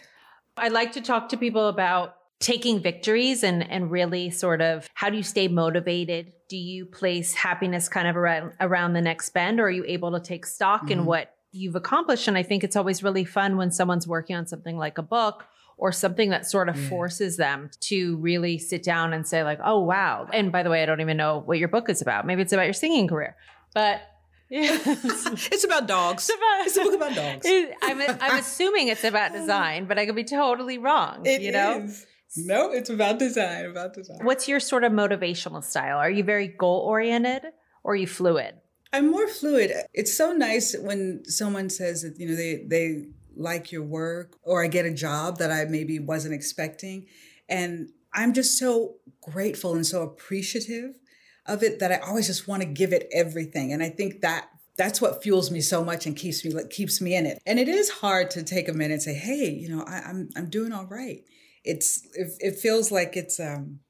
I 0.56 0.68
like 0.68 0.92
to 0.92 1.00
talk 1.00 1.28
to 1.30 1.36
people 1.36 1.68
about 1.68 2.16
taking 2.40 2.80
victories 2.80 3.44
and 3.44 3.62
and 3.70 3.90
really 3.90 4.30
sort 4.30 4.60
of 4.62 4.88
how 4.94 5.10
do 5.10 5.16
you 5.16 5.22
stay 5.22 5.46
motivated? 5.46 6.32
Do 6.48 6.56
you 6.56 6.86
place 6.86 7.34
happiness 7.34 7.88
kind 7.88 8.08
of 8.08 8.16
around 8.16 8.52
around 8.60 8.94
the 8.94 9.00
next 9.02 9.30
bend 9.30 9.60
or 9.60 9.64
are 9.64 9.70
you 9.70 9.84
able 9.86 10.10
to 10.12 10.20
take 10.20 10.46
stock 10.46 10.90
in 10.90 11.00
Mhm. 11.00 11.04
what 11.04 11.34
you've 11.52 11.76
accomplished? 11.76 12.26
And 12.28 12.36
I 12.38 12.42
think 12.42 12.64
it's 12.64 12.76
always 12.76 13.02
really 13.02 13.24
fun 13.24 13.56
when 13.56 13.70
someone's 13.70 14.06
working 14.08 14.36
on 14.36 14.46
something 14.46 14.76
like 14.78 14.98
a 14.98 15.02
book 15.02 15.44
or 15.76 15.92
something 15.92 16.30
that 16.30 16.46
sort 16.46 16.68
of 16.68 16.76
Yeah. 16.80 16.88
forces 16.88 17.36
them 17.36 17.70
to 17.80 18.16
really 18.16 18.58
sit 18.58 18.82
down 18.82 19.12
and 19.12 19.26
say 19.26 19.42
like, 19.44 19.58
"Oh 19.64 19.80
wow." 19.80 20.26
And 20.32 20.50
by 20.52 20.62
the 20.62 20.70
way, 20.70 20.82
I 20.82 20.86
don't 20.86 21.00
even 21.00 21.16
know 21.16 21.42
what 21.44 21.58
your 21.58 21.68
book 21.68 21.88
is 21.88 22.00
about. 22.02 22.26
Maybe 22.26 22.42
it's 22.42 22.52
about 22.52 22.64
your 22.64 22.72
singing 22.74 23.06
career. 23.08 23.36
But 23.74 24.00
yeah, 24.48 24.76
it's 24.84 25.26
it's 25.52 25.64
about 25.64 25.86
dogs 25.86 26.28
about- 26.36 26.66
it's 26.66 26.76
a 26.76 26.82
book 26.82 26.94
about 26.94 27.14
dogs 27.14 27.46
I'm, 27.82 28.00
I'm 28.20 28.38
assuming 28.38 28.88
it's 28.88 29.04
about 29.04 29.32
design, 29.32 29.84
but 29.84 29.98
I 29.98 30.06
could 30.06 30.16
be 30.16 30.24
totally 30.24 30.78
wrong. 30.78 31.24
It 31.24 31.40
you 31.42 31.52
know, 31.52 31.82
is. 31.84 32.06
No 32.36 32.72
it's 32.72 32.90
about 32.90 33.18
design 33.18 33.66
about 33.66 33.94
design 33.94 34.18
what's 34.22 34.48
your 34.48 34.60
sort 34.60 34.84
of 34.84 34.92
motivational 34.92 35.62
style? 35.62 35.98
Are 35.98 36.10
you 36.10 36.24
very 36.24 36.48
goal 36.48 36.80
oriented 36.80 37.44
or 37.82 37.92
are 37.92 37.96
you 37.96 38.06
fluid? 38.06 38.54
I'm 38.92 39.10
more 39.10 39.28
fluid. 39.28 39.72
It's 39.94 40.16
so 40.16 40.32
nice 40.32 40.76
when 40.76 41.24
someone 41.24 41.70
says 41.70 42.02
that, 42.02 42.18
you 42.18 42.28
know, 42.28 42.34
they, 42.34 42.64
they 42.66 43.06
like 43.36 43.70
your 43.70 43.82
work 43.82 44.36
or 44.42 44.64
I 44.64 44.68
get 44.68 44.84
a 44.84 44.92
job 44.92 45.38
that 45.38 45.50
I 45.50 45.64
maybe 45.64 45.98
wasn't 45.98 46.34
expecting. 46.34 47.06
And 47.48 47.90
I'm 48.12 48.32
just 48.32 48.58
so 48.58 48.96
grateful 49.20 49.74
and 49.74 49.86
so 49.86 50.02
appreciative 50.02 50.98
of 51.46 51.62
it 51.62 51.78
that 51.78 51.92
I 51.92 51.98
always 51.98 52.26
just 52.26 52.48
want 52.48 52.62
to 52.62 52.68
give 52.68 52.92
it 52.92 53.08
everything. 53.12 53.72
And 53.72 53.82
I 53.82 53.88
think 53.88 54.22
that 54.22 54.48
that's 54.76 55.00
what 55.00 55.22
fuels 55.22 55.50
me 55.50 55.60
so 55.60 55.84
much 55.84 56.06
and 56.06 56.16
keeps 56.16 56.44
me 56.44 56.52
keeps 56.70 57.00
me 57.00 57.14
in 57.14 57.26
it. 57.26 57.40
And 57.46 57.58
it 57.58 57.68
is 57.68 57.90
hard 57.90 58.30
to 58.32 58.42
take 58.42 58.68
a 58.68 58.72
minute 58.72 58.94
and 58.94 59.02
say, 59.02 59.14
"Hey, 59.14 59.50
you 59.50 59.68
know, 59.68 59.82
I, 59.82 59.98
am 59.98 60.04
I'm, 60.06 60.28
I'm 60.36 60.50
doing 60.50 60.72
all 60.72 60.86
right." 60.86 61.22
It's 61.64 62.06
it, 62.14 62.32
it 62.40 62.58
feels 62.58 62.90
like 62.90 63.16
it's 63.16 63.38
um, 63.38 63.80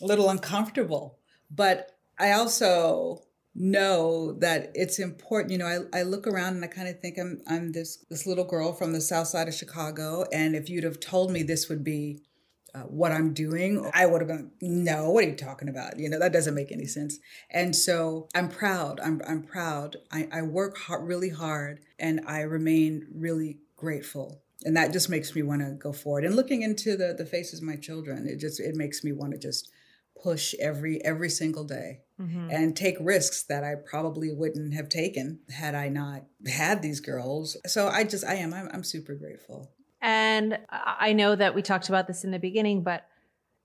a 0.00 0.06
little 0.06 0.30
uncomfortable, 0.30 1.18
but 1.50 1.92
I 2.18 2.32
also 2.32 3.22
know 3.54 4.32
that 4.40 4.72
it's 4.74 4.98
important. 4.98 5.52
You 5.52 5.58
know, 5.58 5.66
I, 5.66 6.00
I 6.00 6.02
look 6.02 6.26
around 6.26 6.54
and 6.54 6.64
I 6.64 6.68
kind 6.68 6.88
of 6.88 7.00
think 7.00 7.18
I'm 7.18 7.42
I'm 7.46 7.72
this 7.72 8.04
this 8.10 8.26
little 8.26 8.44
girl 8.44 8.72
from 8.72 8.92
the 8.92 9.00
south 9.00 9.28
side 9.28 9.48
of 9.48 9.54
Chicago, 9.54 10.24
and 10.32 10.54
if 10.54 10.68
you'd 10.68 10.84
have 10.84 11.00
told 11.00 11.30
me 11.30 11.42
this 11.42 11.68
would 11.68 11.84
be 11.84 12.20
uh, 12.74 12.80
what 12.80 13.12
I'm 13.12 13.32
doing, 13.32 13.88
I 13.94 14.06
would 14.06 14.20
have 14.20 14.28
been, 14.28 14.50
no, 14.60 15.10
what 15.10 15.24
are 15.24 15.28
you 15.28 15.36
talking 15.36 15.68
about? 15.68 15.98
You 15.98 16.08
know, 16.10 16.18
that 16.18 16.32
doesn't 16.32 16.54
make 16.54 16.72
any 16.72 16.86
sense. 16.86 17.20
And 17.50 17.74
so 17.74 18.28
I'm 18.34 18.48
proud. 18.48 18.98
I'm, 19.00 19.22
I'm 19.28 19.42
proud. 19.42 19.96
I, 20.10 20.28
I 20.32 20.42
work 20.42 20.76
hard, 20.76 21.06
really 21.06 21.28
hard 21.28 21.80
and 22.00 22.20
I 22.26 22.40
remain 22.40 23.06
really 23.14 23.58
grateful. 23.76 24.42
And 24.64 24.76
that 24.76 24.92
just 24.92 25.10
makes 25.10 25.34
me 25.34 25.42
want 25.42 25.60
to 25.60 25.72
go 25.72 25.92
forward. 25.92 26.24
And 26.24 26.34
looking 26.34 26.62
into 26.62 26.96
the, 26.96 27.14
the 27.16 27.26
faces 27.26 27.60
of 27.60 27.66
my 27.66 27.76
children, 27.76 28.26
it 28.26 28.38
just, 28.38 28.60
it 28.60 28.74
makes 28.74 29.04
me 29.04 29.12
want 29.12 29.32
to 29.32 29.38
just 29.38 29.70
push 30.22 30.54
every, 30.60 31.04
every 31.04 31.28
single 31.28 31.64
day. 31.64 32.00
Mm-hmm. 32.20 32.48
and 32.48 32.76
take 32.76 32.94
risks 33.00 33.42
that 33.42 33.64
I 33.64 33.74
probably 33.74 34.30
wouldn't 34.30 34.72
have 34.74 34.88
taken 34.88 35.40
had 35.50 35.74
I 35.74 35.88
not 35.88 36.22
had 36.46 36.80
these 36.80 37.00
girls. 37.00 37.56
So 37.66 37.88
I 37.88 38.04
just, 38.04 38.24
I 38.24 38.34
am, 38.34 38.54
I'm, 38.54 38.68
I'm 38.72 38.84
super 38.84 39.16
grateful. 39.16 39.72
And 40.00 40.60
I 40.70 41.12
know 41.12 41.34
that 41.34 41.56
we 41.56 41.62
talked 41.62 41.88
about 41.88 42.06
this 42.06 42.22
in 42.22 42.30
the 42.30 42.38
beginning, 42.38 42.84
but 42.84 43.04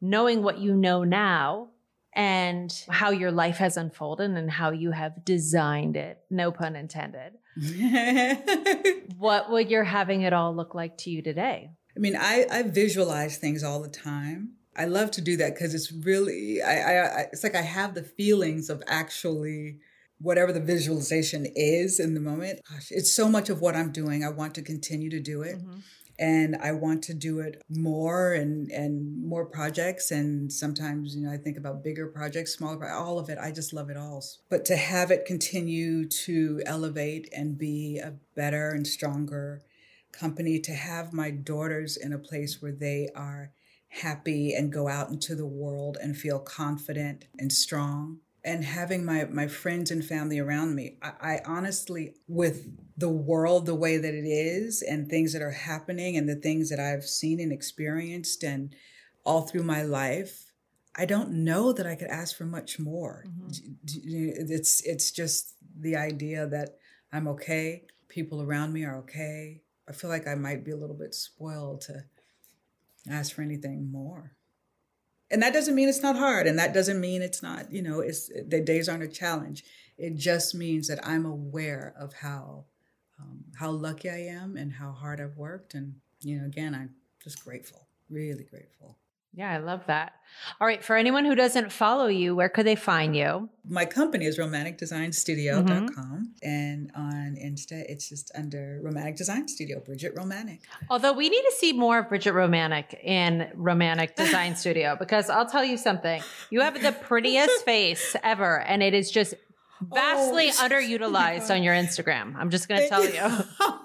knowing 0.01 0.41
what 0.41 0.57
you 0.57 0.73
know 0.73 1.03
now 1.03 1.67
and 2.13 2.73
how 2.89 3.11
your 3.11 3.31
life 3.31 3.57
has 3.57 3.77
unfolded 3.77 4.31
and 4.31 4.49
how 4.49 4.71
you 4.71 4.91
have 4.91 5.23
designed 5.23 5.95
it, 5.95 6.19
no 6.29 6.51
pun 6.51 6.75
intended. 6.75 7.33
what 9.17 9.51
would 9.51 9.69
your 9.69 9.83
having 9.83 10.21
it 10.21 10.33
all 10.33 10.55
look 10.55 10.73
like 10.73 10.97
to 10.99 11.09
you 11.09 11.21
today? 11.21 11.69
I 11.95 11.99
mean, 11.99 12.15
I, 12.15 12.45
I 12.51 12.63
visualize 12.63 13.37
things 13.37 13.63
all 13.63 13.81
the 13.81 13.89
time. 13.89 14.53
I 14.75 14.85
love 14.85 15.11
to 15.11 15.21
do 15.21 15.37
that 15.37 15.53
because 15.53 15.73
it's 15.73 15.91
really, 15.91 16.61
I, 16.61 16.79
I, 16.79 17.05
I, 17.05 17.19
it's 17.33 17.43
like 17.43 17.55
I 17.55 17.61
have 17.61 17.95
the 17.95 18.03
feelings 18.03 18.69
of 18.69 18.81
actually 18.87 19.79
whatever 20.19 20.51
the 20.51 20.59
visualization 20.59 21.47
is 21.55 21.99
in 21.99 22.13
the 22.13 22.19
moment. 22.19 22.61
Gosh, 22.69 22.87
it's 22.91 23.11
so 23.11 23.27
much 23.27 23.49
of 23.49 23.61
what 23.61 23.75
I'm 23.75 23.91
doing. 23.91 24.23
I 24.23 24.29
want 24.29 24.55
to 24.55 24.61
continue 24.61 25.09
to 25.09 25.19
do 25.19 25.41
it. 25.41 25.57
Mm-hmm 25.57 25.79
and 26.19 26.57
I 26.61 26.73
want 26.73 27.01
to 27.03 27.13
do 27.13 27.39
it 27.39 27.63
more 27.69 28.33
and 28.33 28.69
and 28.71 29.25
more 29.25 29.45
projects 29.45 30.11
and 30.11 30.51
sometimes 30.51 31.15
you 31.15 31.25
know 31.25 31.31
I 31.31 31.37
think 31.37 31.57
about 31.57 31.83
bigger 31.83 32.07
projects 32.07 32.55
smaller 32.55 32.91
all 32.91 33.17
of 33.17 33.29
it 33.29 33.37
I 33.39 33.51
just 33.51 33.73
love 33.73 33.89
it 33.89 33.97
all. 33.97 34.23
But 34.49 34.65
to 34.65 34.75
have 34.75 35.11
it 35.11 35.25
continue 35.25 36.05
to 36.05 36.61
elevate 36.65 37.29
and 37.35 37.57
be 37.57 37.99
a 37.99 38.15
better 38.35 38.71
and 38.71 38.85
stronger 38.85 39.61
company 40.11 40.59
to 40.59 40.73
have 40.73 41.13
my 41.13 41.31
daughters 41.31 41.95
in 41.95 42.11
a 42.11 42.17
place 42.17 42.61
where 42.61 42.71
they 42.73 43.09
are 43.15 43.51
happy 43.89 44.53
and 44.53 44.73
go 44.73 44.87
out 44.87 45.09
into 45.09 45.35
the 45.35 45.45
world 45.45 45.97
and 46.01 46.17
feel 46.17 46.39
confident 46.39 47.25
and 47.39 47.51
strong 47.51 48.19
and 48.43 48.63
having 48.63 49.05
my 49.05 49.25
my 49.25 49.47
friends 49.47 49.91
and 49.91 50.03
family 50.03 50.39
around 50.39 50.75
me 50.75 50.97
I, 51.01 51.11
I, 51.21 51.39
honestly 51.45 52.15
with 52.27 52.67
the 52.97 53.09
world 53.09 53.65
the 53.65 53.75
way 53.75 53.97
that 53.97 54.13
it 54.13 54.25
is 54.25 54.81
and 54.81 55.07
things 55.07 55.33
that 55.33 55.41
are 55.41 55.51
happening 55.51 56.15
and 56.17 56.27
the 56.27 56.35
things 56.35 56.69
that 56.69 56.79
i've 56.79 57.03
seen 57.03 57.39
and 57.39 57.51
experienced 57.51 58.43
and 58.43 58.73
all 59.25 59.41
through 59.41 59.63
my 59.63 59.83
life 59.83 60.51
i 60.95 61.05
don't 61.05 61.31
know 61.31 61.73
that 61.73 61.85
i 61.85 61.95
could 61.95 62.07
ask 62.07 62.37
for 62.37 62.45
much 62.45 62.79
more. 62.79 63.25
Mm-hmm. 63.27 64.51
it's 64.51 64.81
it's 64.81 65.11
just 65.11 65.55
the 65.77 65.95
idea 65.95 66.47
that 66.47 66.77
i'm 67.11 67.27
okay 67.27 67.83
people 68.07 68.41
around 68.41 68.73
me 68.73 68.83
are 68.85 68.97
okay. 68.97 69.61
I 69.87 69.91
feel 69.91 70.09
like 70.09 70.27
i 70.27 70.35
might 70.35 70.63
be 70.63 70.71
a 70.71 70.77
little 70.77 70.95
bit 70.95 71.13
spoiled 71.13 71.81
to 71.81 72.03
ask 73.09 73.33
for 73.33 73.41
anything 73.41 73.91
more 73.91 74.33
and 75.31 75.41
that 75.41 75.53
doesn't 75.53 75.75
mean 75.75 75.89
it's 75.89 76.01
not 76.01 76.15
hard 76.15 76.47
and 76.47 76.57
that 76.57 76.73
doesn't 76.73 76.99
mean 76.99 77.21
it's 77.21 77.43
not 77.43 77.71
you 77.71 77.81
know 77.81 77.99
it's 77.99 78.29
the 78.47 78.61
days 78.61 78.89
aren't 78.89 79.03
a 79.03 79.07
challenge. 79.07 79.63
It 79.97 80.15
just 80.15 80.55
means 80.55 80.87
that 80.87 81.05
i'm 81.05 81.25
aware 81.25 81.93
of 81.99 82.13
how 82.13 82.65
um, 83.19 83.43
how 83.59 83.71
lucky 83.71 84.09
i 84.09 84.17
am 84.17 84.55
and 84.55 84.71
how 84.73 84.91
hard 84.91 85.19
i've 85.19 85.37
worked. 85.37 85.73
And 85.73 85.95
you 86.21 86.39
know 86.39 86.45
again 86.45 86.73
i'm 86.73 86.95
just 87.23 87.43
grateful 87.43 87.87
really 88.09 88.43
grateful 88.43 88.97
yeah, 89.33 89.51
I 89.51 89.57
love 89.57 89.81
that. 89.87 90.13
All 90.59 90.67
right, 90.67 90.83
for 90.83 90.95
anyone 90.95 91.23
who 91.23 91.35
doesn't 91.35 91.71
follow 91.71 92.07
you, 92.07 92.35
where 92.35 92.49
could 92.49 92.65
they 92.65 92.75
find 92.75 93.15
you? 93.15 93.49
My 93.67 93.85
company 93.85 94.25
is 94.25 94.39
romanekdesignstudio.com 94.39 95.93
mm-hmm. 95.95 96.23
and 96.41 96.91
on 96.95 97.37
Insta 97.39 97.83
it's 97.87 98.09
just 98.09 98.31
under 98.35 98.81
Romanek 98.83 99.15
Design 99.15 99.47
Studio, 99.47 99.79
Brigette 99.79 100.15
Romanek. 100.15 100.59
Although 100.89 101.13
we 101.13 101.29
need 101.29 101.41
to 101.41 101.53
see 101.57 101.73
more 101.73 101.99
of 101.99 102.09
Brigette 102.09 102.33
Romanek 102.33 103.03
in 103.03 103.49
Romanek 103.55 104.15
Design 104.15 104.55
Studio 104.57 104.95
because 104.99 105.29
I'll 105.29 105.49
tell 105.49 105.63
you 105.63 105.77
something. 105.77 106.23
You 106.49 106.61
have 106.61 106.81
the 106.81 106.91
prettiest 106.91 107.63
face 107.65 108.15
ever 108.23 108.61
and 108.61 108.81
it 108.81 108.95
is 108.95 109.11
just 109.11 109.35
vastly 109.81 110.49
oh, 110.49 110.51
underutilized 110.67 111.53
on 111.53 111.61
your 111.61 111.75
Instagram. 111.75 112.35
I'm 112.35 112.49
just 112.49 112.67
going 112.67 112.81
to 112.81 112.89
tell 112.89 113.05
you. 113.05 113.11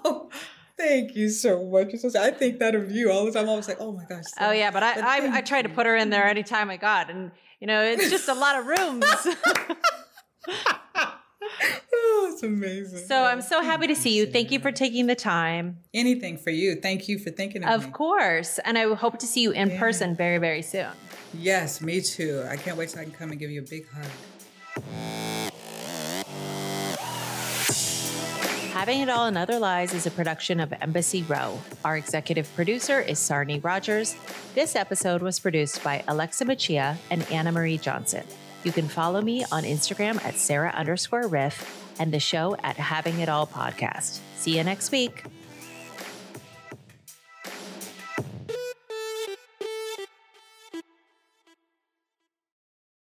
you. 0.05 0.29
Thank 0.77 1.15
you 1.15 1.29
so 1.29 1.65
much. 1.65 1.93
I 2.15 2.31
think 2.31 2.59
that 2.59 2.75
of 2.75 2.91
you 2.91 3.11
all 3.11 3.25
the 3.25 3.31
time. 3.31 3.49
I 3.49 3.55
was 3.55 3.67
like, 3.67 3.77
oh 3.79 3.93
my 3.93 4.03
gosh. 4.05 4.25
Oh 4.39 4.51
yeah, 4.51 4.71
but 4.71 4.83
I, 4.83 4.99
I, 4.99 5.37
I 5.37 5.41
try 5.41 5.61
to 5.61 5.69
put 5.69 5.85
her 5.85 5.95
in 5.95 6.09
there 6.09 6.27
anytime 6.27 6.69
I 6.69 6.77
got, 6.77 7.09
and 7.09 7.31
you 7.59 7.67
know, 7.67 7.81
it's 7.81 8.09
just 8.09 8.27
a 8.27 8.33
lot 8.33 8.59
of 8.59 8.65
rooms. 8.65 9.05
oh, 11.93 12.29
it's 12.31 12.43
amazing. 12.43 13.07
So 13.07 13.23
I'm 13.23 13.41
so 13.41 13.61
happy 13.61 13.87
to 13.87 13.95
see 13.95 14.17
you. 14.17 14.25
Thank 14.25 14.51
you 14.51 14.59
for 14.59 14.71
taking 14.71 15.07
the 15.07 15.15
time. 15.15 15.77
Anything 15.93 16.37
for 16.37 16.49
you. 16.49 16.75
Thank 16.75 17.07
you 17.07 17.19
for 17.19 17.29
thinking 17.29 17.63
of, 17.63 17.69
of 17.69 17.81
me. 17.81 17.87
Of 17.87 17.93
course, 17.93 18.59
and 18.65 18.77
I 18.77 18.93
hope 18.95 19.19
to 19.19 19.25
see 19.25 19.41
you 19.41 19.51
in 19.51 19.69
yeah. 19.69 19.79
person 19.79 20.13
very, 20.15 20.39
very 20.39 20.61
soon. 20.61 20.89
Yes, 21.33 21.81
me 21.81 22.01
too. 22.01 22.45
I 22.49 22.57
can't 22.57 22.77
wait 22.77 22.89
till 22.89 22.99
I 22.99 23.03
can 23.03 23.13
come 23.13 23.31
and 23.31 23.39
give 23.39 23.49
you 23.49 23.61
a 23.61 23.65
big 23.65 23.85
hug. 23.89 25.33
Having 28.85 29.01
It 29.01 29.09
All 29.09 29.25
and 29.25 29.35
Other 29.35 29.57
Lies 29.57 29.95
is 29.95 30.05
a 30.05 30.11
production 30.11 30.59
of 30.59 30.71
Embassy 30.79 31.23
Row. 31.23 31.59
Our 31.83 31.97
executive 31.97 32.47
producer 32.53 32.99
is 32.99 33.17
Sarni 33.17 33.59
Rogers. 33.63 34.15
This 34.53 34.75
episode 34.75 35.23
was 35.23 35.39
produced 35.39 35.83
by 35.83 36.03
Alexa 36.07 36.45
Machia 36.45 36.95
and 37.09 37.23
Anna 37.31 37.51
Marie 37.51 37.79
Johnson. 37.79 38.23
You 38.63 38.71
can 38.71 38.87
follow 38.87 39.21
me 39.21 39.43
on 39.51 39.63
Instagram 39.63 40.23
at 40.23 40.35
Sarah 40.35 40.69
underscore 40.69 41.25
Riff 41.25 41.83
and 41.97 42.13
the 42.13 42.19
show 42.19 42.57
at 42.61 42.77
Having 42.77 43.21
It 43.21 43.27
All 43.27 43.47
Podcast. 43.47 44.19
See 44.35 44.55
you 44.55 44.63
next 44.63 44.91
week. 44.91 45.23